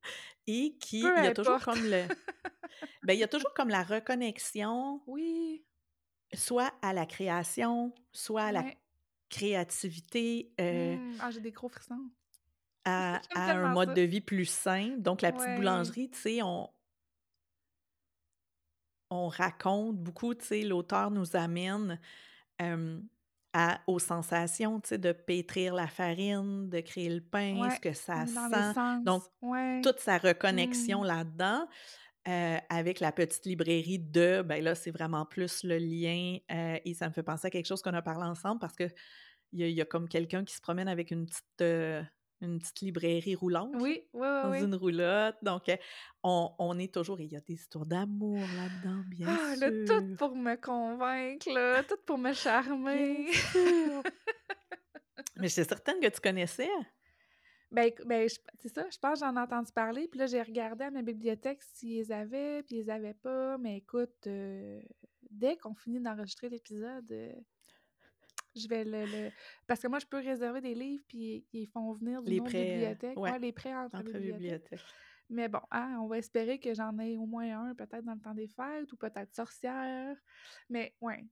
Et 0.47 0.77
qui, 0.79 1.03
Peu 1.03 1.13
il 1.19 1.25
y 1.25 1.29
a 1.29 1.35
toujours 1.35 1.61
comme 1.61 1.83
le... 1.83 2.05
ben, 3.03 3.15
il 3.15 3.19
y 3.19 3.25
a 3.25 3.29
toujours 3.29 3.53
comme 3.55 3.69
la 3.71 3.83
reconnexion, 3.83 5.03
Oui. 5.07 5.65
Soit 6.35 6.73
à 6.83 6.93
la 6.93 7.07
création, 7.07 7.93
soit 8.13 8.45
à 8.45 8.53
la 8.53 8.63
ouais. 8.63 8.77
créativité, 9.29 10.53
euh, 10.61 10.97
Mm. 10.97 11.17
Ah, 11.21 11.31
j'ai 11.31 11.41
des 11.41 11.53
gros 11.53 11.69
frissons. 11.69 12.11
à, 12.85 13.21
un 13.35 13.73
mode 13.73 13.89
ça. 13.91 13.95
de 13.95 14.03
vie 14.03 14.21
plus 14.21 14.45
sain. 14.47 14.95
Donc, 14.99 15.21
la 15.23 15.33
petite 15.33 15.49
Ouais. 15.49 15.57
boulangerie, 15.57 16.09
tu 16.11 16.19
sais, 16.19 16.43
on, 16.43 16.71
on 19.11 19.29
raconte 19.29 19.97
beaucoup, 19.97 20.35
tu 20.35 20.45
sais, 20.45 20.63
l'auteur 20.63 21.11
nous 21.11 21.37
amène 21.37 22.01
euh, 22.63 23.01
à, 23.53 23.81
aux 23.87 23.99
sensations, 23.99 24.81
tu 24.81 24.91
sais, 24.91 24.99
de 24.99 25.13
pétrir 25.13 25.75
la 25.75 25.87
farine, 25.87 26.69
de 26.69 26.81
créer 26.81 27.09
le 27.09 27.21
pain, 27.21 27.69
ce 27.71 27.81
que 27.81 27.93
ça 27.93 28.27
sent. 28.27 29.03
Donc, 29.05 29.23
toute 29.83 29.99
sa 30.01 30.19
reconnexion 30.19 31.03
Mm. 31.03 31.07
là-dedans. 31.07 31.69
Euh, 32.29 32.59
avec 32.69 33.01
la 33.01 33.13
petite 33.13 33.47
librairie 33.47 33.99
de, 33.99 34.43
ben 34.43 34.63
là, 34.63 34.75
c'est 34.75 34.91
vraiment 34.91 35.25
plus 35.27 35.63
le 35.65 35.79
lien 35.79 36.39
euh, 36.51 36.79
et 36.85 36.95
ça 36.95 37.09
me 37.09 37.13
fait 37.13 37.23
penser 37.23 37.47
à 37.47 37.51
quelque 37.51 37.67
chose 37.67 37.83
qu'on 37.83 37.95
a 37.95 38.03
parlé 38.03 38.25
ensemble 38.25 38.59
parce 38.61 38.75
que 38.77 38.85
il 39.53 39.61
y, 39.61 39.65
a- 39.65 39.69
il 39.69 39.75
y 39.75 39.81
a 39.81 39.85
comme 39.85 40.09
quelqu'un 40.09 40.45
qui 40.45 40.55
se 40.55 40.61
promène 40.61 40.89
avec 40.89 41.11
une 41.13 41.27
petite, 41.27 41.61
euh, 41.63 42.03
une 42.41 42.59
petite 42.59 42.81
librairie 42.81 43.35
roulante 43.37 43.71
Oui, 43.81 44.03
oui, 44.13 44.21
dans 44.43 44.51
oui. 44.51 44.63
une 44.65 44.75
roulotte. 44.75 45.37
Donc, 45.43 45.63
on, 46.25 46.51
on 46.59 46.79
est 46.79 46.93
toujours, 46.93 47.21
il 47.21 47.33
y 47.33 47.37
a 47.37 47.41
des 47.41 47.55
histoires 47.55 47.87
d'amour 47.87 48.53
là-dedans, 48.53 49.03
bien 49.07 49.29
Ah, 49.31 49.55
sûr. 49.57 49.61
là, 49.61 49.71
tout 49.87 50.17
pour 50.19 50.35
me 50.37 50.57
convaincre, 50.57 51.49
là, 51.51 51.83
tout 51.85 51.97
pour 52.05 52.19
me 52.19 52.33
charmer. 52.33 53.29
Mais 55.37 55.49
j'étais 55.49 55.65
certaine 55.65 56.01
que 56.01 56.09
tu 56.09 56.21
connaissais. 56.21 56.69
Ben, 57.73 57.91
ben 58.05 58.29
c'est 58.61 58.69
ça, 58.69 58.89
je 58.89 58.99
pense 58.99 59.21
que 59.21 59.27
j'en 59.27 59.37
ai 59.37 59.41
entendu 59.41 59.73
parler, 59.73 60.07
puis 60.09 60.19
là, 60.21 60.27
j'ai 60.27 60.41
regardé 60.41 60.85
à 60.85 60.91
ma 60.91 61.03
bibliothèque 61.03 61.63
s'ils 61.63 62.13
avaient, 62.13 62.63
puis 62.63 62.77
ils 62.77 62.91
avaient 62.91 63.15
pas, 63.15 63.59
mais 63.59 63.79
écoute, 63.79 64.27
euh, 64.29 64.81
dès 65.31 65.57
qu'on 65.57 65.75
finit 65.75 66.01
d'enregistrer 66.01 66.49
l'épisode, 66.49 67.11
euh, 67.11 67.33
je 68.55 68.69
vais 68.69 68.85
le, 68.85 69.05
le- 69.05 69.31
Parce 69.67 69.81
que 69.81 69.89
moi, 69.89 69.99
je 69.99 70.07
peux 70.07 70.19
réserver 70.19 70.61
des 70.61 70.75
livres, 70.75 71.05
puis 71.09 71.45
ils 71.53 71.67
font 71.67 71.93
venir 71.93 72.23
d'une 72.23 72.33
Les 72.33 72.41
autre 72.41 72.51
prêts, 72.51 72.59
euh, 72.61 72.95
bibliothèque. 72.95 73.19
ouais, 73.19 73.33
Ouais, 73.33 73.39
les 73.39 73.53
prêts 73.53 73.75
entre, 73.75 73.97
entre 73.97 74.05
bibliothèques. 74.05 74.41
bibliothèques. 74.41 74.81
Mais 75.29 75.49
bon, 75.49 75.61
hein, 75.73 75.99
on 76.01 76.07
va 76.07 76.19
espérer 76.19 76.61
que 76.61 76.73
j'en 76.73 76.97
ai 77.01 77.17
au 77.17 77.27
moins 77.27 77.71
un, 77.71 77.75
peut-être 77.75 78.05
dans 78.05 78.15
le 78.15 78.21
temps 78.21 78.35
des 78.35 78.47
fêtes, 78.47 78.93
ou 78.93 78.97
peut-être 78.97 79.35
sorcière. 79.35 80.17
Mais 80.71 80.95
ouais. 81.01 81.27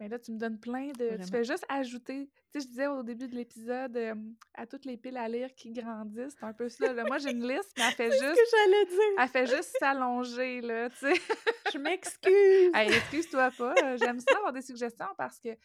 Mais 0.00 0.08
là, 0.08 0.18
tu 0.18 0.32
me 0.32 0.38
donnes 0.38 0.58
plein 0.58 0.88
de. 0.92 1.16
Tu 1.22 1.30
fais 1.30 1.44
juste 1.44 1.64
ajouter. 1.68 2.28
Tu 2.52 2.60
sais, 2.60 2.60
je 2.64 2.68
disais 2.68 2.86
au 2.88 3.02
début 3.04 3.28
de 3.28 3.34
l'épisode, 3.36 3.96
euh, 3.96 4.14
à 4.54 4.66
toutes 4.66 4.84
les 4.86 4.96
piles 4.96 5.16
à 5.16 5.28
lire 5.28 5.54
qui 5.54 5.70
grandissent, 5.72 6.34
c'est 6.38 6.44
un 6.44 6.52
peu 6.52 6.68
ça. 6.68 6.92
là. 6.92 7.04
Moi, 7.04 7.18
j'ai 7.18 7.30
une 7.30 7.46
liste, 7.46 7.72
mais 7.76 7.84
elle 7.88 7.94
fait 7.94 8.10
C'est 8.10 8.18
ce 8.18 8.24
juste. 8.24 8.34
que 8.36 8.56
j'allais 8.56 8.84
dire. 8.86 9.20
Elle 9.20 9.28
fait 9.28 9.46
juste 9.46 9.76
s'allonger, 9.78 10.60
là, 10.62 10.90
tu 10.90 10.96
sais. 10.96 11.14
Je 11.72 11.78
m'excuse. 11.78 12.70
Hey, 12.74 12.88
excuse-toi 12.92 13.50
pas. 13.56 13.74
euh, 13.84 13.96
J'aime 13.96 14.18
ça 14.18 14.36
avoir 14.36 14.52
des 14.52 14.62
suggestions 14.62 15.06
parce 15.16 15.38
que, 15.38 15.50
tu 15.54 15.58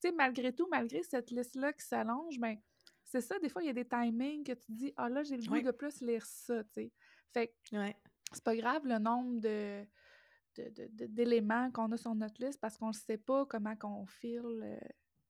sais, 0.00 0.12
malgré 0.12 0.52
tout, 0.52 0.66
malgré 0.68 1.02
cette 1.04 1.30
liste-là 1.30 1.72
qui 1.72 1.86
s'allonge, 1.86 2.38
ben, 2.40 2.56
c'est 3.04 3.20
ça, 3.20 3.38
des 3.38 3.48
fois, 3.48 3.62
il 3.62 3.66
y 3.66 3.70
a 3.70 3.72
des 3.72 3.86
timings 3.86 4.42
que 4.42 4.52
tu 4.52 4.64
dis, 4.72 4.92
ah 4.96 5.08
là, 5.08 5.22
j'ai 5.22 5.36
le 5.36 5.44
goût 5.46 5.54
Ouais. 5.54 5.62
de 5.62 5.70
plus 5.70 6.00
lire 6.00 6.26
ça, 6.26 6.64
tu 6.64 6.70
sais. 6.74 6.92
Fait 7.32 7.54
que 7.70 7.76
Ouais. 7.76 7.96
c'est 8.32 8.42
pas 8.42 8.56
grave 8.56 8.82
le 8.84 8.98
nombre 8.98 9.40
de 9.40 9.84
de- 10.56 10.68
de- 10.70 10.88
de- 10.92 11.06
d'éléments 11.06 11.70
qu'on 11.70 11.90
a 11.92 11.96
sur 11.96 12.14
notre 12.14 12.42
liste 12.44 12.60
parce 12.60 12.76
qu'on 12.76 12.88
ne 12.88 12.92
sait 12.92 13.18
pas 13.18 13.46
comment 13.46 13.76
qu'on 13.76 14.06
file 14.06 14.40
euh, 14.62 14.78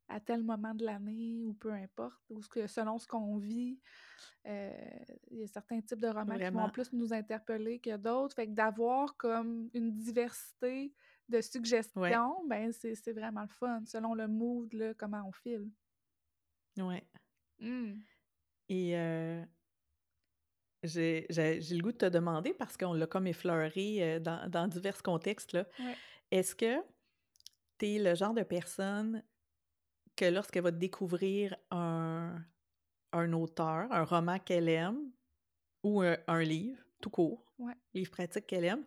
à 0.08 0.20
tel 0.20 0.42
moment 0.44 0.72
de 0.74 0.84
l'année 0.84 1.44
ou 1.44 1.52
peu 1.54 1.72
importe, 1.72 2.22
ou 2.30 2.40
ce 2.40 2.48
que, 2.48 2.66
selon 2.66 2.98
ce 2.98 3.06
qu'on 3.08 3.36
vit. 3.38 3.80
euh, 4.46 4.70
Il 5.30 5.38
y 5.40 5.42
a 5.42 5.46
certains 5.48 5.80
types 5.80 6.00
de 6.00 6.06
romans 6.08 6.34
qui 6.34 6.44
vont 6.62 6.70
plus 6.70 6.92
nous 6.92 7.12
interpeller 7.12 7.80
que 7.80 7.96
d'autres. 7.96 8.34
Fait 8.36 8.46
que 8.46 8.52
d'avoir 8.52 9.16
comme 9.16 9.68
une 9.74 9.96
diversité 9.96 10.94
de 11.28 11.40
suggestions, 11.40 12.46
ben 12.46 12.72
c'est 12.72 12.94
c'est 12.94 13.12
vraiment 13.12 13.42
le 13.42 13.48
fun, 13.48 13.82
selon 13.84 14.14
le 14.14 14.28
mood, 14.28 14.72
là, 14.74 14.94
comment 14.94 15.22
on 15.26 15.32
file. 15.32 15.68
Ouais. 16.78 17.04
Mm. 17.58 17.94
Et 18.68 18.96
euh, 18.96 19.44
j'ai 20.82 21.26
le 21.30 21.80
goût 21.82 21.92
de 21.92 21.96
te 21.98 22.06
demander, 22.06 22.54
parce 22.54 22.76
qu'on 22.76 22.92
l'a 22.94 23.06
comme 23.06 23.26
effleuré 23.26 24.16
euh, 24.16 24.20
dans, 24.20 24.48
dans 24.50 24.68
divers 24.68 25.02
contextes, 25.02 25.52
là, 25.52 25.66
Ouais. 25.78 25.98
est-ce 26.30 26.54
que 26.56 26.82
tu 27.78 27.86
es 27.86 27.98
le 27.98 28.14
genre 28.14 28.34
de 28.34 28.42
personne 28.42 29.24
que 30.16 30.24
lorsqu'elle 30.26 30.62
va 30.64 30.70
découvrir 30.70 31.56
un, 31.70 32.44
un 33.12 33.32
auteur, 33.32 33.90
un 33.92 34.04
roman 34.04 34.38
qu'elle 34.38 34.68
aime, 34.68 35.12
ou 35.84 36.02
un, 36.02 36.18
un 36.26 36.42
livre, 36.42 36.82
tout 37.02 37.10
court, 37.10 37.54
Ouais. 37.58 37.76
livre 37.94 38.10
pratique 38.10 38.46
qu'elle 38.46 38.64
aime, 38.64 38.86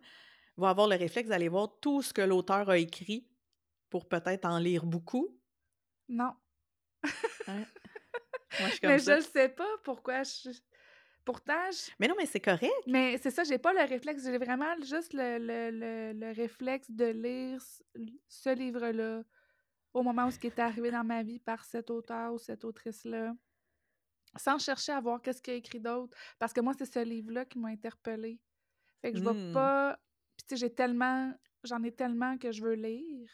va 0.56 0.70
avoir 0.70 0.88
le 0.88 0.96
réflexe 0.96 1.28
d'aller 1.30 1.48
voir 1.48 1.80
tout 1.80 2.02
ce 2.02 2.12
que 2.14 2.22
l'auteur 2.22 2.70
a 2.70 2.78
écrit 2.78 3.28
pour 3.90 4.08
peut-être 4.08 4.46
en 4.46 4.58
lire 4.58 4.86
beaucoup? 4.86 5.38
Non. 6.08 6.36
Hein? 7.46 7.66
Moi, 8.58 8.68
je 8.68 8.74
suis 8.74 8.80
comme 8.82 8.90
Mais 8.92 8.98
ça. 8.98 9.12
je 9.14 9.16
ne 9.18 9.20
sais 9.20 9.48
pas 9.48 9.78
pourquoi 9.84 10.22
je... 10.22 10.50
Mais 11.98 12.08
non, 12.08 12.14
mais 12.18 12.26
c'est 12.26 12.40
correct. 12.40 12.70
Mais 12.86 13.18
c'est 13.18 13.30
ça, 13.30 13.44
j'ai 13.44 13.58
pas 13.58 13.72
le 13.72 13.88
réflexe, 13.88 14.24
j'ai 14.24 14.38
vraiment 14.38 14.74
juste 14.82 15.12
le, 15.12 15.38
le, 15.38 15.70
le, 15.70 16.12
le 16.18 16.32
réflexe 16.32 16.90
de 16.90 17.06
lire 17.06 17.62
ce, 18.28 18.54
livre-là 18.54 19.22
au 19.92 20.02
moment 20.02 20.26
où 20.26 20.30
ce 20.30 20.38
qui 20.38 20.46
est 20.46 20.58
arrivé 20.58 20.90
dans 20.90 21.04
ma 21.04 21.22
vie 21.22 21.38
par 21.38 21.64
cet 21.64 21.90
auteur 21.90 22.32
ou 22.32 22.38
cette 22.38 22.64
autrice-là, 22.64 23.34
sans 24.36 24.58
chercher 24.58 24.92
à 24.92 25.00
voir 25.00 25.20
qu'est-ce 25.20 25.42
qu'il 25.42 25.54
a 25.54 25.56
écrit 25.56 25.80
d'autre, 25.80 26.16
parce 26.38 26.52
que 26.52 26.60
moi, 26.60 26.72
c'est 26.78 26.86
ce 26.86 27.00
livre-là 27.02 27.44
qui 27.44 27.58
m'a 27.58 27.68
interpellée. 27.68 28.38
Fait 29.02 29.12
que 29.12 29.18
je 29.18 29.24
vais 29.24 29.32
Mm. 29.32 29.52
pas... 29.52 29.98
Puis 30.36 30.46
tu 30.46 30.54
sais, 30.54 30.56
j'ai 30.60 30.74
tellement... 30.74 31.34
J'en 31.64 31.82
ai 31.82 31.92
tellement 31.92 32.38
que 32.38 32.52
je 32.52 32.62
veux 32.62 32.74
lire 32.74 33.28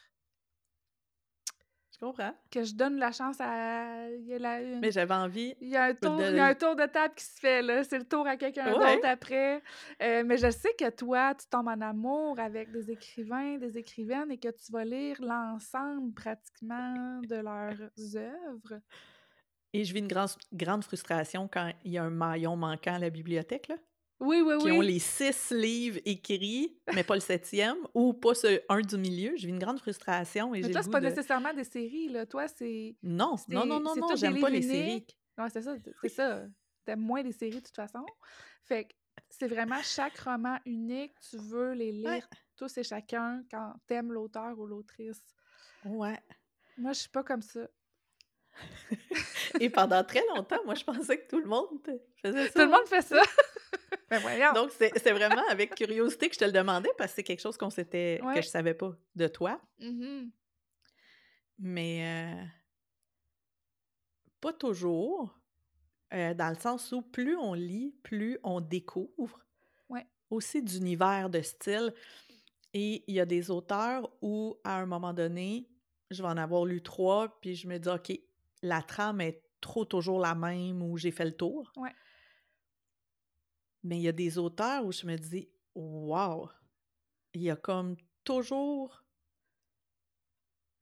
Je 1.99 2.05
comprends. 2.05 2.31
que 2.51 2.63
je 2.63 2.75
donne 2.75 2.97
la 2.99 3.11
chance 3.11 3.37
à... 3.39 4.07
Il 4.11 4.27
y 4.27 4.33
a, 4.35 4.37
la- 4.39 4.61
une- 4.61 4.79
Mais 4.79 4.91
j'avais 4.91 5.15
envie. 5.15 5.55
il 5.59 5.69
y 5.69 5.75
a 5.75 5.85
un 5.85 5.95
tour, 5.95 6.15
de- 6.17 6.23
il 6.29 6.35
y 6.35 6.39
a 6.39 6.45
un 6.45 6.53
tour 6.53 6.75
de 6.75 6.85
table 6.85 7.15
qui 7.15 7.23
se 7.25 7.39
fait, 7.39 7.61
là. 7.63 7.83
C'est 7.83 7.97
le 7.97 8.03
tour 8.05 8.27
à 8.27 8.37
quelqu'un 8.37 8.71
Ouais. 8.77 8.95
d'autre 8.95 9.07
après. 9.07 9.63
Euh, 10.03 10.23
mais 10.23 10.37
je 10.37 10.51
sais 10.51 10.73
que 10.77 10.89
toi, 10.91 11.33
tu 11.33 11.47
tombes 11.47 11.69
en 11.69 11.81
amour 11.81 12.39
avec 12.39 12.71
des 12.71 12.91
écrivains, 12.91 13.57
des 13.57 13.79
écrivaines 13.79 14.29
et 14.31 14.37
que 14.37 14.49
tu 14.49 14.71
vas 14.71 14.85
lire 14.85 15.17
l'ensemble 15.21 16.13
pratiquement 16.13 17.19
de 17.21 17.35
leurs 17.35 18.15
œuvres. 18.15 18.79
Et 19.73 19.83
je 19.83 19.91
vis 19.93 19.99
une 19.99 20.07
grande, 20.07 20.29
grande 20.53 20.83
frustration 20.83 21.49
quand 21.51 21.71
il 21.83 21.91
y 21.93 21.97
a 21.97 22.03
un 22.03 22.09
maillon 22.11 22.55
manquant 22.55 22.93
à 22.95 22.99
la 22.99 23.09
bibliothèque, 23.09 23.69
là. 23.69 23.75
Oui, 24.19 24.41
oui, 24.41 24.57
qui 24.57 24.71
ont 24.71 24.79
oui. 24.79 24.87
les 24.87 24.99
six 24.99 25.51
livres 25.51 25.99
écrits, 26.05 26.79
mais 26.93 27.03
pas 27.03 27.13
le 27.13 27.21
septième, 27.21 27.77
ou 27.93 28.13
pas 28.13 28.33
ce 28.33 28.61
un 28.67 28.81
du 28.81 28.97
milieu. 28.97 29.33
Vis 29.35 29.47
une 29.47 29.59
grande 29.59 29.79
frustration 29.79 30.55
et 30.55 30.61
Mais 30.61 30.67
j'ai 30.67 30.71
toi, 30.73 30.81
c'est 30.81 30.89
pas 30.89 30.99
de 30.99 31.05
nécessairement 31.07 31.53
des 31.53 31.63
séries, 31.63 32.09
là. 32.09 32.25
Toi, 32.25 32.47
c'est 32.47 32.95
non, 33.03 33.35
non, 33.47 33.65
non, 33.65 33.79
non, 33.79 33.95
non, 33.95 34.15
j'aime 34.15 34.39
pas 34.39 34.49
les 34.49 34.61
séries. 34.63 35.05
Ouais, 35.37 35.49
c'est 35.51 35.61
ça, 35.61 35.75
c'est 36.01 36.09
ça. 36.09 36.45
Tu 36.87 36.95
moins 36.95 37.21
les 37.21 37.31
séries 37.31 37.61
de 37.61 37.65
toute 37.65 37.75
façon. 37.75 38.05
Fait 38.63 38.85
que 38.85 38.93
c'est 39.29 39.47
vraiment 39.47 39.81
chaque 39.83 40.17
roman 40.19 40.57
unique, 40.65 41.13
tu 41.29 41.37
veux 41.37 41.73
les 41.73 41.91
Ouais. 41.91 42.15
lire 42.15 42.27
tous 42.55 42.75
et 42.77 42.83
chacun 42.83 43.43
quand 43.51 43.73
t'aimes 43.85 44.11
l'auteur 44.11 44.57
ou 44.57 44.65
l'autrice. 44.65 45.21
Ouais. 45.85 46.19
Moi, 46.77 46.93
je 46.93 47.01
suis 47.01 47.09
pas 47.09 47.23
comme 47.23 47.41
ça. 47.41 47.67
Et 49.59 49.69
pendant 49.69 50.03
très 50.03 50.23
longtemps, 50.35 50.63
moi, 50.65 50.73
je 50.75 50.83
pensais 50.83 51.19
que 51.19 51.27
tout 51.27 51.39
le 51.39 51.45
monde 51.47 51.79
faisait 52.21 52.47
ça. 52.47 52.53
Tout 52.53 52.65
le 52.65 52.71
monde 52.71 52.87
fait 52.87 53.01
ça! 53.01 53.21
Ben! 54.09 54.53
Donc, 54.53 54.71
c'est 54.71 55.11
vraiment 55.11 55.43
avec 55.49 55.75
curiosité 55.75 56.29
que 56.29 56.35
je 56.35 56.39
te 56.39 56.45
le 56.45 56.51
demandais 56.51 56.89
parce 56.97 57.11
que 57.11 57.15
c'est 57.17 57.23
quelque 57.23 57.41
chose 57.41 57.57
qu'on 57.57 57.69
s'était 57.69 58.21
que 58.33 58.41
je 58.41 58.47
savais 58.47 58.73
pas 58.73 58.93
de 59.15 59.27
toi. 59.27 59.59
Mmh 59.79 60.29
Mais 61.59 62.03
euh, 62.05 62.45
pas 64.41 64.53
toujours, 64.53 65.39
euh, 66.13 66.33
dans 66.33 66.49
le 66.49 66.55
sens 66.59 66.91
où 66.91 67.01
plus 67.01 67.35
on 67.37 67.53
lit, 67.53 67.95
plus 68.03 68.39
on 68.43 68.61
découvre 68.61 69.39
Ouais. 69.89 70.05
aussi 70.29 70.61
d'univers, 70.61 71.29
de 71.29 71.41
style. 71.41 71.93
Et 72.73 73.03
il 73.07 73.15
y 73.15 73.19
a 73.19 73.25
des 73.25 73.49
auteurs 73.51 74.11
où, 74.21 74.57
à 74.63 74.77
un 74.79 74.85
moment 74.85 75.13
donné, 75.13 75.69
je 76.11 76.21
vais 76.21 76.29
en 76.29 76.37
avoir 76.37 76.65
lu 76.65 76.81
trois, 76.81 77.39
puis 77.41 77.55
je 77.55 77.67
me 77.67 77.77
dis, 77.79 77.89
OK, 77.89 78.11
la 78.61 78.81
trame 78.81 79.21
est 79.21 79.43
trop 79.61 79.85
toujours 79.85 80.19
la 80.19 80.35
même 80.35 80.81
ou 80.83 80.97
j'ai 80.97 81.11
fait 81.11 81.25
le 81.25 81.35
tour. 81.35 81.71
Ouais. 81.75 81.93
Mais 83.83 83.97
il 83.97 84.01
y 84.01 84.07
a 84.07 84.13
des 84.13 84.37
auteurs 84.37 84.85
où 84.85 84.91
je 84.91 85.05
me 85.05 85.15
dis, 85.15 85.49
wow, 85.75 86.49
il 87.33 87.43
y 87.43 87.49
a 87.49 87.55
comme 87.55 87.95
toujours, 88.23 89.03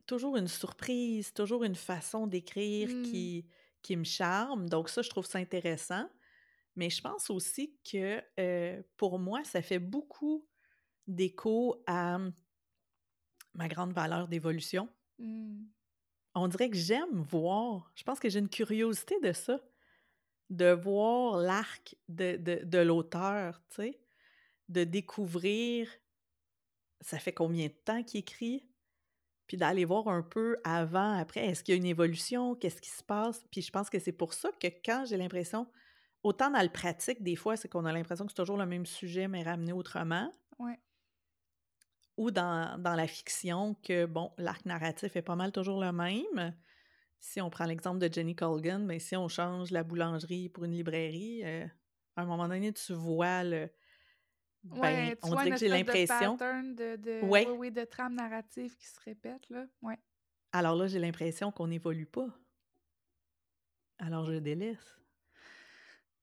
toujours 0.06 0.38
une 0.38 0.48
surprise, 0.48 1.34
toujours 1.34 1.64
une 1.64 1.76
façon 1.76 2.28
d'écrire 2.28 2.88
qui, 3.04 3.46
qui 3.82 3.96
me 3.96 4.04
charme. 4.04 4.70
Donc 4.70 4.90
ça, 4.90 5.02
je 5.02 5.10
trouve 5.10 5.26
ça 5.26 5.40
intéressant. 5.40 6.10
Mais 6.76 6.90
je 6.90 7.02
pense 7.02 7.30
aussi 7.30 7.78
que 7.90 8.22
euh, 8.40 8.82
pour 8.98 9.20
moi, 9.20 9.44
ça 9.44 9.62
fait 9.62 9.80
beaucoup 9.80 10.46
d'écho 11.08 11.82
à 11.88 12.20
ma 13.54 13.68
grande 13.68 13.94
valeur 13.94 14.28
d'évolution. 14.28 14.90
Mmh. 15.20 15.64
On 16.36 16.48
dirait 16.50 16.70
que 16.70 16.78
j'aime 16.78 17.22
voir, 17.22 17.92
je 17.96 18.04
pense 18.04 18.20
que 18.20 18.28
j'ai 18.28 18.40
une 18.40 18.50
curiosité 18.50 19.18
de 19.22 19.32
ça, 19.32 19.62
de 20.50 20.72
voir 20.72 21.38
l'arc 21.38 21.96
de, 22.10 22.38
de, 22.38 22.62
de 22.64 22.78
l'auteur, 22.80 23.62
tu 23.70 23.76
sais, 23.84 24.02
de 24.70 24.84
découvrir 24.84 25.90
ça 27.02 27.20
fait 27.20 27.34
combien 27.34 27.68
de 27.68 27.74
temps 27.74 28.04
qu'il 28.04 28.20
écrit, 28.22 28.68
puis 29.48 29.58
d'aller 29.58 29.86
voir 29.86 30.08
un 30.08 30.24
peu 30.24 30.58
avant, 30.64 31.14
après, 31.18 31.46
est-ce 31.46 31.64
qu'il 31.64 31.74
y 31.76 31.78
a 31.78 31.80
une 31.80 31.86
évolution, 31.86 32.56
qu'est-ce 32.56 32.82
qui 32.82 32.90
se 32.90 33.04
passe, 33.04 33.44
puis 33.52 33.62
je 33.62 33.72
pense 33.72 33.90
que 33.90 34.00
c'est 34.00 34.12
pour 34.12 34.34
ça 34.34 34.52
que 34.60 34.68
quand 34.84 35.06
j'ai 35.08 35.18
l'impression, 35.18 35.68
autant 36.24 36.50
dans 36.52 36.62
le 36.64 36.70
pratique, 36.70 37.22
des 37.24 37.36
fois, 37.36 37.58
c'est 37.58 37.70
qu'on 37.70 37.86
a 37.86 37.94
l'impression 37.94 38.26
que 38.26 38.32
c'est 38.32 38.38
toujours 38.42 38.58
le 38.58 38.66
même 38.66 38.86
sujet, 38.86 39.28
mais 39.28 39.44
ramené 39.44 39.74
autrement, 39.74 40.32
Ouais. 40.60 40.80
ou 42.18 42.32
dans, 42.32 42.78
dans 42.82 42.96
la 42.96 43.08
fiction, 43.08 43.76
que, 43.76 44.06
bon, 44.06 44.32
l'arc 44.38 44.66
narratif 44.66 45.16
est 45.16 45.22
pas 45.22 45.36
mal 45.36 45.52
toujours 45.52 45.82
le 45.82 45.92
même. 45.92 46.56
Si 47.28 47.42
on 47.42 47.50
prend 47.50 47.66
l'exemple 47.66 47.98
de 47.98 48.14
Jenny 48.14 48.36
Colgan, 48.36 48.86
mais 48.86 49.00
si 49.00 49.16
on 49.16 49.28
change 49.28 49.72
la 49.72 49.84
boulangerie 49.84 50.48
pour 50.48 50.64
une 50.66 50.74
librairie, 50.74 51.42
euh, 51.44 51.66
à 52.16 52.22
un 52.22 52.26
moment 52.26 52.48
donné, 52.48 52.72
tu 52.72 52.94
vois 52.94 53.44
le... 53.44 53.68
Ben, 54.64 54.80
Ouais, 54.80 55.18
on 55.24 55.30
dirait 55.32 55.50
que 55.50 55.58
j'ai 55.58 55.68
de 55.68 55.74
l'impression... 55.74 56.36
de 56.36 56.96
de 56.98 57.26
Ouais. 57.26 57.48
oui, 57.48 57.56
oui, 57.58 57.72
de 57.72 57.84
trame 57.84 58.14
narrative 58.14 58.78
qui 58.78 58.86
se 58.86 59.00
répète, 59.00 59.50
là. 59.50 59.66
Ouais. 59.82 59.98
Alors 60.52 60.76
là, 60.76 60.86
j'ai 60.86 61.00
l'impression 61.00 61.52
qu'on 61.52 61.66
n'évolue 61.68 62.06
pas. 62.06 62.28
Alors 63.98 64.26
je 64.26 64.34
délaisse. 64.34 64.96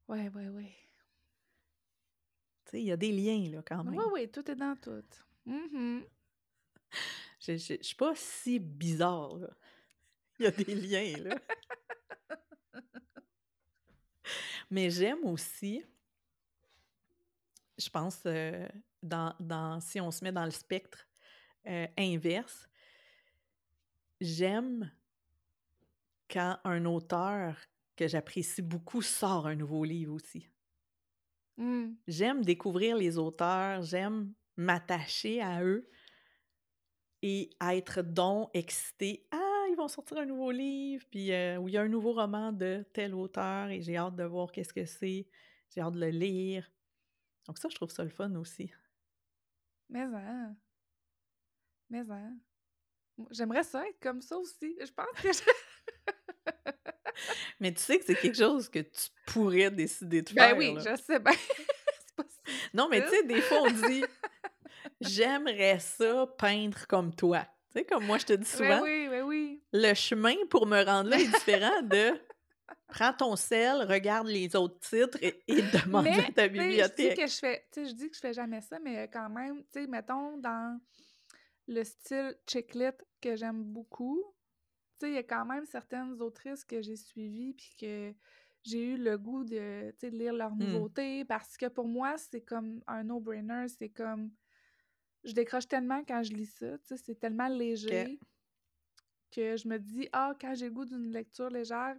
Ouais, 0.07 0.29
ouais, 0.29 0.49
ouais. 0.51 0.73
Tu 2.67 2.71
sais, 2.71 2.81
il 2.81 2.87
y 2.87 2.93
a 2.93 2.97
des 2.97 3.11
liens, 3.11 3.51
là, 3.51 3.63
quand 3.67 3.85
Oui, 3.87 3.97
même. 3.97 4.07
oui, 4.13 4.31
tout 4.31 4.49
est 4.49 4.55
dans 4.57 4.77
tout. 4.77 5.03
Mhm. 5.47 6.05
Je, 7.41 7.57
je, 7.57 7.75
je 7.79 7.83
suis 7.83 7.97
pas 7.97 8.15
si 8.15 8.61
bizarre, 8.61 9.37
là. 9.37 9.51
Il 10.43 10.45
y 10.45 10.49
a 10.49 10.51
des 10.51 10.75
liens, 10.75 11.23
là. 11.23 11.37
Mais 14.71 14.91
j'aime 14.91 15.25
aussi, 15.25 15.85
je 17.79 17.89
pense, 17.89 18.23
euh, 18.27 18.67
dans, 19.03 19.37
dans, 19.39 19.79
si 19.81 20.01
on 20.01 20.11
se 20.11 20.25
met 20.25 20.33
dans 20.33 20.45
le 20.45 20.51
spectre 20.51 21.07
euh, 21.67 21.87
inverse, 21.97 22.69
j'aime 24.21 24.91
quand 26.29 26.59
un 26.65 26.87
auteur 26.87 27.55
que 27.95 28.09
j'apprécie 28.09 28.63
beaucoup 28.63 29.03
sort 29.03 29.47
un 29.47 29.55
nouveau 29.55 29.85
livre 29.85 30.15
aussi. 30.15 30.49
Mm. 31.57 31.93
J'aime 32.09 32.45
découvrir 32.45 32.97
les 32.97 33.17
auteurs, 33.17 33.83
j'aime 33.83 34.33
m'attacher 34.57 35.41
à 35.41 35.63
eux 35.63 35.89
et 37.23 37.51
être 37.61 38.03
donc 38.03 38.51
excitée. 38.55 39.25
Ah, 39.31 39.42
ils 39.73 39.77
vont 39.77 39.89
sortir 39.89 40.19
un 40.19 40.27
nouveau 40.27 40.51
livre, 40.51 41.05
puis 41.11 41.33
euh, 41.33 41.59
où 41.59 41.69
il 41.69 41.75
y 41.75 41.79
a 41.79 41.83
un 41.83 41.89
nouveau 41.89 42.13
roman 42.13 42.53
de 42.53 42.85
tel 42.93 43.15
auteur 43.15 43.69
et 43.71 43.81
j'ai 43.83 43.97
hâte 43.97 44.17
de 44.17 44.25
voir 44.25 44.53
qu'est-ce 44.53 44.73
que 44.73 44.85
c'est. 44.85 45.27
J'ai 45.71 45.81
hâte 45.81 45.95
de 45.95 46.01
le 46.01 46.11
lire. 46.11 46.71
Donc 47.47 47.59
ça, 47.59 47.69
je 47.69 47.75
trouve 47.75 47.91
ça 47.91 48.05
le 48.05 48.11
fun 48.11 48.35
aussi. 48.37 48.71
Mais 49.89 50.01
hein. 50.01 50.57
Mais 51.91 52.01
hein. 52.11 52.37
J'aimerais 53.31 53.65
ça 53.65 53.87
être 53.87 54.01
comme 54.01 54.21
ça 54.23 54.39
aussi. 54.39 54.77
Je 54.81 54.91
pense 54.93 55.07
que 55.21 55.33
je... 55.33 55.41
Mais 57.61 57.73
tu 57.73 57.81
sais 57.81 57.99
que 57.99 58.05
c'est 58.05 58.15
quelque 58.15 58.37
chose 58.37 58.69
que 58.69 58.81
tu 58.81 59.09
pourrais 59.27 59.71
décider 59.71 60.23
de 60.23 60.33
Ben 60.33 60.49
faire. 60.49 60.57
oui, 60.57 60.75
là. 60.75 60.81
je 60.97 61.03
sais 61.03 61.19
bien. 61.19 61.33
Non, 62.75 62.89
mais 62.89 63.03
tu 63.03 63.09
sais, 63.11 63.23
des 63.23 63.41
fois, 63.41 63.63
on 63.63 63.71
dit 63.71 64.05
J'aimerais 65.01 65.79
ça 65.79 66.27
peindre 66.39 66.87
comme 66.87 67.15
toi. 67.15 67.47
Tu 67.71 67.79
sais, 67.79 67.85
comme 67.85 68.05
moi, 68.05 68.19
je 68.19 68.27
te 68.27 68.33
dis 68.33 68.41
Ben 68.41 68.57
souvent, 68.57 68.83
oui, 68.83 69.09
ben 69.09 69.11
oui. 69.11 69.12
Le 69.73 69.95
chemin 69.95 70.35
pour 70.51 70.67
me 70.67 70.83
rendre 70.85 71.11
là 71.11 71.19
est 71.19 71.27
différent 71.29 71.83
de 71.83 72.21
prends 72.89 73.13
ton 73.13 73.37
sel, 73.37 73.83
regarde 73.91 74.27
les 74.27 74.55
autres 74.55 74.79
titres 74.81 75.19
et, 75.23 75.43
et 75.49 75.63
demande 75.87 76.05
Mais, 76.05 76.19
à 76.19 76.33
ta 76.33 76.49
tu 76.49 76.57
sais, 76.61 76.71
je 76.83 76.89
dis 76.89 77.09
bibliothèque. 77.09 77.17
que 77.19 77.27
je 77.27 77.37
fais, 77.39 77.65
je 77.77 77.93
dis 77.93 78.11
que 78.11 78.15
je 78.17 78.21
fais 78.21 78.33
jamais 78.35 78.61
ça, 78.61 78.79
mais 78.81 79.09
quand 79.13 79.31
même, 79.31 79.63
tu 79.73 79.81
sais, 79.81 79.87
mettons, 79.87 80.37
dans 80.39 80.79
le 81.69 81.85
style 81.85 82.37
chicklit 82.47 82.91
que 83.21 83.35
j'aime 83.37 83.63
beaucoup, 83.65 84.23
tu 85.01 85.07
sais, 85.07 85.13
il 85.13 85.15
y 85.15 85.19
a 85.19 85.23
quand 85.23 85.47
même 85.47 85.65
certaines 85.65 86.21
autrices 86.21 86.65
que 86.65 86.83
j'ai 86.83 86.97
suivies 86.97 87.55
puis 87.55 87.75
que 87.81 88.13
j'ai 88.65 88.85
eu 88.93 88.97
le 88.97 89.17
goût 89.17 89.43
de, 89.45 89.91
tu 89.93 89.97
sais, 89.99 90.11
de 90.11 90.17
lire 90.19 90.35
leurs 90.35 90.55
Hmm. 90.55 90.65
nouveautés 90.73 91.25
parce 91.25 91.57
que 91.57 91.67
pour 91.67 91.89
moi, 91.89 92.17
c'est 92.19 92.43
comme 92.43 92.83
un 92.87 93.05
no-brainer, 93.05 93.67
c'est 93.69 93.89
comme... 93.89 94.31
Je 95.25 95.33
décroche 95.33 95.67
tellement 95.69 96.03
quand 96.07 96.23
je 96.23 96.33
lis 96.33 96.47
ça, 96.59 96.77
tu 96.79 96.85
sais, 96.89 96.97
c'est 96.97 97.15
tellement 97.19 97.49
léger 97.49 98.19
que 99.35 99.57
je 99.57 99.67
me 99.67 99.79
dis, 99.79 100.09
ah, 100.13 100.35
quand 100.41 100.55
j'ai 100.55 100.67
le 100.67 100.73
goût 100.73 100.85
d'une 100.85 101.11
lecture 101.11 101.49
légère, 101.49 101.97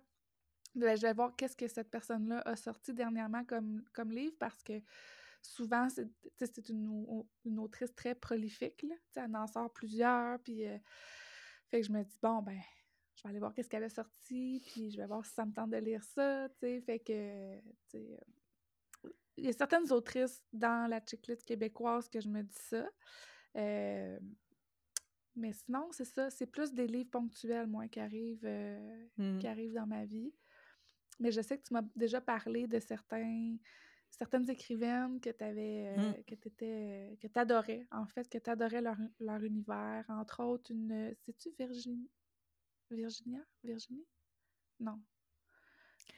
ben, 0.75 0.95
je 0.95 1.01
vais 1.01 1.13
voir 1.13 1.35
qu'est-ce 1.35 1.55
que 1.55 1.67
cette 1.67 1.89
personne-là 1.89 2.41
a 2.45 2.55
sorti 2.55 2.93
dernièrement 2.93 3.43
comme, 3.45 3.83
comme 3.93 4.11
livre 4.11 4.35
parce 4.39 4.63
que 4.63 4.81
souvent, 5.41 5.87
c'est 5.89 6.69
une, 6.69 7.25
une 7.45 7.59
autrice 7.59 7.93
très 7.93 8.15
prolifique, 8.15 8.83
là. 8.83 8.95
Elle 9.15 9.35
en 9.35 9.45
sort 9.45 9.71
plusieurs, 9.71 10.39
puis 10.39 10.65
euh, 10.65 10.77
fait 11.69 11.81
que 11.81 11.87
je 11.87 11.91
me 11.91 12.03
dis, 12.03 12.17
bon, 12.21 12.41
ben, 12.41 12.59
je 13.15 13.23
vais 13.23 13.29
aller 13.29 13.39
voir 13.39 13.53
qu'est-ce 13.53 13.69
qu'elle 13.69 13.83
a 13.83 13.89
sorti, 13.89 14.61
puis 14.65 14.89
je 14.89 14.97
vais 14.97 15.05
voir 15.05 15.25
si 15.25 15.33
ça 15.33 15.45
me 15.45 15.53
tente 15.53 15.71
de 15.71 15.77
lire 15.77 16.03
ça, 16.03 16.47
fait 16.59 17.03
que, 17.05 17.59
il 19.35 19.45
y 19.45 19.49
a 19.49 19.53
certaines 19.53 19.91
autrices 19.91 20.43
dans 20.53 20.89
la 20.89 21.01
chiclite 21.05 21.43
québécoise 21.43 22.07
que 22.07 22.21
je 22.21 22.29
me 22.29 22.43
dis 22.43 22.55
ça. 22.69 22.87
Euh, 23.55 24.19
mais 25.35 25.53
sinon, 25.53 25.87
c'est 25.91 26.05
ça, 26.05 26.29
c'est 26.29 26.45
plus 26.45 26.73
des 26.73 26.87
livres 26.87 27.09
ponctuels, 27.09 27.67
moi, 27.67 27.87
qui 27.87 27.99
arrivent, 27.99 28.45
euh, 28.45 29.07
qui 29.39 29.47
arrivent 29.47 29.73
dans 29.73 29.87
ma 29.87 30.05
vie. 30.05 30.33
Mais 31.19 31.31
je 31.31 31.41
sais 31.41 31.57
que 31.57 31.63
tu 31.63 31.73
m'as 31.73 31.83
déjà 31.95 32.21
parlé 32.21 32.67
de 32.67 32.79
certains, 32.79 33.55
certaines 34.09 34.49
écrivaines 34.49 35.19
que 35.19 35.29
tu 35.29 35.43
avais, 35.43 35.95
Mm. 35.97 36.23
que 36.25 36.35
t'étais, 36.35 37.17
que 37.21 37.27
t'adorais, 37.27 37.87
en 37.91 38.05
fait, 38.07 38.27
que 38.29 38.37
tu 38.37 38.49
adorais 38.49 38.81
leur, 38.81 38.97
leur 39.19 39.43
univers. 39.43 40.05
Entre 40.09 40.41
autres, 40.43 40.71
une. 40.71 41.13
C'est-tu 41.25 41.49
Virginie? 41.57 42.09
Virginia? 42.91 43.39
Virginie? 43.63 44.05
Non. 44.79 44.99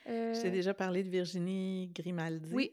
Je 0.06 0.42
t'ai 0.42 0.48
Euh, 0.48 0.52
déjà 0.52 0.74
parlé 0.74 1.04
de 1.04 1.10
Virginie 1.10 1.88
Grimaldi. 1.94 2.54
oui, 2.54 2.72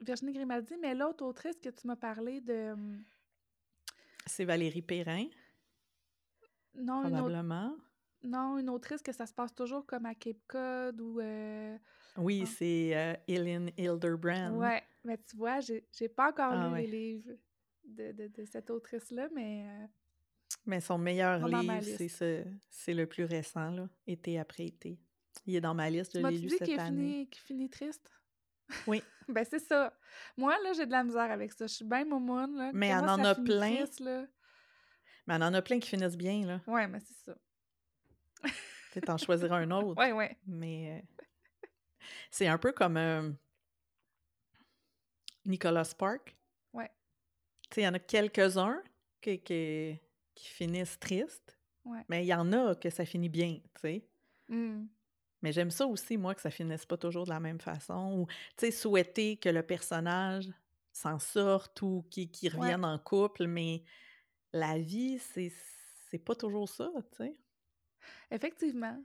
Virginie 0.00 0.32
Grimaldi, 0.32 0.74
mais 0.80 0.94
l'autre 0.94 1.24
autrice 1.24 1.58
que 1.60 1.68
tu 1.70 1.86
m'as 1.86 1.96
parlé 1.96 2.40
de. 2.40 2.72
hum, 2.72 3.04
C'est 4.26 4.44
Valérie 4.44 4.82
Perrin, 4.82 5.26
Non, 6.74 7.06
une 7.06 7.18
autre, 7.20 7.66
non, 8.24 8.58
une 8.58 8.70
autrice 8.70 9.02
que 9.02 9.12
ça 9.12 9.26
se 9.26 9.34
passe 9.34 9.54
toujours 9.54 9.84
comme 9.84 10.06
à 10.06 10.14
Cape 10.14 10.38
Cod 10.46 11.00
ou. 11.00 11.20
euh, 11.20 11.76
Oui, 12.16 12.44
Ah. 12.46 12.50
c'est 12.58 12.96
euh, 12.96 13.14
Ellen 13.28 13.70
Hilderbrand. 13.76 14.56
Ouais, 14.56 14.82
Mais 15.04 15.18
tu 15.18 15.36
vois, 15.36 15.60
j'ai 15.60 16.08
pas 16.08 16.30
encore 16.30 16.52
Ah 16.52 16.68
lu 16.68 16.72
ouais. 16.74 16.86
les 16.86 16.86
livres 17.14 17.32
de, 17.84 18.12
de, 18.12 18.28
de 18.28 18.44
cette 18.44 18.70
autrice-là, 18.70 19.28
mais... 19.34 19.66
euh, 19.66 19.86
Mais 20.66 20.80
son 20.80 20.98
meilleur 20.98 21.46
livre, 21.46 21.80
c'est 21.82 21.98
liste. 22.04 22.16
ce 22.18 22.44
c'est 22.70 22.94
le 22.94 23.06
plus 23.06 23.24
récent, 23.24 23.70
là, 23.70 23.88
Été 24.06 24.38
après 24.38 24.66
été. 24.66 24.98
Il 25.46 25.56
est 25.56 25.60
dans 25.60 25.74
ma 25.74 25.90
liste, 25.90 26.12
je 26.16 26.22
Tu 26.24 26.30
l'ai 26.32 26.38
lu 26.38 26.48
cette 26.50 26.78
année. 26.78 27.26
qu'il 27.30 27.42
finit 27.42 27.68
triste? 27.70 28.08
Oui, 28.86 29.02
Ben, 29.28 29.44
c'est 29.48 29.58
ça. 29.60 29.92
Moi, 30.36 30.54
là, 30.62 30.72
j'ai 30.74 30.86
de 30.86 30.90
la 30.92 31.02
misère 31.04 31.30
avec 31.30 31.52
ça. 31.52 31.66
Je 31.66 31.74
suis 31.74 31.84
bien 31.84 32.04
moumoune, 32.04 32.56
là. 32.56 32.70
mais 32.74 32.94
moi, 32.94 33.12
en 33.12 33.24
a 33.24 33.34
plein, 33.34 33.76
triste, 33.76 34.00
là. 34.00 34.26
Mais 35.26 35.34
elle 35.34 35.42
en 35.42 35.54
a 35.54 35.62
plein 35.62 35.78
qui 35.80 35.88
finissent 35.88 36.16
bien, 36.16 36.44
là. 36.46 36.60
Ouais, 36.66 36.86
mais 36.88 37.00
c'est 37.00 37.14
ça. 37.24 37.36
Tu 38.44 38.50
sais, 38.94 39.00
t'en 39.00 39.16
choisiras 39.18 39.58
un 39.58 39.70
autre, 39.70 39.98
Ouais, 39.98 40.12
ouais. 40.12 40.36
mais 40.46 41.02
euh, 41.02 41.68
c'est 42.30 42.46
un 42.48 42.58
peu 42.58 42.72
comme 42.72 42.96
euh, 42.96 43.30
Nicolas 45.44 45.84
Spark. 45.84 46.36
Ouais. 46.72 46.90
Tu 47.70 47.74
sais, 47.76 47.80
il 47.82 47.84
y 47.84 47.88
en 47.88 47.94
a 47.94 47.98
quelques-uns 47.98 48.82
qui, 49.20 49.38
qui, 49.40 49.98
qui 50.34 50.48
finissent 50.48 50.98
tristes, 50.98 51.58
Ouais. 51.84 52.04
mais 52.08 52.22
il 52.24 52.28
y 52.28 52.34
en 52.34 52.52
a 52.52 52.76
que 52.76 52.90
ça 52.90 53.04
finit 53.04 53.28
bien, 53.28 53.58
tu 53.74 53.80
sais. 53.80 54.06
Hmm. 54.48 54.86
Mais 55.42 55.50
j'aime 55.52 55.72
ça 55.72 55.84
aussi, 55.86 56.16
moi, 56.16 56.32
que 56.36 56.40
ça 56.40 56.50
finisse 56.50 56.86
pas 56.86 56.96
toujours 56.96 57.24
de 57.24 57.30
la 57.30 57.40
même 57.40 57.60
façon. 57.60 58.20
Ou, 58.20 58.26
tu 58.56 58.66
sais, 58.66 58.70
souhaiter 58.70 59.36
que 59.36 59.48
le 59.48 59.64
personnage 59.64 60.48
s'en 60.92 61.18
sorte 61.18 61.82
ou 61.82 62.04
qu'il 62.10 62.28
Ouais. 62.44 62.48
revienne 62.50 62.84
en 62.84 62.98
couple, 63.00 63.48
mais 63.48 63.82
la 64.52 64.78
vie, 64.78 65.18
c'est 65.18 65.52
c'est 66.10 66.18
pas 66.18 66.34
toujours 66.34 66.68
ça, 66.68 66.90
tu 67.12 67.16
sais? 67.16 67.36
Effectivement. 68.30 69.02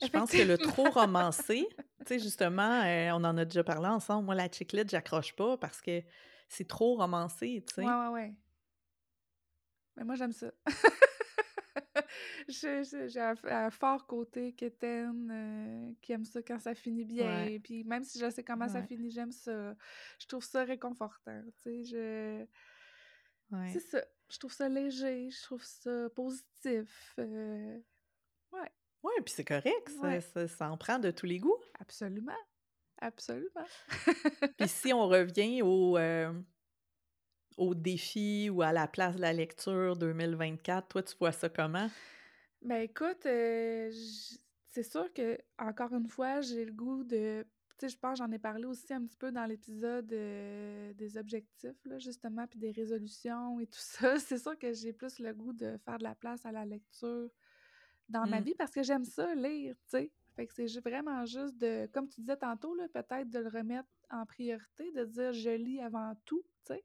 Je 0.00 0.08
pense 0.08 0.30
que 0.30 0.42
le 0.42 0.58
trop 0.58 0.88
romancé, 0.90 1.66
tu 2.00 2.06
sais, 2.06 2.18
justement, 2.18 2.82
euh, 2.82 3.10
on 3.12 3.24
en 3.24 3.36
a 3.36 3.44
déjà 3.44 3.64
parlé 3.64 3.88
ensemble. 3.88 4.26
Moi, 4.26 4.34
la 4.34 4.48
chiclette, 4.50 4.90
j'accroche 4.90 5.34
pas 5.34 5.56
parce 5.56 5.80
que 5.80 6.02
c'est 6.48 6.68
trop 6.68 6.96
romancé, 6.96 7.64
tu 7.66 7.74
sais. 7.74 7.84
Ouais, 7.84 7.92
ouais, 7.92 8.08
ouais. 8.08 8.34
Mais 9.96 10.04
moi, 10.04 10.14
j'aime 10.14 10.32
ça. 10.32 10.52
J'ai 12.48 13.20
un, 13.20 13.34
un 13.44 13.70
fort 13.70 14.06
côté 14.06 14.52
quétaine 14.52 15.30
euh, 15.32 15.92
qui 16.00 16.12
aime 16.12 16.24
ça 16.24 16.42
quand 16.42 16.60
ça 16.60 16.74
finit 16.74 17.04
bien. 17.04 17.44
Ouais, 17.44 17.58
Puis 17.58 17.82
même 17.84 18.04
si 18.04 18.18
je 18.18 18.30
sais 18.30 18.44
comment 18.44 18.68
ça 18.68 18.82
finit, 18.82 19.10
j'aime 19.10 19.32
ça. 19.32 19.74
Je 20.20 20.26
trouve 20.26 20.44
ça 20.44 20.62
réconfortant. 20.64 21.42
Tu 21.62 21.62
sais, 21.62 21.84
je... 21.84 22.46
C'est 23.72 23.80
ça. 23.80 24.04
Je 24.30 24.38
trouve 24.38 24.52
ça 24.52 24.68
léger. 24.68 25.30
Je 25.30 25.42
trouve 25.42 25.62
ça 25.64 26.08
positif. 26.10 27.14
euh, 27.18 27.78
Ouais, 28.52 28.70
Ouais, 29.02 29.12
puis 29.24 29.32
c'est 29.36 29.44
correct, 29.44 29.88
ça, 29.88 30.08
ouais. 30.08 30.20
ça, 30.20 30.48
ça 30.48 30.70
en 30.70 30.76
prend 30.76 30.98
de 30.98 31.10
tous 31.10 31.26
les 31.26 31.38
goûts. 31.38 31.56
Absolument. 31.78 32.32
Absolument. 32.98 33.68
Puis 34.58 34.68
si 34.68 34.92
on 34.92 35.06
revient 35.06 35.62
au, 35.62 35.96
euh, 35.98 36.32
au 37.58 37.74
défi 37.74 38.48
ou 38.50 38.62
à 38.62 38.72
la 38.72 38.88
place 38.88 39.16
de 39.16 39.20
la 39.20 39.32
lecture 39.34 39.96
2024, 39.96 40.88
toi, 40.88 41.02
tu 41.02 41.14
vois 41.18 41.32
ça 41.32 41.48
comment? 41.50 41.90
Ben 42.62 42.82
écoute, 42.82 43.26
euh, 43.26 43.90
c'est 44.68 44.82
sûr 44.82 45.12
que, 45.12 45.38
encore 45.58 45.92
une 45.94 46.08
fois, 46.08 46.40
j'ai 46.40 46.64
le 46.64 46.72
goût 46.72 47.04
de. 47.04 47.46
Tu 47.78 47.86
sais, 47.86 47.88
je 47.94 47.98
pense, 47.98 48.18
j'en 48.18 48.30
ai 48.32 48.38
parlé 48.38 48.64
aussi 48.64 48.92
un 48.94 49.04
petit 49.04 49.16
peu 49.18 49.30
dans 49.32 49.44
l'épisode 49.44 50.10
euh, 50.12 50.94
des 50.94 51.18
objectifs, 51.18 51.84
là, 51.84 51.98
justement, 51.98 52.46
puis 52.46 52.58
des 52.58 52.70
résolutions 52.70 53.60
et 53.60 53.66
tout 53.66 53.78
ça. 53.78 54.18
C'est 54.18 54.38
sûr 54.38 54.58
que 54.58 54.72
j'ai 54.72 54.92
plus 54.94 55.18
le 55.18 55.34
goût 55.34 55.52
de 55.52 55.76
faire 55.84 55.98
de 55.98 56.04
la 56.04 56.14
place 56.14 56.46
à 56.46 56.52
la 56.52 56.64
lecture 56.64 57.28
dans 58.08 58.26
ma 58.26 58.40
Hmm. 58.40 58.42
vie 58.42 58.54
parce 58.54 58.72
que 58.72 58.82
j'aime 58.82 59.04
ça 59.04 59.34
lire, 59.34 59.76
tu 59.76 59.98
sais. 59.98 60.12
Fait 60.36 60.46
que 60.46 60.52
c'est 60.54 60.80
vraiment 60.80 61.24
juste 61.26 61.56
de, 61.58 61.88
comme 61.92 62.08
tu 62.08 62.20
disais 62.20 62.36
tantôt, 62.36 62.74
là, 62.74 62.88
peut-être 62.88 63.30
de 63.30 63.38
le 63.40 63.48
remettre 63.48 63.88
en 64.10 64.26
priorité, 64.26 64.92
de 64.92 65.04
dire 65.04 65.32
je 65.32 65.50
lis 65.50 65.80
avant 65.80 66.14
tout, 66.26 66.44
tu 66.66 66.74
sais. 66.74 66.84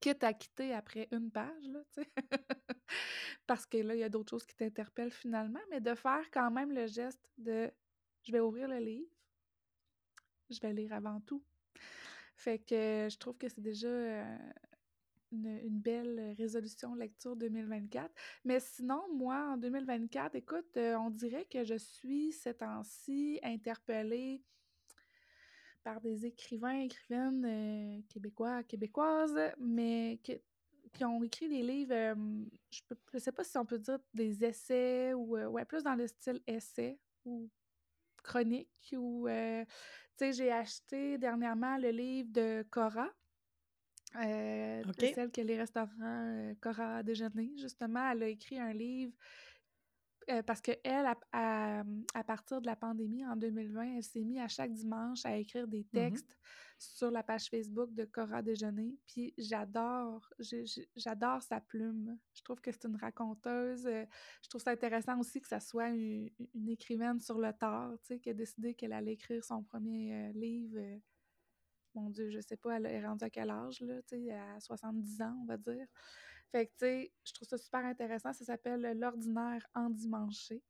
Quitte 0.00 0.24
à 0.24 0.32
quitter 0.32 0.72
après 0.74 1.08
une 1.12 1.30
page, 1.30 1.68
là, 1.68 1.82
tu 1.92 2.02
sais. 2.02 2.12
Parce 3.46 3.66
que 3.66 3.78
là, 3.78 3.94
il 3.94 4.00
y 4.00 4.04
a 4.04 4.08
d'autres 4.08 4.30
choses 4.30 4.46
qui 4.46 4.54
t'interpellent 4.56 5.12
finalement, 5.12 5.60
mais 5.70 5.80
de 5.80 5.94
faire 5.94 6.30
quand 6.32 6.50
même 6.50 6.72
le 6.72 6.86
geste 6.86 7.28
de 7.38 7.70
je 8.22 8.32
vais 8.32 8.40
ouvrir 8.40 8.68
le 8.68 8.78
livre, 8.78 9.10
je 10.50 10.60
vais 10.60 10.72
lire 10.72 10.92
avant 10.92 11.20
tout. 11.20 11.42
Fait 12.36 12.58
que 12.58 13.08
je 13.10 13.18
trouve 13.18 13.36
que 13.36 13.48
c'est 13.48 13.60
déjà 13.60 13.88
une, 15.32 15.80
belle 15.80 16.34
résolution 16.38 16.94
lecture 16.94 17.36
2024. 17.36 18.10
Mais 18.44 18.60
sinon, 18.60 19.02
moi, 19.14 19.50
en 19.52 19.56
2024, 19.56 20.36
écoute, 20.36 20.76
on 20.76 21.10
dirait 21.10 21.44
que 21.46 21.64
je 21.64 21.74
suis 21.74 22.32
ces 22.32 22.54
temps-ci 22.54 23.40
interpellée 23.42 24.42
par 25.82 26.00
des 26.00 26.26
écrivains, 26.26 26.80
écrivaines 26.80 28.02
québécois, 28.08 28.62
québécoises, 28.62 29.38
mais 29.58 30.20
qui 30.22 31.04
ont 31.04 31.22
écrit 31.22 31.48
des 31.48 31.62
livres, 31.62 31.94
euh, 31.94 32.14
je 32.70 32.82
ne 33.14 33.18
sais 33.18 33.32
pas 33.32 33.44
si 33.44 33.56
on 33.58 33.66
peut 33.66 33.78
dire 33.78 33.98
des 34.14 34.44
essais 34.44 35.12
ou 35.14 35.36
ouais, 35.36 35.64
plus 35.64 35.82
dans 35.82 35.94
le 35.94 36.06
style 36.06 36.40
essai 36.46 36.98
ou 37.24 37.48
chronique 38.22 38.94
ou 38.96 39.28
euh, 39.28 39.64
tu 39.64 40.24
sais, 40.26 40.32
j'ai 40.32 40.52
acheté 40.52 41.18
dernièrement 41.18 41.76
le 41.78 41.90
livre 41.90 42.30
de 42.32 42.64
Cora. 42.70 43.08
euh, 44.16 44.82
de 44.82 44.90
OK. 44.90 45.12
celle 45.14 45.30
que 45.30 45.40
les 45.40 45.58
restaurants 45.58 46.54
Cora 46.60 47.02
Déjeuner, 47.02 47.52
justement, 47.56 48.10
elle 48.10 48.22
a 48.22 48.28
écrit 48.28 48.58
un 48.58 48.72
livre 48.72 49.12
euh, 50.30 50.42
parce 50.42 50.60
que 50.60 50.72
elle, 50.84 51.06
à, 51.06 51.16
à- 51.32 51.84
à 52.14 52.24
partir 52.24 52.60
de 52.60 52.66
la 52.66 52.76
pandémie 52.76 53.24
en 53.26 53.36
2020, 53.36 53.96
elle 53.96 54.02
s'est 54.02 54.24
mise 54.24 54.38
à 54.38 54.48
chaque 54.48 54.72
dimanche 54.72 55.24
à 55.24 55.36
écrire 55.36 55.66
des 55.68 55.80
Mhm. 55.84 55.90
textes 55.92 56.36
sur 56.78 57.10
la 57.10 57.22
page 57.22 57.48
Facebook 57.48 57.92
de 57.92 58.04
Cora 58.04 58.40
Déjeuner. 58.42 58.96
Puis 59.06 59.34
j'adore, 59.36 60.28
j'adore 60.96 61.42
sa 61.42 61.60
plume. 61.60 62.18
Je 62.34 62.42
trouve 62.42 62.60
que 62.60 62.70
c'est 62.70 62.84
une 62.84 62.96
raconteuse. 62.96 63.86
euh, 63.86 64.04
je 64.42 64.48
trouve 64.48 64.60
ça 64.60 64.70
intéressant 64.70 65.18
aussi 65.18 65.40
que 65.40 65.48
ça 65.48 65.60
soit 65.60 65.88
une, 65.88 66.30
une 66.54 66.68
écrivaine 66.68 67.18
sur 67.20 67.38
le 67.38 67.52
tard, 67.52 67.92
tu 68.02 68.14
sais, 68.14 68.20
qui 68.20 68.30
a 68.30 68.34
décidé 68.34 68.74
qu'elle 68.74 68.92
allait 68.92 69.14
écrire 69.14 69.44
son 69.44 69.62
premier 69.62 70.28
euh, 70.28 70.32
livre. 70.32 70.78
euh, 70.78 70.98
mon 71.94 72.10
Dieu, 72.10 72.30
je 72.30 72.38
sais 72.40 72.56
pas, 72.56 72.76
elle 72.76 72.86
est 72.86 73.04
rendue 73.04 73.24
à 73.24 73.30
quel 73.30 73.50
âge, 73.50 73.80
là, 73.80 74.00
tu 74.02 74.16
sais, 74.26 74.30
à 74.30 74.60
70 74.60 75.20
ans, 75.22 75.36
on 75.42 75.46
va 75.46 75.56
dire. 75.56 75.86
Fait 76.52 76.66
que, 76.66 76.72
tu 76.72 76.78
sais, 76.78 77.12
je 77.24 77.32
trouve 77.34 77.48
ça 77.48 77.58
super 77.58 77.84
intéressant. 77.84 78.32
Ça 78.32 78.44
s'appelle 78.44 78.98
L'ordinaire 78.98 79.66
endimanché. 79.74 80.62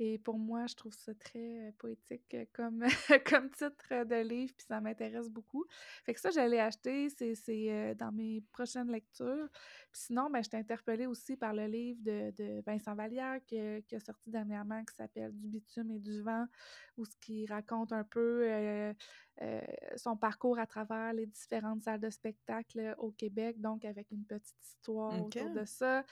Et 0.00 0.18
pour 0.18 0.38
moi, 0.38 0.66
je 0.66 0.76
trouve 0.76 0.92
ça 0.92 1.12
très 1.14 1.68
euh, 1.68 1.72
poétique 1.76 2.32
euh, 2.34 2.44
comme, 2.52 2.84
comme 3.26 3.50
titre 3.50 4.04
de 4.04 4.22
livre, 4.22 4.52
puis 4.56 4.66
ça 4.66 4.80
m'intéresse 4.80 5.28
beaucoup. 5.28 5.66
Fait 6.04 6.14
que 6.14 6.20
ça, 6.20 6.30
j'allais 6.30 6.60
acheter, 6.60 7.08
c'est 7.10 7.34
euh, 7.48 7.94
dans 7.94 8.12
mes 8.12 8.40
prochaines 8.52 8.90
lectures. 8.92 9.48
Puis 9.90 10.02
sinon, 10.06 10.30
ben, 10.30 10.42
j'étais 10.42 10.56
interpellée 10.56 11.06
aussi 11.06 11.36
par 11.36 11.52
le 11.52 11.66
livre 11.66 12.00
de, 12.02 12.30
de 12.36 12.62
Vincent 12.64 12.94
Vallière 12.94 13.40
qui, 13.44 13.58
a 13.58 14.00
sorti 14.00 14.30
dernièrement, 14.30 14.84
qui 14.84 14.94
s'appelle 14.94 15.36
Du 15.36 15.48
bitume 15.48 15.90
et 15.90 15.98
du 15.98 16.22
vent, 16.22 16.46
où 16.96 17.04
ce 17.04 17.16
qui 17.20 17.46
raconte 17.46 17.92
un 17.92 18.04
peu 18.04 18.94
euh, 19.42 19.60
son 19.96 20.16
parcours 20.16 20.58
à 20.58 20.66
travers 20.66 21.12
les 21.12 21.26
différentes 21.26 21.82
salles 21.82 22.00
de 22.00 22.10
spectacle 22.10 22.94
au 22.98 23.12
Québec, 23.12 23.60
donc 23.60 23.84
avec 23.84 24.10
une 24.10 24.24
petite 24.24 24.56
histoire 24.64 25.24
autour 25.24 25.50
de 25.50 25.64
ça. 25.64 26.04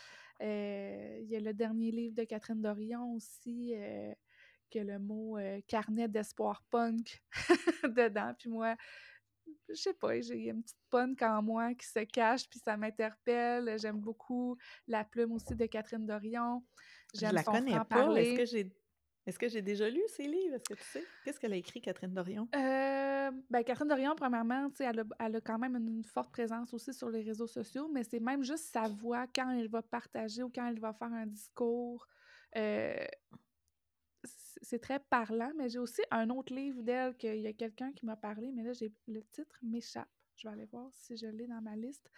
Euh, 0.43 1.19
il 1.23 1.29
y 1.29 1.37
a 1.37 1.41
le 1.41 1.53
dernier 1.53 1.91
livre 1.91 2.15
de 2.15 2.25
Catherine 2.25 2.61
Dorion 2.61 3.15
aussi, 3.15 3.73
euh, 3.75 4.13
que 4.71 4.79
le 4.79 4.99
mot 4.99 5.39
euh, 5.39 5.61
carnet 5.67 6.09
d'espoir 6.09 6.63
punk 6.71 7.23
dedans. 7.85 8.33
Puis 8.39 8.51
moi, 8.51 8.77
je 9.69 9.75
sais 9.75 9.95
pas, 9.95 10.21
j'ai 10.21 10.49
une 10.49 10.63
petite 10.63 10.77
punk 10.91 11.23
en 11.23 11.43
moi 11.43 11.75
qui 11.75 11.87
se 11.87 12.01
cache, 12.01 12.49
puis 12.49 12.61
ça 12.61 12.77
m'interpelle. 12.77 13.79
J'aime 13.79 14.01
beaucoup 14.01 14.57
la 14.87 15.05
plume 15.05 15.33
aussi 15.33 15.55
de 15.55 15.67
Catherine 15.67 16.07
Dorion. 16.07 16.65
Je 17.15 17.21
J'aime 17.21 17.35
la 17.35 17.43
son 17.43 17.53
connais 17.53 17.73
pas. 17.73 17.77
Est-ce 17.77 17.85
franc-parler. 17.85 18.37
que 18.37 18.45
j'ai 18.45 18.71
est-ce 19.27 19.39
que 19.39 19.49
j'ai 19.49 19.63
déjà 19.63 19.91
lu 19.91 20.01
ces 20.09 20.27
livres? 20.27 20.55
Est-ce 20.55 20.65
que 20.65 20.75
tu 20.75 20.85
sais? 20.85 21.05
Qu'est-ce 21.25 21.41
qu'elle 21.41 21.53
a 21.53 21.57
écrit, 21.57 21.81
Catherine 21.81 22.15
Dorion? 22.15 22.49
Euh, 22.55 23.31
ben 23.51 23.63
Catherine 23.65 23.89
Dorion, 23.89 24.15
premièrement, 24.15 24.69
elle 24.79 25.01
a, 25.01 25.05
elle 25.19 25.37
a 25.37 25.41
quand 25.41 25.59
même 25.59 25.77
une 25.77 26.05
forte 26.05 26.31
présence 26.31 26.73
aussi 26.73 26.95
sur 26.95 27.11
les 27.11 27.23
réseaux 27.23 27.49
sociaux, 27.49 27.89
mais 27.93 28.05
c'est 28.05 28.21
même 28.21 28.45
juste 28.45 28.73
sa 28.73 28.89
voix 28.89 29.27
quand 29.35 29.51
elle 29.51 29.69
va 29.69 29.83
partager 29.83 30.43
ou 30.43 30.51
quand 30.55 30.67
elle 30.69 30.79
va 30.79 30.93
faire 30.93 31.13
un 31.13 31.27
discours. 31.27 32.07
euh, 32.57 33.05
c'est 34.63 34.79
très 34.81 34.99
parlant, 34.99 35.53
mais 35.57 35.69
j'ai 35.69 35.79
aussi 35.79 36.03
un 36.11 36.31
autre 36.31 36.55
livre 36.55 36.83
d'elle 36.83 37.17
qu'il 37.17 37.41
y 37.41 37.47
a 37.47 37.53
quelqu'un 37.53 37.93
qui 37.93 38.07
m'a 38.07 38.17
parlé, 38.17 38.51
mais 38.53 38.63
là, 38.63 38.73
j'ai 38.73 38.93
le 39.07 39.23
titre 39.25 39.59
m'échappe. 39.63 40.09
Je 40.37 40.49
vais 40.49 40.55
aller 40.55 40.67
voir 40.67 40.91
si 40.93 41.17
je 41.17 41.27
l'ai 41.27 41.47
dans 41.47 41.61
ma 41.61 41.77
liste. 41.77 42.11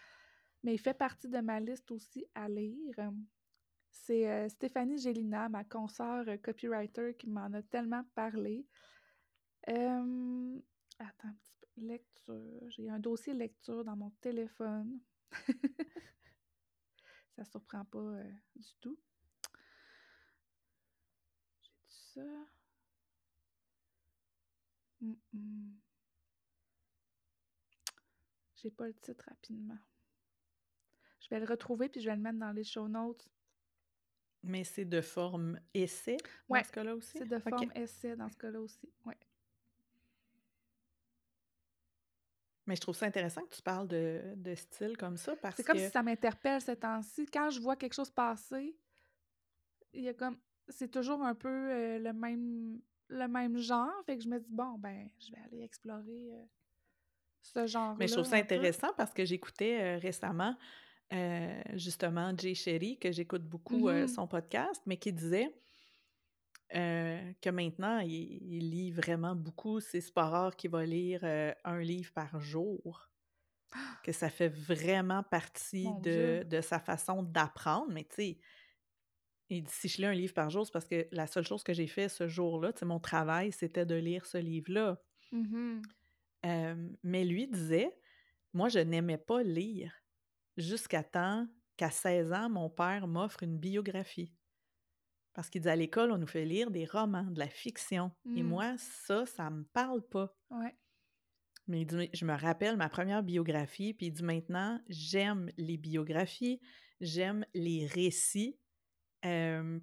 Mais 0.62 0.74
il 0.74 0.78
fait 0.78 0.94
partie 0.94 1.28
de 1.28 1.38
ma 1.38 1.60
liste 1.60 1.90
aussi 1.90 2.26
à 2.34 2.48
lire. 2.48 2.96
C'est 3.90 4.30
euh, 4.30 4.48
Stéphanie 4.48 4.98
Gélina, 4.98 5.48
ma 5.48 5.64
consoeur 5.64 6.28
euh, 6.28 6.36
copywriter, 6.36 7.14
qui 7.18 7.28
m'en 7.28 7.52
a 7.52 7.62
tellement 7.62 8.04
parlé. 8.14 8.66
Attends 10.98 11.28
un 11.28 11.34
petit 11.34 11.52
peu. 11.60 11.66
Lecture. 11.80 12.70
J'ai 12.70 12.88
un 12.88 12.98
dossier 12.98 13.34
lecture 13.34 13.84
dans 13.84 13.96
mon 13.96 14.10
téléphone. 14.20 15.00
Ça 17.36 17.44
surprend 17.44 17.84
pas 17.84 17.98
euh, 17.98 18.32
du 18.56 18.74
tout. 18.80 18.98
J'ai 21.62 21.70
ça? 21.88 22.22
Mm 25.00 25.14
-mm. 25.32 25.78
J'ai 28.56 28.70
pas 28.70 28.88
le 28.88 28.94
titre 28.94 29.24
rapidement. 29.28 29.78
Je 31.20 31.28
vais 31.30 31.38
le 31.38 31.46
retrouver 31.46 31.88
puis 31.88 32.00
je 32.00 32.08
vais 32.08 32.16
le 32.16 32.22
mettre 32.22 32.38
dans 32.38 32.50
les 32.50 32.64
show 32.64 32.88
notes. 32.88 33.30
Mais 34.42 34.64
c'est 34.64 34.84
de 34.84 35.00
forme 35.00 35.58
essai 35.74 36.16
dans 36.48 36.62
ce 36.62 36.72
cas-là 36.72 36.94
aussi? 36.94 37.18
C'est 37.18 37.28
de 37.28 37.38
forme 37.38 37.72
essai 37.74 38.16
dans 38.16 38.28
ce 38.28 38.36
cas-là 38.36 38.60
aussi. 38.60 38.88
Ouais. 39.04 39.16
Mais 42.66 42.76
je 42.76 42.80
trouve 42.80 42.94
ça 42.94 43.06
intéressant 43.06 43.42
que 43.42 43.54
tu 43.54 43.62
parles 43.62 43.88
de, 43.88 44.34
de 44.36 44.54
style 44.54 44.96
comme 44.96 45.16
ça 45.16 45.34
parce 45.36 45.56
que... 45.56 45.62
C'est 45.62 45.66
comme 45.66 45.78
si 45.78 45.90
ça 45.90 46.02
m'interpelle 46.02 46.60
ces 46.60 46.76
temps-ci. 46.76 47.26
Quand 47.26 47.50
je 47.50 47.60
vois 47.60 47.76
quelque 47.76 47.94
chose 47.94 48.10
passer, 48.10 48.76
il 49.92 50.04
y 50.04 50.08
a 50.08 50.14
comme... 50.14 50.38
C'est 50.68 50.90
toujours 50.90 51.22
un 51.22 51.34
peu 51.34 51.48
euh, 51.48 51.98
le 51.98 52.12
même 52.12 52.80
le 53.08 53.26
même 53.26 53.56
genre. 53.58 53.92
Fait 54.04 54.18
que 54.18 54.22
je 54.22 54.28
me 54.28 54.38
dis, 54.38 54.50
bon, 54.50 54.78
ben, 54.78 55.08
je 55.18 55.32
vais 55.32 55.38
aller 55.38 55.62
explorer 55.62 56.34
euh, 56.34 56.44
ce 57.40 57.66
genre-là. 57.66 57.96
Mais 57.98 58.06
je 58.06 58.12
trouve 58.12 58.26
ça 58.26 58.36
intéressant 58.36 58.92
parce 58.96 59.12
que 59.12 59.24
j'écoutais 59.24 59.80
euh, 59.80 59.98
récemment 59.98 60.56
justement 61.74 62.36
Jay 62.36 62.54
Sherry, 62.54 62.98
que 62.98 63.12
j'écoute 63.12 63.42
beaucoup 63.42 63.88
mm-hmm. 63.88 64.08
son 64.08 64.26
podcast, 64.26 64.82
mais 64.86 64.96
qui 64.96 65.12
disait 65.12 65.52
que 66.70 67.50
maintenant, 67.50 68.00
il, 68.00 68.70
lit 68.70 68.90
vraiment 68.90 69.34
beaucoup. 69.34 69.80
C'est 69.80 70.12
pas 70.12 70.28
rare 70.28 70.54
qu'il 70.56 70.70
va 70.70 70.84
lire 70.84 71.20
un 71.64 71.80
livre 71.80 72.12
par 72.12 72.40
jour. 72.40 73.08
Que 74.02 74.12
ça 74.12 74.30
fait 74.30 74.48
vraiment 74.48 75.22
partie 75.22 75.88
de, 76.02 76.42
de, 76.42 76.60
sa 76.62 76.80
façon 76.80 77.22
d'apprendre. 77.22 77.92
Mais 77.92 78.04
tu 78.04 78.14
sais, 78.14 78.38
il 79.50 79.62
dit 79.62 79.72
si 79.72 79.88
je 79.88 79.98
lis 79.98 80.06
un 80.06 80.14
livre 80.14 80.34
par 80.34 80.50
jour, 80.50 80.66
c'est 80.66 80.72
parce 80.72 80.86
que 80.86 81.06
la 81.12 81.26
seule 81.26 81.44
chose 81.44 81.62
que 81.62 81.72
j'ai 81.72 81.86
fait 81.86 82.08
ce 82.08 82.28
jour-là, 82.28 82.72
mon 82.82 83.00
travail, 83.00 83.52
c'était 83.52 83.86
de 83.86 83.94
lire 83.94 84.26
ce 84.26 84.38
livre-là. 84.38 84.98
Mmh 85.32 85.82
mais 87.02 87.24
lui 87.24 87.48
disait 87.48 87.92
Moi, 88.52 88.68
je 88.68 88.78
n'aimais 88.78 89.18
pas 89.18 89.42
lire 89.42 89.92
jusqu'à 90.58 91.02
temps 91.02 91.46
qu'à 91.76 91.90
16 91.90 92.32
ans, 92.32 92.50
mon 92.50 92.68
père 92.68 93.06
m'offre 93.06 93.42
une 93.42 93.56
biographie. 93.56 94.34
Parce 95.32 95.48
qu'il 95.48 95.62
dit 95.62 95.68
à 95.68 95.76
l'école, 95.76 96.10
on 96.10 96.18
nous 96.18 96.26
fait 96.26 96.44
lire 96.44 96.70
des 96.70 96.84
romans, 96.84 97.30
de 97.30 97.38
la 97.38 97.48
fiction. 97.48 98.10
Et 98.36 98.42
mmh. 98.42 98.46
moi, 98.46 98.76
ça, 98.76 99.24
ça 99.24 99.48
me 99.50 99.62
parle 99.62 100.02
pas. 100.02 100.36
Ouais. 100.50 100.76
Mais 101.68 101.82
il 101.82 101.86
dit, 101.86 102.10
je 102.12 102.24
me 102.24 102.34
rappelle 102.34 102.76
ma 102.76 102.88
première 102.88 103.22
biographie, 103.22 103.94
puis 103.94 104.06
il 104.06 104.12
dit 104.12 104.24
maintenant, 104.24 104.80
j'aime 104.88 105.50
les 105.56 105.76
biographies, 105.76 106.60
j'aime 107.00 107.46
les 107.54 107.86
récits 107.86 108.58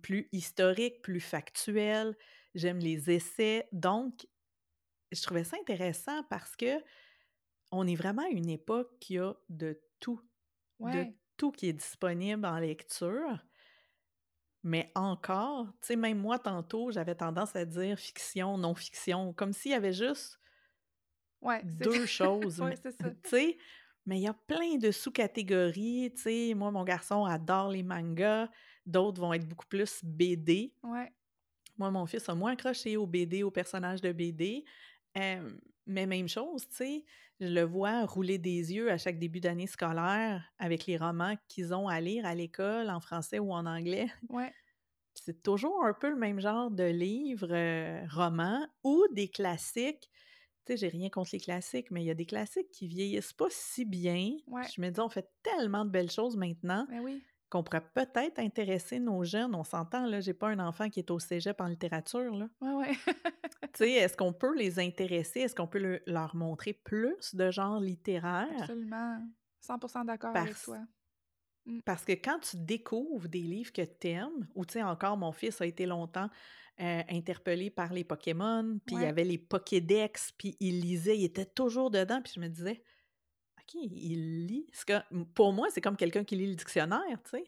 plus 0.01 0.30
historiques, 0.32 1.01
plus 1.01 1.19
factuels, 1.19 2.15
j'aime 2.53 2.80
les 2.80 3.11
essais. 3.11 3.67
Donc, 3.71 4.28
je 5.11 5.21
trouvais 5.21 5.43
ça 5.43 5.57
intéressant 5.59 6.23
parce 6.30 6.55
que 6.55 6.82
on 7.71 7.88
est 7.88 7.95
vraiment 7.95 8.23
à 8.23 8.30
une 8.30 8.49
époque 8.49 8.97
qui 8.99 9.17
a 9.17 9.34
de 9.49 9.82
tout, 9.99 10.21
de 10.80 11.05
tout 11.38 11.51
qui 11.51 11.69
est 11.69 11.73
disponible 11.73 12.45
en 12.45 12.59
lecture. 12.59 13.39
Mais 14.63 14.91
encore, 14.95 15.67
tu 15.82 15.88
sais, 15.88 15.95
même 15.95 16.17
moi, 16.17 16.39
tantôt, 16.39 16.91
j'avais 16.91 17.13
tendance 17.13 17.55
à 17.55 17.65
dire 17.65 17.99
fiction, 17.99 18.57
non-fiction, 18.57 19.32
comme 19.34 19.53
s'il 19.53 19.71
y 19.71 19.76
avait 19.76 19.93
juste 19.93 20.39
deux 21.63 22.05
choses. 22.05 22.59
ouais, 22.59 22.76
c'est 22.82 22.91
ça. 22.91 23.09
Tu 23.23 23.30
sais, 23.30 23.57
mais 24.05 24.17
il 24.17 24.23
y 24.23 24.28
a 24.28 24.34
plein 24.34 24.78
de 24.78 24.91
sous-catégories. 24.91 26.11
Tu 26.15 26.21
sais, 26.21 26.53
moi, 26.55 26.71
mon 26.71 26.84
garçon 26.84 27.26
adore 27.26 27.69
les 27.69 27.84
mangas. 27.84 28.49
D'autres 28.86 29.21
vont 29.21 29.34
être 29.34 29.47
beaucoup 29.47 29.65
plus 29.67 30.03
BD. 30.03 30.73
Ouais. 30.84 31.11
Moi, 31.78 31.91
mon 31.91 32.05
fils 32.05 32.28
a 32.30 32.36
moins 32.36 32.53
accroché 32.53 32.97
aux 32.97 33.07
BD, 33.07 33.43
aux 33.43 33.51
personnages 33.51 34.01
de 34.01 34.11
BD. 34.11 34.63
mais 35.15 36.05
même 36.07 36.28
chose, 36.28 36.67
tu 36.69 36.76
sais, 36.76 37.05
je 37.39 37.47
le 37.47 37.61
vois 37.63 38.05
rouler 38.05 38.38
des 38.38 38.73
yeux 38.73 38.91
à 38.91 38.97
chaque 38.97 39.19
début 39.19 39.39
d'année 39.41 39.67
scolaire 39.67 40.43
avec 40.57 40.86
les 40.86 40.97
romans 40.97 41.36
qu'ils 41.47 41.73
ont 41.73 41.88
à 41.88 41.99
lire 42.01 42.25
à 42.25 42.36
l'école 42.36 42.89
en 42.89 42.99
français 42.99 43.39
ou 43.39 43.51
en 43.53 43.65
anglais. 43.65 44.07
Ouais. 44.29 44.53
C'est 45.13 45.41
toujours 45.43 45.83
un 45.86 45.93
peu 45.93 46.09
le 46.09 46.15
même 46.17 46.39
genre 46.39 46.71
de 46.71 46.83
livre, 46.83 47.47
euh, 47.51 48.05
roman 48.11 48.67
ou 48.83 49.05
des 49.11 49.29
classiques. 49.29 50.09
Tu 50.65 50.73
sais, 50.73 50.77
j'ai 50.77 50.88
rien 50.89 51.09
contre 51.09 51.31
les 51.33 51.39
classiques, 51.39 51.91
mais 51.91 52.03
il 52.03 52.07
y 52.07 52.11
a 52.11 52.15
des 52.15 52.25
classiques 52.25 52.69
qui 52.71 52.88
vieillissent 52.88 53.33
pas 53.33 53.47
si 53.49 53.86
bien. 53.86 54.31
Je 54.61 54.81
me 54.81 54.89
dis, 54.89 54.99
on 54.99 55.09
fait 55.09 55.29
tellement 55.43 55.86
de 55.86 55.91
belles 55.91 56.11
choses 56.11 56.38
maintenant 56.38 56.88
ben 56.88 56.99
oui. 57.01 57.27
Qu'on 57.55 57.63
pourrait 57.63 57.87
peut-être 57.93 58.39
intéresser 58.39 58.99
nos 58.99 59.23
jeunes. 59.23 59.55
On 59.55 59.63
s'entend, 59.63 60.05
là, 60.05 60.19
j'ai 60.19 60.33
pas 60.33 60.49
un 60.49 60.59
enfant 60.59 60.89
qui 60.89 60.99
est 60.99 61.09
au 61.09 61.19
cégep 61.19 61.61
en 61.61 61.67
littérature, 61.67 62.35
là. 62.35 62.49
Ouais, 62.59 62.73
ouais. 62.73 62.95
tu 63.61 63.69
sais, 63.75 63.91
est-ce 63.91 64.17
qu'on 64.17 64.33
peut 64.33 64.53
les 64.55 64.77
intéresser? 64.77 65.41
Est-ce 65.41 65.55
qu'on 65.55 65.67
peut 65.67 66.01
leur 66.05 66.35
montrer 66.35 66.73
plus 66.73 67.33
de 67.33 67.51
genre 67.51 67.79
littéraire? 67.79 68.49
Absolument. 68.59 69.21
100% 69.65 70.05
d'accord 70.05 70.35
avec 70.35 70.61
toi. 70.61 70.79
Mmh. 71.65 71.79
Parce 71.85 72.03
que 72.03 72.11
quand 72.11 72.39
tu 72.39 72.57
découvres 72.57 73.29
des 73.29 73.41
livres 73.41 73.71
que 73.71 73.83
tu 73.83 74.09
aimes, 74.09 74.47
ou 74.53 74.65
tu 74.65 74.73
sais, 74.73 74.83
encore, 74.83 75.15
mon 75.15 75.31
fils 75.31 75.61
a 75.61 75.65
été 75.65 75.85
longtemps 75.85 76.29
euh, 76.81 77.03
interpellé 77.09 77.69
par 77.69 77.93
les 77.93 78.03
Pokémon, 78.03 78.79
puis 78.85 78.97
il 78.97 79.01
y 79.01 79.05
avait 79.05 79.23
les 79.23 79.37
Pokédex, 79.37 80.33
puis 80.37 80.57
il 80.59 80.81
lisait, 80.81 81.17
il 81.17 81.23
était 81.23 81.45
toujours 81.45 81.89
dedans, 81.89 82.21
puis 82.21 82.33
je 82.35 82.41
me 82.41 82.49
disais, 82.49 82.83
OK, 83.68 83.82
il 83.82 84.45
lit. 84.47 84.68
Que, 84.86 84.93
pour 85.34 85.53
moi, 85.53 85.68
c'est 85.72 85.82
comme 85.82 85.97
quelqu'un 85.97 86.24
qui 86.24 86.36
lit 86.36 86.47
le 86.47 86.55
dictionnaire, 86.55 87.22
tu 87.24 87.32
sais, 87.32 87.43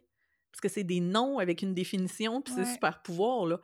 parce 0.52 0.62
que 0.62 0.70
c'est 0.70 0.84
des 0.84 1.00
noms 1.00 1.40
avec 1.40 1.62
une 1.62 1.74
définition, 1.74 2.42
puis 2.42 2.54
c'est 2.54 2.66
super 2.66 3.02
pouvoir, 3.02 3.46
là. 3.46 3.62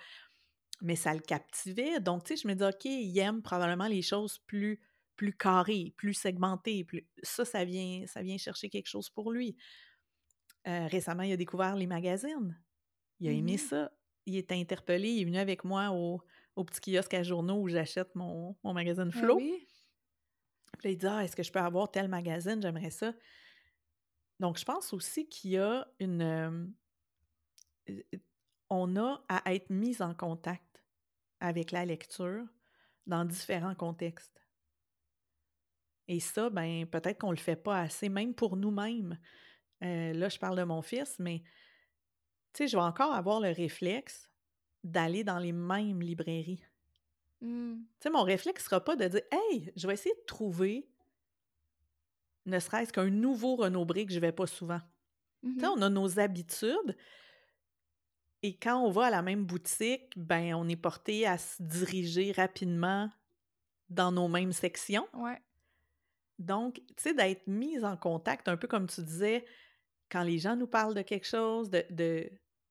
Mais 0.82 0.95
ça 0.95 1.14
le 1.14 1.22
captivait. 1.22 1.99
Donc, 1.99 2.24
tu 2.24 2.36
sais, 2.36 2.41
je 2.43 2.47
me 2.47 2.54
dis, 2.54 2.64
OK, 2.64 2.86
il 2.86 3.18
aime 3.20 3.41
probablement 3.41 3.88
les 3.88 4.01
choses 4.01 4.39
plus 4.39 4.80
plus 5.16 5.34
carrées, 5.34 5.93
plus 5.97 6.14
segmentées. 6.14 6.84
Plus... 6.84 7.08
Ça, 7.22 7.45
ça 7.45 7.66
vient, 7.66 8.06
ça 8.08 8.22
vient 8.22 8.38
chercher 8.38 8.70
quelque 8.70 8.88
chose 8.88 9.10
pour 9.10 9.32
lui. 9.32 9.56
Euh, 10.68 10.88
récemment, 10.88 11.24
il 11.24 11.32
a 11.34 11.38
découvert 11.38 11.76
les 11.76 11.88
magazines. 11.88 12.60
Il 13.20 13.30
a 13.30 13.32
aimé 13.32 13.56
mmh 13.56 13.58
ça. 13.58 13.91
Il 14.26 14.36
est 14.36 14.51
interpellé. 14.51 15.10
Il 15.10 15.22
est 15.22 15.26
venu 15.26 15.38
avec 15.38 15.64
moi 15.64 15.91
au, 15.91 16.22
petit 16.64 16.91
kiosque 16.91 17.14
à 17.14 17.24
journaux 17.24 17.62
où 17.62 17.68
j'achète 17.68 18.14
mon, 18.16 18.56
mon 18.64 18.74
magazine 18.74 19.12
ah 19.14 19.20
Flow. 19.20 19.38
oui? 19.38 19.68
Puis 20.84 20.91
il 20.91 20.97
dit 20.97 21.07
Ah, 21.07 21.23
est-ce 21.23 21.36
que 21.36 21.41
je 21.41 21.51
peux 21.51 21.59
avoir 21.59 21.89
tel 21.89 22.09
magazine? 22.09 22.61
J'aimerais 22.61 22.91
ça. 22.91 23.13
Donc, 24.39 24.59
je 24.59 24.65
pense 24.65 24.93
aussi 24.93 25.27
qu'il 25.29 25.51
y 25.51 25.57
a 25.57 25.88
une. 25.99 26.21
Euh, 27.89 28.03
on 28.69 28.95
a 28.97 29.23
à 29.29 29.53
être 29.53 29.69
mis 29.69 30.01
en 30.01 30.13
contact 30.13 30.84
avec 31.39 31.71
la 31.71 31.86
lecture 31.86 32.45
dans 33.07 33.23
différents 33.23 33.75
contextes. 33.75 34.45
Et 36.09 36.19
ça, 36.19 36.49
ben, 36.49 36.86
peut-être 36.86 37.19
qu'on 37.19 37.31
ne 37.31 37.36
le 37.36 37.41
fait 37.41 37.55
pas 37.55 37.79
assez, 37.79 38.09
même 38.09 38.34
pour 38.34 38.57
nous-mêmes. 38.57 39.17
Euh, 39.84 40.11
là, 40.11 40.27
je 40.27 40.38
parle 40.38 40.57
de 40.57 40.63
mon 40.63 40.81
fils, 40.81 41.17
mais 41.17 41.43
tu 42.51 42.63
sais, 42.63 42.67
je 42.67 42.75
vais 42.75 42.84
encore 42.84 43.13
avoir 43.13 43.39
le 43.39 43.51
réflexe 43.51 44.29
d'aller 44.84 45.23
dans 45.23 45.39
les 45.39 45.53
mêmes 45.53 46.01
librairies. 46.01 46.63
Mmh. 47.43 47.75
Tu 47.75 47.85
sais, 47.99 48.09
mon 48.09 48.23
réflexe 48.23 48.63
ne 48.63 48.65
sera 48.65 48.83
pas 48.83 48.95
de 48.95 49.05
dire 49.05 49.21
Hey, 49.31 49.71
je 49.75 49.85
vais 49.85 49.93
essayer 49.93 50.15
de 50.15 50.25
trouver 50.25 50.87
ne 52.45 52.59
serait-ce 52.59 52.91
qu'un 52.91 53.09
nouveau 53.09 53.55
Renault 53.55 53.85
Bré 53.85 54.05
que 54.05 54.11
je 54.11 54.17
ne 54.17 54.21
vais 54.21 54.31
pas 54.31 54.47
souvent. 54.47 54.81
Tu 55.43 55.59
sais, 55.59 55.65
mmh 55.67 55.71
on 55.77 55.81
a 55.81 55.89
nos 55.89 56.19
habitudes. 56.19 56.97
Et 58.41 58.57
quand 58.57 58.77
on 58.81 58.91
va 58.91 59.05
à 59.05 59.09
la 59.09 59.21
même 59.21 59.45
boutique, 59.45 60.11
ben 60.17 60.53
on 60.55 60.67
est 60.67 60.75
porté 60.75 61.25
à 61.25 61.37
se 61.37 61.61
diriger 61.61 62.31
rapidement 62.33 63.09
dans 63.89 64.11
nos 64.11 64.27
mêmes 64.27 64.51
sections. 64.51 65.07
Ouais. 65.13 65.41
Donc, 66.39 66.75
tu 66.75 66.93
sais, 66.97 67.13
d'être 67.13 67.47
mise 67.47 67.85
en 67.85 67.95
contact, 67.95 68.47
un 68.47 68.57
peu 68.57 68.67
comme 68.67 68.87
tu 68.87 69.01
disais, 69.01 69.45
quand 70.09 70.23
les 70.23 70.39
gens 70.39 70.55
nous 70.55 70.67
parlent 70.67 70.95
de 70.95 71.01
quelque 71.01 71.27
chose, 71.27 71.69
de, 71.69 71.85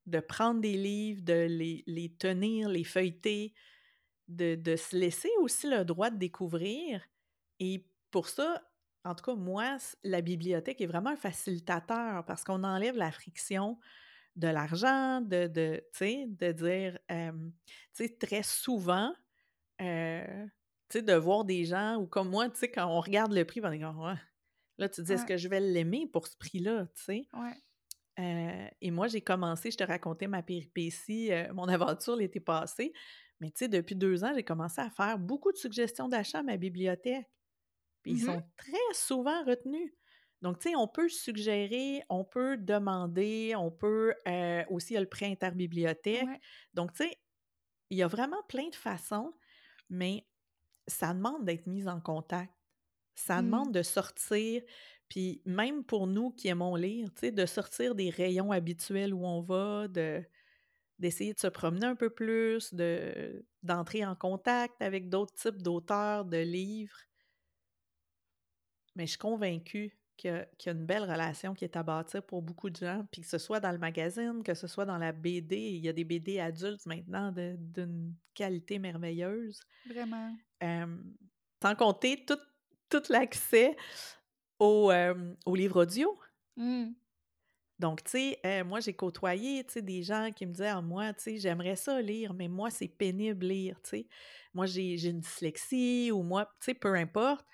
de, 0.07 0.21
prendre 0.21 0.61
des 0.61 0.77
livres, 0.77 1.23
de 1.23 1.47
les, 1.49 1.85
les 1.87 2.15
tenir, 2.15 2.69
les 2.69 2.85
feuilleter, 2.85 3.55
de, 4.37 4.55
de, 4.55 4.77
se 4.77 4.97
laisser 4.97 5.31
aussi 5.41 5.69
le 5.69 5.85
droit 5.85 6.11
de 6.11 6.17
découvrir. 6.17 7.03
Et 7.61 7.87
pour 8.11 8.29
ça, 8.29 8.63
en 9.05 9.15
tout 9.15 9.25
cas, 9.25 9.35
moi, 9.35 9.77
la 10.05 10.21
bibliothèque 10.21 10.81
est 10.81 10.87
vraiment 10.87 11.11
un 11.11 11.17
facilitateur 11.17 12.25
parce 12.25 12.45
qu'on 12.45 12.65
enlève 12.65 12.97
la 12.97 13.11
friction 13.11 13.79
de 14.37 14.49
l'argent, 14.49 15.21
de, 15.21 15.47
de, 15.47 15.83
de 16.01 16.53
dire, 16.53 16.99
tu 17.09 17.53
sais, 17.93 18.17
très 18.17 18.43
souvent, 18.43 19.13
euh, 19.81 20.47
tu 20.89 20.99
sais, 20.99 21.03
de 21.03 21.15
voir 21.15 21.45
des 21.45 21.65
gens, 21.65 21.97
ou 21.97 22.07
comme 22.07 22.31
moi, 22.31 22.49
tu 22.49 22.59
sais, 22.59 22.71
quand 22.71 22.87
on 22.87 23.01
regarde 23.01 23.33
le 23.33 23.45
prix, 23.45 23.61
on 23.63 23.71
est 23.71 23.81
comme, 23.81 24.01
ouais, 24.01 24.17
Là, 24.79 24.89
tu 24.89 25.03
dis, 25.03 25.13
est-ce 25.13 25.27
que 25.27 25.37
je 25.37 25.49
vais 25.49 25.61
l'aimer 25.61 26.09
pour 26.13 26.27
ce 26.27 26.37
prix-là, 26.37 26.87
tu 26.95 27.03
sais? 27.05 27.29
Ouais. 27.35 27.55
Euh, 28.19 28.69
et 28.81 28.91
moi, 28.91 29.09
j'ai 29.09 29.21
commencé, 29.21 29.71
je 29.71 29.77
te 29.77 29.85
racontais 29.85 30.27
ma 30.27 30.43
péripétie, 30.43 31.33
euh, 31.33 31.53
mon 31.53 31.69
aventure 31.69 32.17
l'été 32.17 32.41
passé. 32.41 32.93
Mais 33.43 33.51
tu 33.53 33.61
sais, 33.61 33.69
depuis 33.69 33.97
deux 33.97 34.25
ans, 34.25 34.33
j'ai 34.35 34.45
commencé 34.45 34.81
à 34.83 34.91
faire 34.91 35.19
beaucoup 35.21 35.53
de 35.53 35.59
suggestions 35.59 36.09
d'achat 36.09 36.41
à 36.41 36.45
ma 36.45 36.59
bibliothèque. 36.59 37.27
Puis 38.03 38.15
ils 38.15 38.19
mmh 38.19 38.25
sont 38.25 38.43
très 38.57 38.95
souvent 38.95 39.45
retenus. 39.45 39.93
Donc, 40.43 40.59
tu 40.59 40.71
sais, 40.71 40.77
on 40.77 40.89
peut 40.89 41.09
suggérer, 41.09 42.03
on 42.09 42.25
peut 42.25 42.57
demander, 42.57 43.55
on 43.57 43.71
peut 43.71 44.15
euh, 44.29 44.65
aussi, 44.71 44.93
il 44.93 44.97
y 44.97 44.99
a 44.99 45.01
le 45.01 45.09
prêt 45.09 45.27
interbibliothèque. 45.27 46.41
Donc, 46.75 46.93
tu 46.95 47.05
sais, 47.05 47.19
il 47.91 47.99
y 47.99 48.03
a 48.03 48.09
vraiment 48.09 48.43
plein 48.49 48.69
de 48.69 48.75
façons, 48.75 49.35
mais 49.91 50.27
ça 50.89 51.15
demande 51.15 51.45
d'être 51.47 51.67
mis 51.67 51.89
en 51.89 52.01
contact 52.01 52.53
Ça 53.17 53.43
Mmh. 53.43 53.43
demande 53.43 53.75
de 53.75 53.83
sortir, 53.83 54.63
puis 55.09 55.43
même 55.47 55.85
pour 55.85 56.07
nous 56.09 56.33
qui 56.33 56.49
aimons 56.49 56.77
lire, 56.77 57.09
tu 57.15 57.21
sais, 57.21 57.33
de 57.33 57.47
sortir 57.47 57.95
des 57.95 58.11
rayons 58.11 58.53
habituels 58.53 59.15
où 59.15 59.27
on 59.27 59.43
va, 59.43 59.89
de 59.89 60.25
d'essayer 61.03 61.35
de 61.35 61.41
se 61.41 61.49
promener 61.49 61.87
un 61.87 61.97
peu 61.97 62.11
plus, 62.11 62.73
de 62.73 63.45
d'entrer 63.63 64.07
en 64.07 64.15
contact 64.15 64.81
avec 64.81 65.09
d'autres 65.09 65.35
types 65.35 65.61
d'auteurs, 65.61 66.25
de 66.25 66.39
livres. 66.39 66.97
Mais 68.95 69.07
je 69.07 69.11
suis 69.11 69.19
convaincue 69.19 69.99
qu'il 70.17 70.31
y 70.31 70.35
a 70.35 70.45
qu'il 70.59 70.73
y 70.73 70.75
a 70.75 70.79
une 70.79 70.87
belle 70.87 71.03
relation 71.03 71.55
qui 71.55 71.65
est 71.65 71.77
à 71.77 71.83
bâtir 71.83 72.23
pour 72.23 72.41
beaucoup 72.41 72.71
de 72.71 72.77
gens, 72.77 73.05
puis 73.11 73.23
que 73.23 73.29
ce 73.29 73.39
soit 73.39 73.59
dans 73.59 73.73
le 73.73 73.79
magazine, 73.79 74.43
que 74.45 74.55
ce 74.55 74.69
soit 74.69 74.85
dans 74.85 74.99
la 74.99 75.13
BD. 75.13 75.57
Il 75.57 75.85
y 75.85 75.89
a 75.89 75.93
des 75.93 76.05
BD 76.05 76.39
adultes 76.39 76.87
maintenant 76.87 77.33
d'une 77.33 78.15
qualité 78.35 78.79
merveilleuse. 78.79 79.61
Vraiment. 79.87 80.37
Sans 81.63 81.75
compter 81.75 82.25
tout 82.25 82.39
tout 82.89 83.03
l'accès 83.09 83.77
aux, 84.59 84.93
aux 85.47 85.55
livres 85.57 85.83
audio. 85.83 86.17
Mmh. 86.57 86.91
Donc, 87.83 88.05
tu 88.05 88.13
sais, 88.13 88.41
heu, 88.47 88.65
moi, 88.65 88.81
j'ai 88.81 88.95
côtoyé, 88.95 89.65
tu 89.65 89.75
sais, 89.75 89.83
des 89.83 90.03
gens 90.05 90.31
qui 90.35 90.47
me 90.47 90.53
disaient: 90.53 90.69
«Ah 90.69 90.83
moi, 90.83 91.13
tu 91.15 91.23
sais, 91.25 91.39
j'aimerais 91.39 91.77
ça 91.77 92.01
lire, 92.03 92.35
mais 92.35 92.49
moi, 92.49 92.71
c'est 92.71 92.89
pénible 92.89 93.47
lire», 93.47 93.81
tu 93.83 93.91
sais. 93.91 94.09
Moi, 94.55 94.67
j'ai 94.67 95.05
une 95.09 95.21
dyslexie 95.21 96.11
ou 96.13 96.23
moi 96.23 96.47
tu 96.61 96.67
sais, 96.67 96.75
peu 96.75 96.95
importe. 96.95 97.47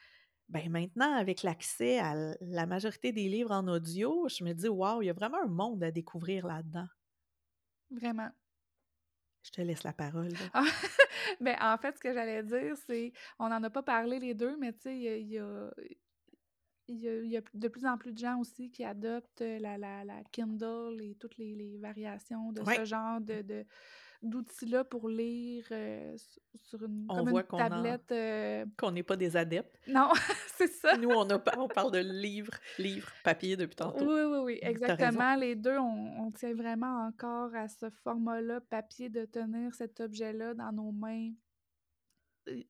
Ben, 0.50 0.70
maintenant, 0.70 1.14
avec 1.16 1.42
l'accès 1.44 1.98
à 2.00 2.14
la 2.40 2.66
majorité 2.66 3.12
des 3.12 3.28
livres 3.28 3.52
en 3.52 3.68
audio, 3.68 4.28
je 4.28 4.44
me 4.44 4.54
dis: 4.54 4.68
«Waouh, 4.68 5.02
il 5.02 5.06
y 5.06 5.10
a 5.10 5.14
vraiment 5.14 5.42
un 5.42 5.48
monde 5.48 5.84
à 5.84 5.90
découvrir 5.92 6.46
là-dedans». 6.46 6.86
Vraiment. 7.90 8.32
Je 9.42 9.50
te 9.50 9.60
laisse 9.62 9.82
la 9.82 9.92
parole. 9.92 10.52
Ah! 10.52 10.64
Ben, 11.40 11.56
en 11.60 11.76
fait, 11.78 11.96
ce 11.96 12.00
que 12.00 12.12
j'allais 12.12 12.42
dire, 12.42 12.76
c'est 12.76 13.12
on 13.38 13.48
n'en 13.48 13.62
a 13.62 13.70
pas 13.70 13.82
parlé 13.82 14.18
les 14.18 14.34
2, 14.34 14.56
mais 14.56 14.72
tu 14.72 14.80
sais, 14.82 14.96
il 14.96 15.02
y 15.02 15.08
a 15.08 15.16
il 15.16 15.28
y 15.32 15.38
a 15.38 15.70
il 16.88 16.96
y 17.00 17.08
a 17.08 17.16
il 17.22 17.30
y 17.30 17.36
a 17.36 17.42
de 17.54 17.68
plus 17.68 17.86
en 17.86 17.98
plus 17.98 18.12
de 18.12 18.18
gens 18.18 18.38
aussi 18.40 18.70
qui 18.70 18.84
adoptent, 18.84 19.42
heu, 19.42 19.58
la 19.58 19.78
la 19.78 20.04
la 20.04 20.24
Kindle 20.32 21.00
et 21.02 21.14
toutes 21.16 21.36
les 21.38 21.54
les 21.54 21.78
variations 21.78 22.52
de 22.52 22.64
Ouais. 22.66 22.78
ce 22.78 22.84
genre 22.84 23.20
de 23.20 23.42
de 23.42 23.66
d'outils-là 24.22 24.84
pour 24.84 25.08
lire, 25.08 25.66
su 26.18 26.40
sur 26.56 26.84
une 26.84 27.10
On 27.10 27.24
comme 27.24 27.26
voit 27.26 27.42
une 27.42 27.44
qu'on 27.44 27.70
en 27.72 27.98
tablette, 27.98 28.12
heu 28.12 28.66
qu'on 28.78 28.92
n'est 28.92 29.02
pas 29.04 29.16
des 29.16 29.36
adeptes. 29.36 29.78
Non, 29.86 30.12
c'est 30.56 30.68
ça! 30.68 30.94
Nous, 30.94 31.10
on 31.10 31.28
a 31.30 31.42
on 31.58 31.68
parle 31.68 31.92
de 31.92 31.98
livres, 31.98 32.54
livres, 32.78 33.12
papier 33.22 33.56
depuis 33.56 33.76
tantôt. 33.76 34.10
Oui, 34.10 34.20
oui, 34.22 34.38
oui, 34.44 34.58
exactement. 34.62 35.34
Les 35.36 35.56
2, 35.56 35.78
on 35.78 36.26
on 36.26 36.30
tient 36.32 36.54
vraiment 36.54 37.06
encore 37.06 37.54
à 37.54 37.68
ce 37.68 37.88
format-là 37.90 38.60
papier, 38.60 39.08
de 39.08 39.24
tenir 39.24 39.74
cet 39.74 40.00
objet-là 40.00 40.54
dans 40.54 40.72
nos 40.72 40.92
mains 40.92 41.32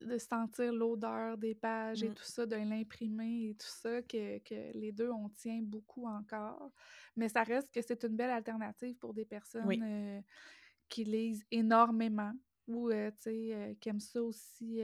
de 0.00 0.18
sentir 0.18 0.72
l'odeur 0.72 1.38
des 1.38 1.54
pages 1.54 2.02
et 2.02 2.10
Mmh. 2.10 2.14
tout 2.14 2.24
ça, 2.24 2.46
de 2.46 2.56
l'imprimer 2.56 3.50
et 3.50 3.54
tout 3.56 3.66
ça, 3.68 4.02
que 4.02 4.38
que 4.40 4.72
les 4.78 4.92
2, 4.92 5.10
on 5.10 5.28
tient 5.30 5.62
beaucoup 5.62 6.06
encore. 6.06 6.72
Mais 7.16 7.28
ça 7.28 7.42
reste 7.44 7.70
que 7.72 7.82
c'est 7.82 8.04
une 8.04 8.16
belle 8.16 8.30
alternative 8.30 8.96
pour 8.98 9.14
des 9.14 9.24
personnes, 9.26 9.62
Oui. 9.62 9.88
qui 10.88 11.04
lisent 11.04 11.44
énormément 11.50 12.32
ou, 12.66 12.90
tu 12.90 12.96
sais, 13.18 13.76
qui 13.80 13.88
aiment 13.88 14.00
ça 14.00 14.22
aussi, 14.22 14.82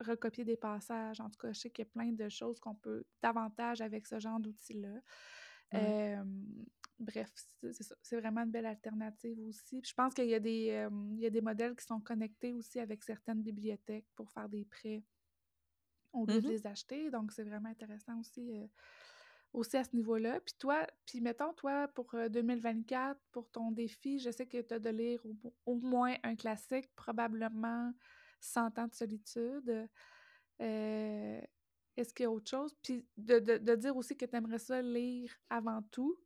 recopier 0.00 0.44
des 0.44 0.56
passages. 0.56 1.20
En 1.20 1.28
tout 1.30 1.38
cas, 1.38 1.52
je 1.52 1.60
sais 1.60 1.70
qu'il 1.70 1.84
y 1.84 1.88
a 1.88 1.90
plein 1.90 2.12
de 2.12 2.28
choses 2.28 2.60
qu'on 2.60 2.74
peut 2.74 3.04
davantage 3.22 3.80
avec 3.80 4.06
ce 4.06 4.18
genre 4.20 4.40
d'outils-là. 4.40 5.00
Bref, 7.00 7.30
c'est 8.02 8.16
vraiment 8.20 8.42
une 8.42 8.50
belle 8.50 8.66
alternative 8.66 9.38
aussi. 9.40 9.80
Puis 9.80 9.90
je 9.90 9.94
pense 9.94 10.14
qu'il 10.14 10.26
y 10.26 10.34
a 10.34 10.40
des, 10.40 10.66
hem, 10.66 11.14
il 11.16 11.22
y 11.22 11.26
a 11.26 11.30
des 11.30 11.40
modèles 11.40 11.76
qui 11.76 11.84
sont 11.86 12.00
connectés 12.00 12.52
aussi 12.52 12.80
avec 12.80 13.04
certaines 13.04 13.42
bibliothèques 13.42 14.08
pour 14.16 14.30
faire 14.32 14.48
des 14.48 14.64
prêts 14.64 15.04
au 16.12 16.26
lieu 16.26 16.40
de 16.40 16.46
mh. 16.46 16.52
les 16.52 16.66
acheter, 16.66 17.10
donc 17.10 17.32
c'est 17.32 17.44
vraiment 17.44 17.68
intéressant 17.68 18.18
aussi, 18.20 18.50
heu, 18.56 18.68
aussi 19.52 19.76
à 19.76 19.84
ce 19.84 19.94
niveau-là. 19.96 20.40
Puis 20.40 20.54
toi 20.58 20.86
puis 21.06 21.20
mettons, 21.20 21.52
toi, 21.54 21.88
pour, 21.88 22.14
heu, 22.14 22.28
2024, 22.30 23.20
pour 23.32 23.50
ton 23.50 23.72
défi, 23.72 24.18
je 24.18 24.30
sais 24.30 24.46
que 24.46 24.60
tu 24.62 24.74
as 24.74 24.78
de 24.80 24.90
lire 24.90 25.24
au 25.26 25.34
mo 25.44 25.56
au 25.66 25.76
moins 25.76 26.16
un 26.24 26.36
classique, 26.36 26.90
probablement 26.96 27.92
«100 28.40 28.78
ans 28.78 28.88
de 28.88 28.94
solitude». 28.94 29.88
Est-ce 31.96 32.14
qu'il 32.14 32.24
y 32.24 32.26
a 32.26 32.30
autre 32.30 32.48
chose? 32.50 32.74
Puis 32.82 33.08
de 33.16 33.38
de 33.40 33.58
de 33.58 33.74
dire 33.74 33.96
aussi 33.96 34.16
que 34.16 34.24
tu 34.24 34.36
aimerais 34.36 34.58
ça 34.58 34.80
lire 34.82 35.34
avant 35.50 35.82
tout. 35.82 36.16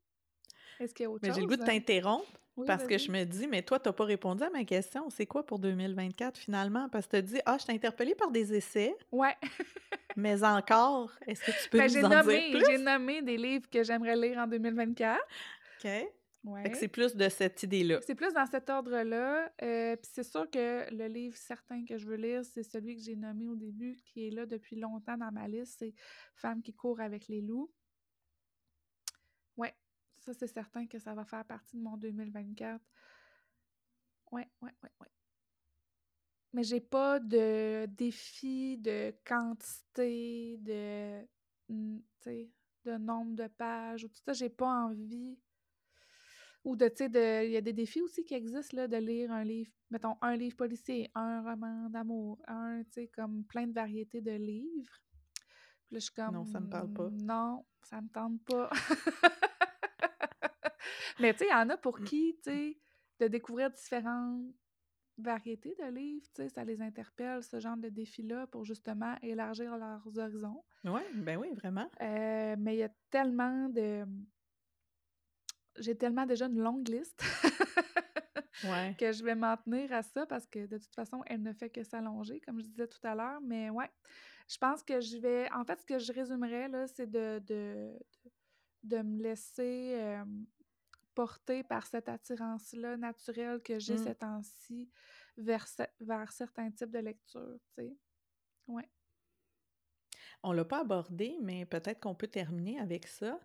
Est-ce 0.81 0.95
qu'il 0.95 1.05
y 1.05 1.07
a 1.07 1.11
autre 1.11 1.20
Mais 1.23 1.33
j'ai 1.33 1.41
le 1.41 1.47
goût 1.47 1.53
chose? 1.55 1.61
de 1.61 1.64
t'interrompre 1.64 2.27
Oui, 2.57 2.66
parce 2.66 2.87
que 2.87 2.99
je 2.99 3.11
me 3.11 3.25
dis: 3.25 3.47
«Mais 3.47 3.62
toi, 3.62 3.79
tu 3.81 3.89
as 3.89 3.93
pas 3.93 4.05
répondu 4.05 4.43
à 4.43 4.51
ma 4.51 4.64
question. 4.64 5.09
C'est 5.11 5.27
quoi 5.27 5.45
pour 5.47 5.59
2024 5.59 6.37
finalement?» 6.39 6.89
parce 6.89 7.07
que 7.07 7.11
tu 7.12 7.16
as 7.16 7.23
dit: 7.23 7.39
«Ah, 7.47 7.57
je 7.61 7.66
t'ai 7.66 7.73
interpellée 7.73 8.14
par 8.14 8.31
des 8.31 8.55
essais» 8.55 8.95
Ouais. 9.11 9.37
«mais 10.16 10.43
encore, 10.45 11.11
est-ce 11.27 11.45
que 11.45 11.62
tu 11.62 11.68
peux 11.70 11.79
Ben, 11.79 11.89
j'ai 11.89 12.01
nous 12.01 12.07
en 12.07 12.09
dire 12.11 12.18
nommé 12.25 12.51
plus?» 12.51 12.64
j'ai 12.66 12.79
nommé 12.79 13.23
des 13.23 13.37
livres 13.37 13.68
que 13.70 13.83
j'aimerais 13.83 14.16
lire 14.16 14.39
en 14.39 14.47
2024. 14.47 15.20
OK. 15.20 15.83
Fait 15.85 16.05
que 16.05 16.11
Ouais. 16.45 16.75
c'est 16.75 16.89
plus 16.89 17.14
de 17.14 17.29
cette 17.29 17.62
idée-là. 17.62 18.01
C'est 18.05 18.16
plus 18.16 18.33
dans 18.35 18.47
cet 18.47 18.68
ordre-là, 18.68 19.49
puis 19.59 20.11
c'est 20.12 20.25
sûr 20.25 20.51
que 20.51 20.93
le 20.93 21.07
livre 21.07 21.37
certain 21.37 21.85
que 21.85 21.97
je 21.97 22.05
veux 22.07 22.16
lire, 22.16 22.45
c'est 22.45 22.64
celui 22.64 22.97
que 22.97 23.03
j'ai 23.03 23.14
nommé 23.14 23.47
au 23.47 23.55
début, 23.55 23.97
qui 24.05 24.27
est 24.27 24.31
là 24.31 24.45
depuis 24.45 24.75
longtemps 24.75 25.16
dans 25.16 25.31
ma 25.31 25.47
liste, 25.47 25.77
c'est 25.79 25.95
«Femmes 26.35 26.61
qui 26.61 26.75
courent 26.75 27.01
avec 27.01 27.29
les 27.29 27.43
loups». 27.43 27.70
Ça, 30.23 30.33
c'est 30.35 30.47
certain 30.47 30.87
que 30.87 30.99
ça 30.99 31.14
va 31.14 31.25
faire 31.25 31.45
partie 31.45 31.77
de 31.77 31.83
mon 31.83 31.97
2024. 31.97 32.81
Ouais, 34.31 34.49
ouais, 34.62 34.70
ouais, 34.83 34.91
ouais. 35.01 35.09
Mais 36.53 36.62
j'ai 36.62 36.81
pas 36.81 37.18
de 37.18 37.87
défi 37.87 38.79
de 38.79 39.14
quantité, 39.27 40.59
de, 40.59 41.27
sais, 42.20 42.51
de 42.85 42.97
nombre 42.99 43.35
de 43.35 43.49
pages 43.49 44.05
ou 44.05 44.09
tout 44.09 44.20
ça, 44.25 44.33
j'ai 44.33 44.51
pas 44.51 44.85
envie 44.85 45.39
ou 46.64 46.77
de 46.77 46.87
tu 46.89 47.09
sais, 47.09 47.47
il 47.47 47.53
y 47.53 47.57
a 47.57 47.61
des 47.61 47.73
défis 47.73 48.03
aussi 48.03 48.25
qui 48.25 48.35
existent, 48.35 48.77
là, 48.77 48.87
de 48.87 48.97
lire 48.97 49.33
un 49.33 49.43
livre, 49.43 49.73
mettons, 49.91 50.16
un 50.20 50.37
livre 50.37 50.57
policier, 50.57 51.11
un 51.14 51.43
roman 51.43 51.91
d'amour, 51.91 52.41
un 52.47 52.85
tu 52.85 52.93
sais, 52.93 53.09
comme 53.09 53.45
plein 53.45 53.66
de 53.66 53.73
variétés 53.73 54.20
de 54.20 54.33
livres. 54.33 55.01
Puis 55.87 55.95
là, 55.95 55.99
je 55.99 56.05
suis 56.05 56.14
comme: 56.14 56.35
Non, 56.35 56.45
ça 56.45 56.61
me 56.61 56.68
parle 56.68 56.93
pas. 56.93 57.11
«Non, 57.11 57.64
ça 57.83 58.01
me 58.01 58.09
tente 58.09 58.45
pas». 58.45 58.70
Mais 61.23 61.33
tu 61.33 61.41
sais, 61.41 61.47
il 61.47 61.53
y 61.53 61.55
en 61.55 61.68
a 61.70 61.77
pour 61.77 62.01
qui, 62.01 62.37
tu 62.43 62.51
sais, 62.51 62.79
de 63.20 63.29
découvrir 63.29 63.70
différentes 63.70 64.45
variétés 65.18 65.75
de 65.79 65.85
livres, 65.91 66.27
tu 66.35 66.43
sais, 66.43 66.49
ça 66.49 66.64
les 66.64 66.81
interpelle, 66.83 67.43
ce 67.43 67.61
genre 67.61 67.77
de 67.77 67.89
défi-là, 67.89 68.47
pour 68.49 68.64
justement 68.64 69.16
élargir 69.23 69.77
leurs 69.77 70.18
horizons. 70.18 70.64
Ouais, 70.85 71.07
ben 71.14 71.39
oui, 71.39 71.53
vraiment. 71.55 71.89
Mais 72.01 72.75
il 72.75 72.79
y 72.79 72.83
a 72.83 72.91
tellement 73.11 73.68
de 73.68 74.05
j'ai 75.79 75.97
tellement 75.97 76.27
déjà 76.27 76.47
une 76.47 76.61
longue 76.61 76.89
liste 76.89 77.23
Ouais. 78.64 78.95
que 78.97 79.11
je 79.11 79.25
vais 79.25 79.35
m'en 79.35 79.57
tenir 79.57 79.93
à 79.93 80.03
ça 80.03 80.25
parce 80.27 80.47
que 80.47 80.66
de 80.66 80.79
toute 80.79 80.95
façon, 80.95 81.23
elle 81.27 81.43
ne 81.43 81.53
fait 81.53 81.68
que 81.70 81.83
s'allonger, 81.83 82.41
comme 82.41 82.61
je 82.61 82.66
disais 82.66 82.87
tout 82.87 83.01
à 83.03 83.14
l'heure. 83.14 83.41
Mais 83.41 83.70
ouais, 83.70 83.91
je 84.49 84.57
pense 84.57 84.85
que 84.85 85.01
je 85.01 85.16
vais 85.18 85.51
en 85.53 85.64
fait, 85.64 85.81
ce 85.81 85.87
que 85.87 85.99
je 85.99 86.12
résumerais, 86.12 86.68
là, 86.68 86.87
c'est 86.87 87.11
de 87.11 87.41
de 87.41 87.99
de 88.23 88.31
de 88.85 89.03
me 89.03 89.23
laisser, 89.23 89.95
porter 91.14 91.62
par 91.62 91.86
cette 91.86 92.08
attirance-là 92.08 92.96
naturelle 92.96 93.62
que 93.62 93.78
j'ai 93.78 93.94
Mmh. 93.94 93.98
ces 93.98 94.14
temps-ci 94.14 94.90
vers 95.36 95.66
ce 95.68 95.82
vers 96.00 96.32
certains 96.32 96.70
types 96.70 96.90
de 96.90 96.98
lecture, 96.98 97.58
tu 97.74 97.82
sais. 97.82 97.96
Ouais. 98.66 98.88
On 100.42 100.52
l'a 100.52 100.64
pas 100.64 100.80
abordé, 100.80 101.38
mais 101.40 101.64
peut-être 101.66 102.00
qu'on 102.00 102.14
peut 102.14 102.26
terminer 102.28 102.78
avec 102.80 103.06
ça. 103.06 103.38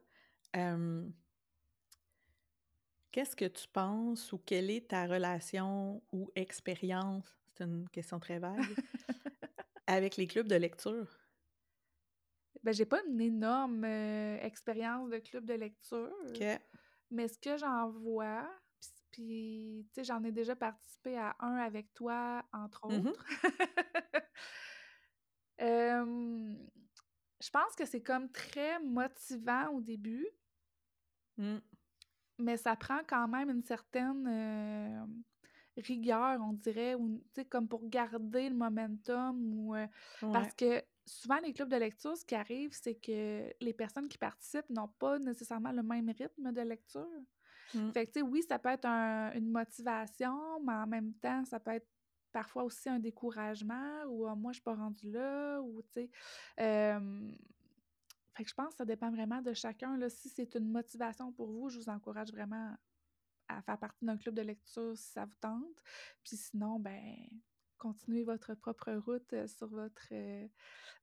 Qu'est-ce 3.11 3.36
que 3.36 3.45
tu 3.45 3.68
penses 3.68 4.32
ou 4.32 4.38
quelle 4.38 4.70
est 4.70 4.89
ta 4.89 5.05
relation 5.07 6.03
ou 6.11 6.32
expérience, 6.36 7.26
c'est 7.47 7.63
une 7.63 7.89
question 7.89 8.20
très 8.20 8.39
vague, 8.39 8.59
avec 9.88 10.18
les 10.18 10.28
clubs 10.28 10.47
de 10.47 10.55
lecture? 10.55 11.18
Ben, 12.63 12.74
j'ai 12.74 12.86
pas 12.86 13.01
une 13.07 13.22
énorme, 13.22 13.86
expérience 13.86 15.09
de 15.09 15.20
club 15.20 15.45
de 15.45 15.53
lecture. 15.53 16.11
Mais 17.12 17.28
ce 17.28 17.39
que 17.39 17.58
j'en 17.58 17.89
vois, 17.89 18.49
puis 19.12 19.88
tu 19.93 20.01
sais, 20.01 20.03
j'en 20.05 20.24
ai 20.24 20.32
déjà 20.32 20.55
participé 20.55 21.18
à 21.18 21.36
un 21.39 21.55
avec 21.58 21.93
toi, 21.93 22.45
entre 22.53 22.86
Mmh 22.89 23.03
mh. 23.03 23.14
autres. 23.14 23.26
Je 27.41 27.49
pense 27.51 27.76
que 27.78 27.86
c'est 27.86 28.01
comme 28.03 28.32
très 28.32 28.80
motivant 28.80 29.70
au 29.70 29.82
début 29.82 30.28
Mmh. 31.38 31.62
mais 32.39 32.58
ça 32.58 32.76
prend 32.76 32.99
quand 33.08 33.28
même 33.28 33.49
une 33.49 33.64
certaine, 33.64 34.28
rigueur, 35.78 36.39
on 36.41 36.53
dirait, 36.53 36.95
ou 36.95 37.24
comme 37.49 37.68
pour 37.68 37.88
garder 37.89 38.49
le 38.49 38.55
momentum 38.55 39.53
ou, 39.53 39.76
Ouais. 40.22 40.30
parce 40.32 40.53
que 40.53 40.84
souvent 41.08 41.39
les 41.39 41.53
clubs 41.53 41.70
de 41.70 41.78
lecture, 41.78 42.16
ce 42.16 42.26
qui 42.26 42.36
arrive, 42.36 42.72
c'est 42.74 42.95
que 42.95 43.51
les 43.60 43.74
personnes 43.74 44.08
qui 44.08 44.18
participent 44.18 44.70
n'ont 44.70 44.89
pas 44.99 45.18
nécessairement 45.18 45.72
le 45.72 45.84
même 45.84 46.10
rythme 46.10 46.51
de 46.51 46.62
lecture. 46.62 47.08
Mmh. 47.74 47.91
Fait 47.91 48.05
que 48.05 48.12
tu 48.12 48.20
sais, 48.20 48.26
oui, 48.26 48.43
ça 48.43 48.60
peut 48.60 48.70
être 48.70 48.86
un 48.86 49.32
une 49.34 49.49
motivation, 49.49 50.60
mais 50.64 50.74
en 50.74 50.88
même 50.88 51.14
temps, 51.16 51.43
ça 51.45 51.60
peut 51.60 51.72
être 51.72 51.88
parfois 52.32 52.64
aussi 52.64 52.88
un 52.88 52.99
découragement 52.99 54.03
ou 54.08 54.28
«Ah, 54.28 54.36
moi, 54.36 54.51
je 54.51 54.58
suis 54.58 54.64
pas 54.64 54.76
rendue 54.76 55.10
là» 55.10 55.60
ou 55.62 55.82
tu 55.82 55.88
sais, 55.93 56.10
fait 58.38 58.43
que 58.43 58.49
je 58.51 58.53
pense 58.53 58.70
que 58.70 58.78
ça 58.78 58.86
dépend 58.86 59.10
vraiment 59.10 59.41
de 59.41 59.51
chacun, 59.53 59.97
là. 59.97 60.10
Si 60.10 60.30
c'est 60.30 60.53
une 60.53 60.70
motivation 60.70 61.32
pour 61.32 61.47
vous, 61.47 61.70
je 61.70 61.80
vous 61.80 61.89
encourage 61.89 62.32
vraiment 62.32 62.76
à 63.47 63.64
faire 63.64 63.80
partie 63.80 64.05
d'un 64.05 64.16
club 64.16 64.36
de 64.36 64.43
lecture 64.43 64.95
si 64.95 65.12
ça 65.12 65.26
vous 65.26 65.36
tente. 65.41 65.84
Puis 66.24 66.38
sinon, 66.38 66.80
ben, 66.80 67.16
continuez 67.78 68.24
votre 68.24 68.56
propre 68.56 68.94
route, 68.94 69.36
sur 69.48 69.68
votre, 69.68 70.12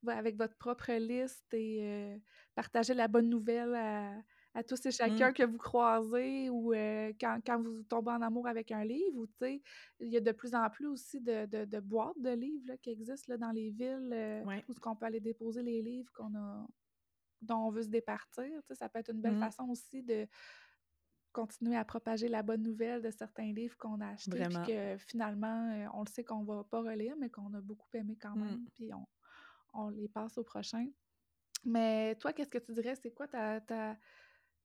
avec 0.06 0.36
votre 0.36 0.56
propre 0.56 0.92
liste 0.94 1.52
et 1.54 2.16
partagez 2.54 2.94
la 2.94 3.08
bonne 3.08 3.28
nouvelle 3.28 3.74
à 3.74 4.22
à 4.56 4.62
tous 4.62 4.86
et 4.86 4.92
chacun 4.92 5.32
Mmh. 5.32 5.34
que 5.34 5.42
vous 5.42 5.58
croisez 5.58 6.48
ou 6.48 6.72
quand 7.20 7.40
quand 7.44 7.60
vous 7.60 7.82
tombez 7.82 8.12
en 8.12 8.22
amour 8.22 8.46
avec 8.46 8.70
un 8.70 8.84
livre 8.84 9.16
ou 9.18 9.26
tu 9.26 9.32
sais, 9.40 9.62
il 10.00 10.08
y 10.08 10.16
a 10.16 10.20
de 10.20 10.30
plus 10.32 10.54
en 10.54 10.70
plus 10.70 10.86
aussi 10.86 11.20
de 11.20 11.46
de 11.46 11.64
de 11.64 11.80
boîtes 11.80 12.20
de 12.20 12.30
livres, 12.30 12.64
là, 12.68 12.76
qui 12.78 12.90
existent, 12.90 13.32
là, 13.32 13.36
dans 13.38 13.50
les 13.50 13.70
villes, 13.70 14.44
Ouais. 14.44 14.64
où 14.68 14.74
qu'on 14.74 14.94
peut 14.96 15.06
aller 15.06 15.20
déposer 15.20 15.62
les 15.62 15.82
livres 15.82 16.10
qu'on 16.14 16.34
a 16.36 16.66
dont 17.42 17.56
on 17.66 17.70
veut 17.70 17.82
se 17.82 17.88
départir, 17.88 18.48
ça 18.72 18.88
peut 18.88 18.98
être 19.00 19.10
une 19.12 19.20
belle 19.20 19.36
Mmh. 19.36 19.38
façon 19.38 19.64
aussi 19.68 20.02
de 20.02 20.26
continuer 21.34 21.76
à 21.76 21.84
propager 21.86 22.28
la 22.28 22.42
bonne 22.44 22.62
nouvelle 22.64 23.02
de 23.02 23.10
certains 23.12 23.52
livres 23.52 23.78
qu'on 23.78 24.00
a 24.02 24.08
achetés 24.10 24.46
puis 24.46 24.60
que 24.62 24.96
finalement, 24.98 25.72
heu, 25.74 25.88
on 25.94 26.02
le 26.04 26.10
sait 26.10 26.24
qu'on 26.24 26.44
va 26.44 26.64
pas 26.64 26.82
relire, 26.82 27.16
mais 27.20 27.30
qu'on 27.30 27.54
a 27.54 27.62
beaucoup 27.62 27.88
aimé 27.94 28.18
quand 28.20 28.36
Mmh. 28.36 28.56
même, 28.56 28.68
puis 28.74 28.94
on 28.94 29.06
on 29.74 29.88
les 29.90 30.08
passe 30.08 30.38
au 30.38 30.44
prochain. 30.44 30.88
Mais 31.64 32.16
toi, 32.16 32.32
qu'est-ce 32.34 32.50
que 32.50 32.58
tu 32.58 32.72
dirais, 32.74 32.96
c'est 32.96 33.12
quoi 33.12 33.28
ta 33.28 33.60
ta 33.62 33.98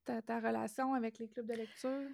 ta 0.06 0.22
ta 0.24 0.40
relation 0.42 0.94
avec 0.96 1.20
les 1.20 1.30
clubs 1.30 1.48
de 1.48 1.54
lecture? 1.56 2.10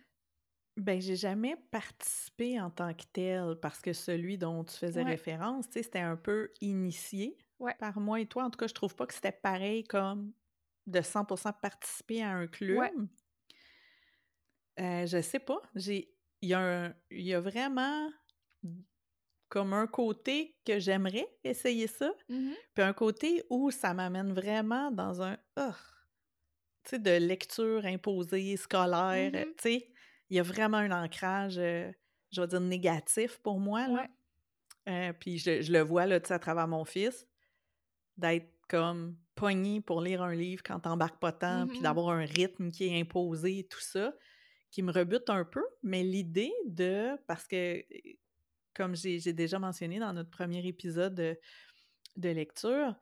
Ben, 0.78 0.99
j'ai 0.99 1.16
jamais 1.16 1.56
participé 1.72 2.60
en 2.60 2.70
tant 2.70 2.93
que 2.93 3.06
tel 3.14 3.56
parce 3.62 3.82
que 3.82 3.93
celui 3.93 4.38
dont 4.38 4.64
tu 4.66 4.76
faisais 4.76 5.03
Ouais, 5.03 5.03
référence, 5.03 5.68
tu 5.68 5.74
sais, 5.74 5.84
c'était 5.84 5.99
un 5.99 6.18
peu 6.18 6.51
initié 6.60 7.38
ouais, 7.60 7.78
par 7.78 7.99
moi 8.01 8.20
et 8.20 8.26
toi. 8.26 8.43
En 8.43 8.49
tout 8.49 8.58
cas, 8.58 8.68
je 8.68 8.74
trouve 8.74 8.93
pas 8.95 9.08
que 9.08 9.14
c'était 9.14 9.32
pareil 9.32 9.86
comme 9.86 10.34
de 10.86 11.01
100 11.01 11.24
participer 11.62 12.22
à 12.24 12.32
un 12.32 12.47
club. 12.47 12.89
ouais. 12.89 12.93
Heu, 14.78 15.05
je 15.07 15.21
sais 15.21 15.39
pas, 15.39 15.61
j'ai 15.76 16.15
il 16.41 16.49
y 16.49 16.53
a 16.53 16.59
un 16.59 16.95
y 17.11 17.34
a 17.34 17.39
vraiment 17.41 18.09
comme 19.49 19.73
un 19.73 19.88
côté 19.88 20.57
que 20.65 20.80
j'aimerais 20.80 21.28
essayer 21.43 21.88
ça, 21.88 22.11
Mmh 22.30 22.55
puis 22.73 22.84
un 22.84 22.93
côté 22.93 23.43
où 23.49 23.71
ça 23.71 23.93
m'amène 23.93 24.34
vraiment 24.34 24.91
dans 24.91 25.21
un: 25.21 25.38
tu 26.84 26.91
sais, 26.91 26.99
de 26.99 27.11
lecture 27.11 27.86
imposée, 27.86 28.57
scolaire, 28.57 29.32
Mmh 29.32 29.55
tu 29.57 29.63
sais? 29.63 29.93
Il 30.30 30.38
y 30.38 30.39
a 30.39 30.43
vraiment 30.43 30.78
un 30.78 30.91
ancrage, 31.03 31.57
heu, 31.59 31.91
je 32.32 32.41
vais 32.41 32.47
dire 32.47 32.61
négatif 32.61 33.39
pour 33.39 33.59
moi, 33.59 33.88
là. 33.88 33.97
Ouais. 33.97 34.09
Heu, 34.89 35.13
puis 35.19 35.39
je 35.39 35.61
je 35.61 35.71
le 35.73 35.82
vois, 35.82 36.07
là, 36.07 36.19
tu 36.21 36.30
sais, 36.30 36.36
à 36.36 36.39
travers 36.39 36.67
mon 36.69 36.86
fils, 36.86 37.28
d'être 38.17 38.51
comme 38.69 39.17
pogné 39.36 39.82
pour 39.82 40.01
lire 40.01 40.23
un 40.23 40.36
livre 40.36 40.63
quand 40.65 40.82
tu 40.82 40.89
embarques 40.89 41.19
pas 41.21 41.34
tant, 41.34 41.67
puis 41.69 41.80
Mmh 41.80 41.84
d'avoir 41.84 42.09
un 42.11 42.26
rythme 42.26 42.71
qui 42.71 42.86
est 42.88 42.99
imposé 43.01 43.59
et 43.59 43.67
tout 43.67 43.82
ça, 43.82 44.13
qui 44.76 44.84
me 44.84 44.91
rebute 44.91 45.30
un 45.30 45.45
peu. 45.45 45.63
Mais 45.84 46.03
l'idée 46.03 46.53
de 46.67 47.17
parce 47.28 47.47
que, 47.47 47.84
comme 48.73 48.95
j'ai 48.95 49.34
déjà 49.34 49.59
mentionné 49.59 49.99
dans 49.99 50.13
notre 50.13 50.30
premier 50.32 50.65
épisode 50.67 51.15
de 51.15 51.39
de 52.17 52.30
lecture, 52.30 52.95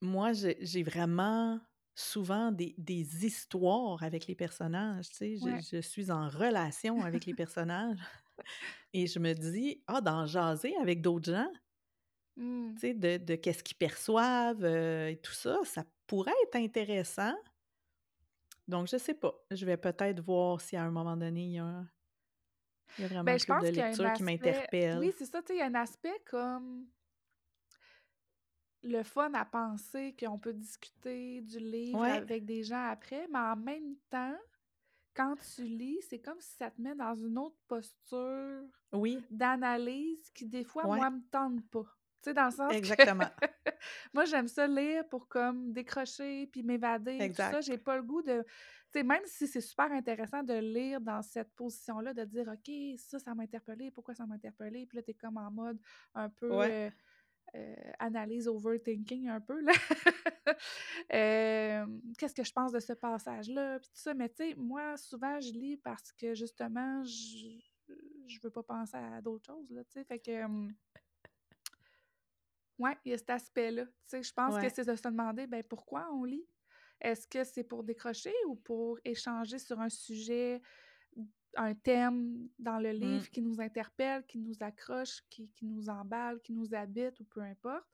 moi, 0.00 0.32
j'ai 0.32 0.82
vraiment 0.82 1.60
souvent 1.96 2.50
des 2.52 2.74
des 2.78 3.24
histoires 3.26 4.02
avec 4.02 4.26
les 4.26 4.34
personnages, 4.34 5.10
tu 5.10 5.16
sais? 5.16 5.36
Je 5.38 5.50
Ouais. 5.50 5.64
je 5.76 5.80
suis 5.80 6.10
en 6.10 6.28
relation 6.28 7.02
avec 7.02 7.24
les 7.26 7.34
personnages 7.34 7.98
et 8.94 9.06
je 9.06 9.18
me 9.20 9.34
dis: 9.34 9.84
«Ah, 9.88 10.00
d'en 10.02 10.26
jaser 10.26 10.76
avec 10.78 11.02
d'autres 11.02 11.32
gens, 11.32 11.50
Mmh. 12.36 12.76
tu 12.76 12.88
sais, 12.88 12.94
de 12.94 13.16
de 13.18 13.34
qu'est-ce 13.36 13.62
qu'ils 13.62 13.76
perçoivent, 13.76 14.64
heu, 14.64 15.08
et 15.10 15.16
tout 15.20 15.32
ça, 15.32 15.58
ça 15.64 15.84
pourrait 16.06 16.32
être 16.44 16.56
intéressant». 16.56 17.34
Donc 18.68 18.88
je 18.88 18.96
sais 18.96 19.14
pas, 19.14 19.34
je 19.50 19.64
vais 19.66 19.76
peut-être 19.76 20.20
voir 20.20 20.60
si 20.60 20.76
à 20.76 20.84
un 20.84 20.90
moment 20.90 21.16
donné, 21.16 21.44
il 21.46 21.52
y 21.52 21.58
a 21.58 21.64
un 21.64 21.90
il 22.98 23.02
y 23.02 23.04
a 23.04 23.08
vraiment 23.08 23.32
Ben, 23.32 23.38
je 23.38 23.44
de 23.46 23.68
lecture 23.68 24.12
qui 24.12 24.22
m'interpelle. 24.22 24.98
oui, 24.98 25.12
c'est 25.16 25.26
ça, 25.26 25.42
tu 25.42 25.48
sais, 25.48 25.54
il 25.56 25.58
y 25.58 25.62
a 25.62 25.66
un 25.66 25.74
aspect 25.74 26.20
comme 26.26 26.86
le 28.82 29.02
fun 29.02 29.32
à 29.34 29.44
penser 29.44 30.14
qu'on 30.18 30.38
peut 30.38 30.52
discuter 30.52 31.40
du 31.42 31.58
livre 31.58 32.02
Ouais, 32.02 32.10
avec 32.10 32.44
des 32.44 32.62
gens 32.62 32.86
après, 32.88 33.26
mais 33.28 33.38
en 33.38 33.56
même 33.56 33.96
temps, 34.10 34.36
quand 35.14 35.36
tu 35.38 35.64
lis, 35.64 36.00
c'est 36.08 36.20
comme 36.20 36.40
si 36.40 36.56
ça 36.56 36.70
te 36.70 36.80
met 36.82 36.94
dans 36.96 37.14
une 37.16 37.38
autre 37.38 37.58
posture 37.68 38.64
oui, 38.92 39.24
d'analyse 39.30 40.30
qui, 40.32 40.46
des 40.46 40.64
fois, 40.64 40.86
ouais, 40.86 40.88
moi, 40.88 41.10
me 41.10 41.22
tente 41.30 41.68
pas. 41.70 41.86
Tu 42.24 42.30
sais, 42.30 42.34
dans 42.34 42.46
le 42.46 42.50
sens 42.52 42.72
que 42.72 42.76
exactement, 42.76 43.28
moi, 44.14 44.24
j'aime 44.24 44.48
ça 44.48 44.66
lire 44.66 45.06
pour 45.10 45.28
comme 45.28 45.72
décrocher 45.72 46.46
puis 46.46 46.62
m'évader, 46.62 47.12
tout 47.12 47.18
ça. 47.18 47.24
exact. 47.26 47.62
J'ai 47.62 47.76
pas 47.76 47.96
le 47.96 48.02
goût 48.02 48.22
de. 48.22 48.42
Tu 48.92 49.00
sais, 49.00 49.02
même 49.02 49.20
si 49.26 49.46
c'est 49.46 49.60
super 49.60 49.92
intéressant 49.92 50.42
de 50.42 50.54
lire 50.54 51.02
dans 51.02 51.20
cette 51.20 51.52
position-là, 51.54 52.14
de 52.14 52.24
dire, 52.24 52.48
OK, 52.48 52.98
ça, 52.98 53.18
ça 53.18 53.34
m'a 53.34 53.42
interpellé, 53.42 53.90
pourquoi 53.90 54.14
ça 54.14 54.24
m'a 54.24 54.36
interpellé? 54.36 54.86
Puis 54.86 54.96
là, 54.96 55.02
t'es 55.02 55.12
comme 55.12 55.36
en 55.36 55.50
mode 55.50 55.78
un 56.14 56.30
peu. 56.30 56.50
Ouais, 56.50 56.88
euh, 56.88 56.90
euh, 57.56 57.92
analyse 57.98 58.48
overthinking 58.48 59.28
un 59.28 59.40
peu, 59.40 59.60
là. 59.60 59.72
Qu'est-ce 61.10 62.34
que 62.34 62.42
je 62.42 62.52
pense 62.52 62.72
de 62.72 62.80
ce 62.80 62.94
passage-là? 62.94 63.80
Puis 63.80 63.90
tout 63.90 64.00
ça, 64.00 64.14
mais 64.14 64.30
tu 64.30 64.36
sais, 64.36 64.54
moi, 64.56 64.96
souvent, 64.96 65.38
je 65.40 65.52
lis 65.52 65.76
parce 65.76 66.10
que 66.12 66.34
justement, 66.34 67.04
je 67.04 67.60
je 68.26 68.38
veux 68.42 68.50
pas 68.50 68.62
penser 68.62 68.96
à 68.96 69.20
d'autres 69.20 69.46
choses, 69.46 69.70
là, 69.70 69.84
tu 69.84 69.92
sais. 69.92 70.04
Fait 70.04 70.18
que, 70.18 70.46
ouais, 72.78 72.96
il 73.04 73.10
y 73.12 73.14
a 73.14 73.18
cet 73.18 73.30
aspect-là. 73.30 73.86
Tu 73.86 73.92
sais, 74.06 74.22
je 74.22 74.32
pense 74.32 74.58
que 74.58 74.68
c'est 74.68 74.84
de 74.84 74.94
se 74.96 75.02
demander, 75.02 75.46
ben, 75.46 75.62
pourquoi 75.62 76.08
on 76.12 76.24
lit? 76.24 76.46
Est-ce 77.00 77.26
que 77.26 77.44
c'est 77.44 77.64
pour 77.64 77.84
décrocher 77.84 78.34
ou 78.48 78.56
pour 78.56 78.98
échanger 79.04 79.58
sur 79.58 79.80
un 79.80 79.88
sujet, 79.88 80.62
un 81.56 81.74
thème 81.74 82.48
dans 82.58 82.78
le 82.78 82.92
mmh, 82.92 82.92
livre 82.92 83.30
qui 83.30 83.42
nous 83.42 83.60
interpelle, 83.60 84.24
qui 84.26 84.38
nous 84.38 84.56
accroche, 84.60 85.22
qui 85.30 85.50
qui 85.52 85.66
nous 85.66 85.88
emballe, 85.88 86.40
qui 86.40 86.52
nous 86.52 86.74
habite 86.74 87.20
ou 87.20 87.24
peu 87.24 87.40
importe? 87.40 87.86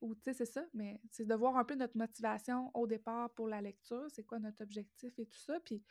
Ou 0.00 0.14
tu 0.16 0.22
sais, 0.24 0.32
c'est 0.32 0.46
ça, 0.46 0.64
mais 0.74 1.00
c'est 1.10 1.24
de 1.26 1.34
voir 1.34 1.56
un 1.56 1.64
peu 1.64 1.76
notre 1.76 1.96
motivation 1.96 2.70
au 2.74 2.86
départ 2.88 3.30
pour 3.34 3.46
la 3.48 3.60
lecture, 3.62 4.06
c'est 4.10 4.24
quoi 4.24 4.40
notre 4.40 4.62
objectif 4.62 5.16
et 5.18 5.26
tout 5.26 5.38
ça, 5.38 5.60
puis 5.60 5.82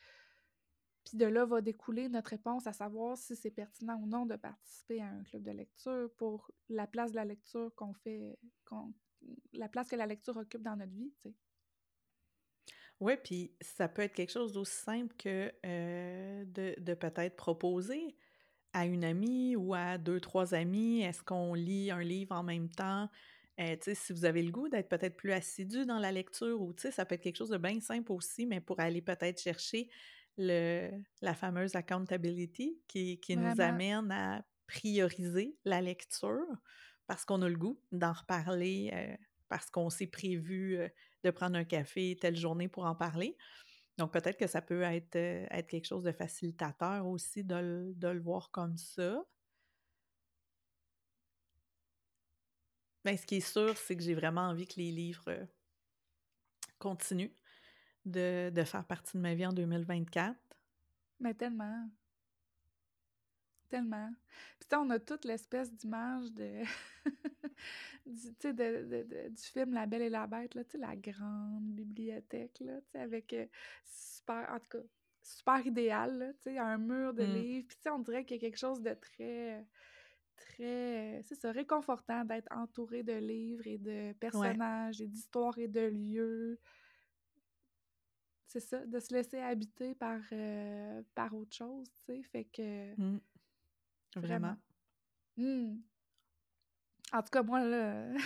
puis 1.05 1.17
de 1.17 1.25
là 1.25 1.45
va 1.45 1.61
découler 1.61 2.09
notre 2.09 2.29
réponse 2.31 2.67
à 2.67 2.73
savoir 2.73 3.17
si 3.17 3.35
c'est 3.35 3.51
pertinent 3.51 3.99
ou 4.01 4.07
non 4.07 4.25
de 4.25 4.35
participer 4.35 5.01
à 5.01 5.07
un 5.07 5.23
club 5.23 5.43
de 5.43 5.51
lecture 5.51 6.09
pour 6.17 6.51
la 6.69 6.87
place 6.87 7.11
de 7.11 7.15
la 7.17 7.25
lecture 7.25 7.73
qu'on 7.75 7.93
fait 7.93 8.37
la 9.53 9.69
place 9.69 9.89
que 9.89 9.95
la 9.95 10.07
lecture 10.07 10.37
occupe 10.37 10.61
dans 10.63 10.75
notre 10.75 10.91
vie, 10.93 11.13
ouais, 12.99 13.17
puis 13.17 13.55
ça 13.61 13.87
peut 13.87 14.01
être 14.01 14.13
quelque 14.13 14.31
chose 14.31 14.53
d'aussi 14.53 14.75
simple 14.77 15.15
que, 15.17 15.51
heu, 15.65 16.45
de 16.45 16.75
de 16.79 16.93
peut-être 16.93 17.35
proposer 17.35 18.15
à 18.73 18.85
une 18.85 19.03
amie 19.05 19.55
ou 19.55 19.73
à 19.73 19.97
deux 19.97 20.19
trois 20.21 20.55
amis, 20.55 21.01
est-ce 21.03 21.23
qu'on 21.23 21.53
lit 21.55 21.91
un 21.91 22.01
livre 22.01 22.35
en 22.35 22.43
même 22.43 22.69
temps? 22.69 23.09
Sais, 23.59 23.95
si 23.95 24.13
vous 24.13 24.25
avez 24.25 24.43
le 24.43 24.51
goût 24.51 24.69
d'être 24.69 24.89
peut-être 24.89 25.15
plus 25.17 25.31
assidu 25.33 25.85
dans 25.85 25.99
la 25.99 26.11
lecture 26.11 26.61
ou 26.61 26.73
ça 26.77 27.05
peut 27.05 27.15
être 27.15 27.21
quelque 27.23 27.37
chose 27.37 27.49
de 27.51 27.57
bien 27.57 27.79
simple 27.81 28.11
aussi, 28.11 28.47
mais 28.47 28.61
pour 28.61 28.79
aller 28.81 29.01
peut-être 29.03 29.41
chercher 29.41 29.89
le 30.37 30.91
la 31.21 31.33
fameuse 31.35 31.75
accountability 31.75 32.81
qui 32.87 33.19
qui 33.19 33.37
nous 33.37 33.61
amène 33.61 34.11
à 34.11 34.43
prioriser 34.67 35.57
la 35.65 35.81
lecture 35.81 36.45
parce 37.07 37.25
qu'on 37.25 37.41
a 37.41 37.49
le 37.49 37.57
goût 37.57 37.81
d'en 37.91 38.13
reparler, 38.13 38.91
heu, 38.93 39.17
parce 39.49 39.69
qu'on 39.69 39.89
s'est 39.89 40.07
prévu, 40.07 40.77
heu, 40.77 40.89
de 41.23 41.31
prendre 41.31 41.57
un 41.57 41.65
café 41.65 42.17
telle 42.19 42.35
journée 42.37 42.69
pour 42.69 42.85
en 42.85 42.95
parler. 42.95 43.37
Donc 43.97 44.13
peut-être 44.13 44.37
que 44.37 44.47
ça 44.47 44.61
peut 44.61 44.81
être, 44.83 45.15
heu, 45.17 45.47
être 45.51 45.67
quelque 45.69 45.87
chose 45.87 46.03
de 46.03 46.11
facilitateur 46.13 47.07
aussi 47.07 47.43
de 47.45 47.55
le 47.55 47.93
de 47.95 48.09
le 48.09 48.21
voir 48.21 48.51
comme 48.51 48.77
ça. 48.77 49.23
Mais 53.05 53.15
ce 53.17 53.27
qui 53.27 53.35
est 53.35 53.39
sûr, 53.41 53.77
c'est 53.77 53.95
que 53.95 54.01
j'ai 54.01 54.15
vraiment 54.15 54.41
envie 54.41 54.65
que 54.67 54.79
les 54.79 54.91
livres, 54.91 55.47
continuent 56.79 57.31
de 58.05 58.51
de 58.53 58.63
faire 58.63 58.85
partie 58.85 59.17
de 59.17 59.21
ma 59.21 59.35
vie 59.35 59.45
en 59.45 59.53
2024. 59.53 60.39
Mais 61.19 61.33
tellement, 61.35 61.89
tellement. 63.69 64.11
Puis 64.59 64.67
tu 64.69 64.75
sais, 64.75 64.75
on 64.75 64.89
a 64.89 64.99
toute 64.99 65.25
l'espèce 65.25 65.73
d'image 65.73 66.31
de 66.33 66.61
du 68.05 68.33
tu 68.35 68.35
sais, 68.41 68.53
de 68.53 68.85
de 68.85 69.03
de 69.03 69.29
du 69.29 69.43
film 69.43 69.73
La 69.73 69.85
Belle 69.85 70.01
et 70.03 70.09
la 70.09 70.27
Bête, 70.27 70.55
là, 70.55 70.63
tu 70.63 70.71
sais, 70.71 70.77
la 70.77 70.95
grande 70.95 71.73
bibliothèque, 71.73 72.59
là, 72.61 72.81
tu 72.81 72.87
sais, 72.91 72.99
avec, 72.99 73.33
heu, 73.33 73.49
super 73.85 74.49
en 74.51 74.59
tout 74.59 74.69
cas, 74.79 74.83
super 75.23 75.65
idéal, 75.65 76.17
là, 76.19 76.33
tu 76.33 76.39
sais, 76.43 76.57
un 76.57 76.77
mur 76.77 77.13
de 77.13 77.23
Mmh. 77.23 77.23
livres. 77.23 77.67
Puis 77.67 77.77
tu 77.77 77.83
sais, 77.83 77.89
on 77.91 77.99
dirait 77.99 78.25
qu'il 78.25 78.37
y 78.37 78.39
a 78.39 78.41
quelque 78.41 78.57
chose 78.57 78.81
de 78.81 78.93
très, 78.93 79.67
très, 80.35 81.21
c'est 81.23 81.35
ça, 81.35 81.51
réconfortant 81.51 82.25
d'être 82.25 82.47
entouré 82.51 83.03
de 83.03 83.13
livres 83.13 83.67
et 83.67 83.77
de 83.77 84.13
Ouais. 84.33 84.61
personnages 84.61 85.01
et 85.01 85.07
d'histoires 85.07 85.57
et 85.59 85.67
de 85.67 85.81
lieux. 85.81 86.59
C'est 88.51 88.59
ça, 88.59 88.85
de 88.85 88.99
se 88.99 89.13
laisser 89.13 89.39
habiter 89.39 89.95
par, 89.95 90.19
heu, 90.33 91.05
par 91.15 91.33
autre 91.33 91.55
chose, 91.55 91.87
tu 91.93 92.01
sais, 92.01 92.21
fait 92.23 92.43
que 92.43 92.93
Mmh. 92.97 93.19
Vraiment. 94.17 94.55
vraiment. 94.57 94.57
Mmh. 95.37 95.77
En 97.13 97.21
tout 97.21 97.29
cas, 97.31 97.43
moi, 97.43 97.63
là, 97.63 98.11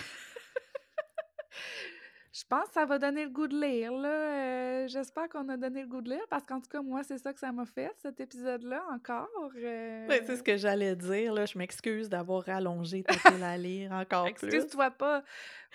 je 2.32 2.42
pense 2.48 2.66
que 2.66 2.74
ça 2.74 2.86
va 2.86 2.98
donner 2.98 3.22
le 3.22 3.30
goût 3.30 3.46
de 3.46 3.56
lire, 3.56 3.92
là. 3.92 4.08
Euh, 4.08 4.88
j'espère 4.88 5.28
qu'on 5.28 5.48
a 5.48 5.56
donné 5.56 5.82
le 5.82 5.86
goût 5.86 6.00
de 6.00 6.10
lire, 6.10 6.26
parce 6.28 6.44
qu'en 6.44 6.60
tout 6.60 6.70
cas, 6.70 6.82
moi, 6.82 7.04
c'est 7.04 7.18
ça 7.18 7.32
que 7.32 7.38
ça 7.38 7.52
m'a 7.52 7.64
fait, 7.64 7.92
cet 7.98 8.18
épisode-là, 8.18 8.84
encore. 8.90 9.28
Euh... 9.54 10.08
c'est 10.08 10.38
ce 10.38 10.42
que 10.42 10.56
j'allais 10.56 10.96
dire, 10.96 11.34
là. 11.34 11.46
Je 11.46 11.56
m'excuse 11.56 12.08
d'avoir 12.08 12.42
rallongé 12.42 13.04
ta 13.04 13.14
file 13.14 13.44
à 13.44 13.56
lire 13.56 13.92
encore 13.92 14.24
plus. 14.34 14.48
Excuse-toi 14.48 14.90
pas. 14.90 15.22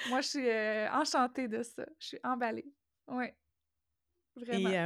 Moi, 0.09 0.19
je 0.19 0.27
suis 0.27 0.49
euh, 0.49 0.91
enchantée 0.91 1.47
de 1.47 1.63
ça. 1.63 1.85
Je 1.99 2.07
suis 2.07 2.19
emballée. 2.21 2.69
Oui. 3.07 3.27
Vraiment. 4.35 4.69
Et 4.69 4.77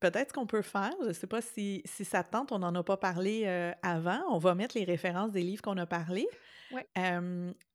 peut-être 0.00 0.32
qu'on 0.32 0.46
peut 0.46 0.62
faire, 0.62 0.94
je 1.02 1.08
ne 1.08 1.12
sais 1.12 1.26
pas 1.26 1.40
si, 1.40 1.82
si 1.84 2.04
ça 2.04 2.22
te 2.22 2.30
tente, 2.30 2.52
on 2.52 2.58
n'en 2.58 2.74
a 2.74 2.82
pas 2.82 2.96
parlé 2.96 3.42
euh, 3.46 3.72
avant. 3.82 4.20
On 4.30 4.38
va 4.38 4.54
mettre 4.54 4.76
les 4.76 4.84
références 4.84 5.32
des 5.32 5.42
livres 5.42 5.62
qu'on 5.62 5.76
a 5.76 5.86
parlé. 5.86 6.26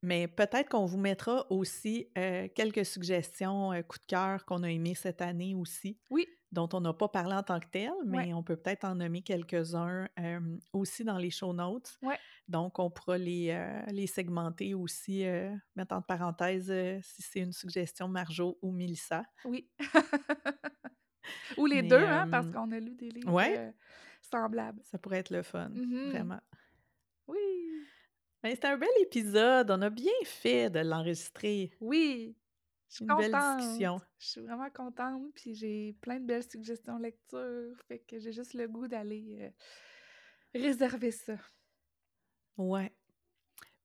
mais 0.01 0.27
peut-être 0.27 0.69
qu'on 0.69 0.85
vous 0.85 0.97
mettra 0.97 1.45
aussi 1.51 2.09
quelques 2.55 2.85
suggestions, 2.85 3.73
euh, 3.73 3.81
coup 3.81 3.99
de 3.99 4.05
cœur 4.05 4.45
qu'on 4.45 4.63
a 4.63 4.69
aimé 4.69 4.93
cette 4.95 5.21
année 5.21 5.55
aussi. 5.55 5.97
Oui. 6.09 6.27
Dont 6.53 6.69
on 6.73 6.81
n'a 6.81 6.93
pas 6.93 7.07
parlé 7.07 7.33
en 7.33 7.41
tant 7.41 7.59
que 7.59 7.67
tel, 7.67 7.91
mais 8.05 8.31
on 8.33 8.43
peut 8.43 8.55
peut-être 8.55 8.85
en 8.85 8.93
nommer 8.95 9.23
quelques-uns 9.23 10.07
aussi 10.71 11.03
dans 11.03 11.17
les 11.17 11.31
show 11.31 11.51
notes. 11.51 11.97
Ouais. 12.03 12.19
Donc, 12.47 12.77
on 12.77 12.91
pourra 12.91 13.17
les, 13.17 13.59
les 13.91 14.05
segmenter 14.05 14.75
aussi, 14.75 15.25
mettre 15.75 15.95
entre 15.95 16.05
parenthèses 16.05 16.71
si 17.01 17.23
c'est 17.23 17.39
une 17.39 17.53
suggestion 17.53 18.07
Marjo 18.07 18.59
ou 18.61 18.71
Milissa. 18.71 19.23
Oui. 19.45 19.67
ou 21.57 21.65
les 21.65 21.81
deux, 21.81 22.05
hein, 22.05 22.27
parce 22.29 22.47
qu'on 22.51 22.71
a 22.71 22.79
lu 22.79 22.93
des 22.93 23.09
livres 23.09 23.73
semblables. 24.21 24.81
Ça 24.83 24.97
pourrait 24.97 25.19
être 25.19 25.31
le 25.31 25.41
fun, 25.41 25.69
mmh 25.69 26.09
vraiment. 26.11 26.41
Oui. 27.27 27.39
C'était 28.43 28.67
un 28.67 28.77
bel 28.77 28.89
épisode. 29.01 29.71
On 29.71 29.81
a 29.81 29.89
bien 29.89 30.11
fait 30.25 30.69
de 30.69 30.79
l'enregistrer. 30.79 31.71
Oui. 31.79 32.35
Je 32.93 32.97
suis 32.97 33.05
une 33.05 33.17
belle 33.17 33.31
discussion. 33.57 33.99
Je 34.19 34.25
suis 34.27 34.41
vraiment 34.41 34.69
contente. 34.69 35.23
Puis 35.33 35.55
j'ai 35.55 35.93
plein 35.99 36.19
de 36.19 36.25
belles 36.25 36.43
suggestions 36.43 36.99
lecture. 36.99 37.75
Fait 37.87 37.97
que 37.97 38.19
j'ai 38.19 38.31
juste 38.31 38.53
le 38.53 38.67
goût 38.67 38.87
d'aller 38.87 39.39
euh, 39.41 39.49
réserver 40.53 41.09
ça. 41.09 41.33
Ouais. 42.55 42.93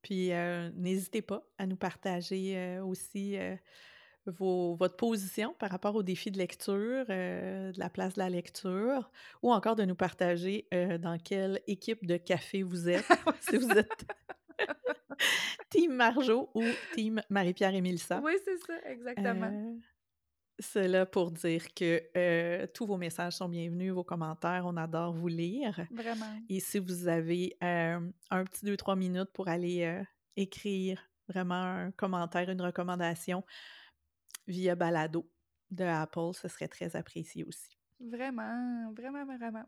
Puis 0.03 0.31
euh, 0.35 0.71
n'hésitez 0.75 1.23
pas 1.23 1.43
à 1.57 1.67
nous 1.67 1.77
partager 1.77 2.59
euh, 2.59 2.85
aussi 2.85 3.39
vos, 4.27 4.75
votre 4.75 4.97
position 4.97 5.55
par 5.59 5.71
rapport 5.71 5.95
au 5.95 6.03
défi 6.03 6.31
de 6.31 6.37
lecture, 6.37 7.07
de 7.07 7.79
la 7.79 7.89
place 7.89 8.13
de 8.13 8.19
la 8.19 8.29
lecture, 8.29 9.11
ou 9.43 9.55
encore 9.55 9.75
de 9.75 9.87
nous 9.87 9.97
partager 9.97 10.69
dans 10.71 11.19
quelle 11.19 11.63
équipe 11.67 12.05
de 12.05 12.19
café 12.19 12.63
vous 12.63 12.91
êtes. 12.91 13.07
si 13.41 13.57
vous 13.57 13.71
êtes 13.71 14.07
Team 15.71 15.95
Marjo 15.95 16.51
ou 16.55 16.65
Team 16.95 17.21
Marie-Pierre 17.29 17.75
et 17.75 17.81
Mélissa. 17.81 18.21
Oui, 18.23 18.33
c'est 18.45 18.59
ça, 18.59 18.75
exactement. 18.91 19.51
Euh, 19.53 19.77
c'est 20.59 20.89
là 20.89 21.07
pour 21.07 21.31
dire 21.31 21.73
que 21.75 22.03
euh, 22.17 22.67
tous 22.75 22.87
vos 22.87 22.97
messages 22.97 23.35
sont 23.35 23.49
bienvenus, 23.49 23.93
vos 23.93 24.05
commentaires, 24.05 24.65
on 24.67 24.77
adore 24.77 25.13
vous 25.13 25.29
lire. 25.29 25.87
Vraiment. 25.91 26.41
Et 26.49 26.61
si 26.61 26.79
vous 26.79 27.07
avez 27.09 27.57
euh, 27.63 28.01
un 28.31 28.45
petit 28.45 28.65
deux, 28.65 28.77
trois 28.77 28.97
minutes 28.97 29.31
pour 29.33 29.49
aller 29.49 30.03
écrire 30.37 31.01
vraiment 31.29 31.55
un 31.55 31.91
commentaire, 31.93 32.51
une 32.51 32.63
recommandation 32.63 33.45
via 34.47 34.75
Balado 34.75 35.31
de 35.71 35.85
Apple, 35.85 36.33
ce 36.33 36.49
serait 36.49 36.69
très 36.69 36.97
apprécié 36.97 37.45
aussi. 37.45 37.78
Vraiment, 38.01 38.93
vraiment, 38.93 39.25
vraiment. 39.25 39.65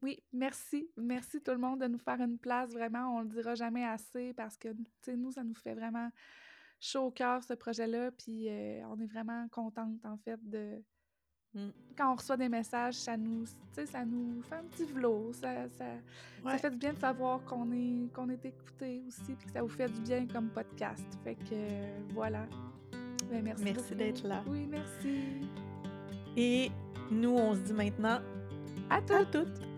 Oui, 0.00 0.22
merci. 0.32 0.88
Merci 0.96 1.42
tout 1.42 1.50
le 1.50 1.58
monde 1.58 1.80
de 1.80 1.88
nous 1.88 1.98
faire 1.98 2.20
une 2.20 2.38
place. 2.38 2.70
Vraiment, 2.70 3.16
on 3.16 3.20
le 3.20 3.28
dira 3.28 3.54
jamais 3.54 3.84
assez 3.84 4.32
parce 4.34 4.56
que, 4.56 4.68
tu 4.68 4.84
sais, 5.02 5.16
nous, 5.16 5.32
ça 5.32 5.42
nous 5.42 5.54
fait 5.54 5.74
vraiment 5.74 6.08
chaud 6.80 7.06
au 7.06 7.10
cœur, 7.10 7.42
ce 7.42 7.54
projet-là. 7.54 8.12
Puis 8.12 8.48
euh, 8.48 8.86
on 8.88 9.00
est 9.00 9.06
vraiment 9.06 9.48
contente, 9.48 10.04
en 10.04 10.16
fait, 10.18 10.38
de. 10.48 10.82
Mmh. 11.54 11.68
Quand 11.96 12.12
on 12.12 12.16
reçoit 12.16 12.36
des 12.36 12.48
messages, 12.48 12.94
ça 12.94 13.16
nous, 13.16 13.44
ça 13.46 14.04
nous 14.04 14.42
fait 14.42 14.56
un 14.56 14.64
petit 14.64 14.84
vlog. 14.84 15.32
Ça, 15.34 15.68
ça, 15.70 16.58
fait 16.58 16.70
du 16.70 16.76
bien 16.76 16.92
de 16.92 16.98
savoir 16.98 17.44
qu'on 17.44 17.72
est, 17.72 18.12
qu'on 18.12 18.28
est 18.28 18.44
écouté 18.44 19.02
aussi, 19.06 19.34
puis 19.34 19.46
que 19.46 19.52
ça 19.52 19.62
vous 19.62 19.68
fait 19.68 19.88
du 19.88 20.00
bien 20.00 20.26
comme 20.28 20.48
podcast. 20.48 21.06
Fait 21.24 21.36
que 21.36 22.12
voilà. 22.12 22.46
Ben, 23.30 23.42
merci. 23.42 23.64
Merci 23.64 23.94
d'être 23.94 24.26
là. 24.26 24.44
Oui, 24.46 24.66
merci. 24.66 25.48
Et 26.36 26.70
nous, 27.10 27.36
on 27.36 27.54
se 27.54 27.60
dit 27.60 27.72
maintenant 27.72 28.18
à 28.90 29.00
toutes. 29.00 29.73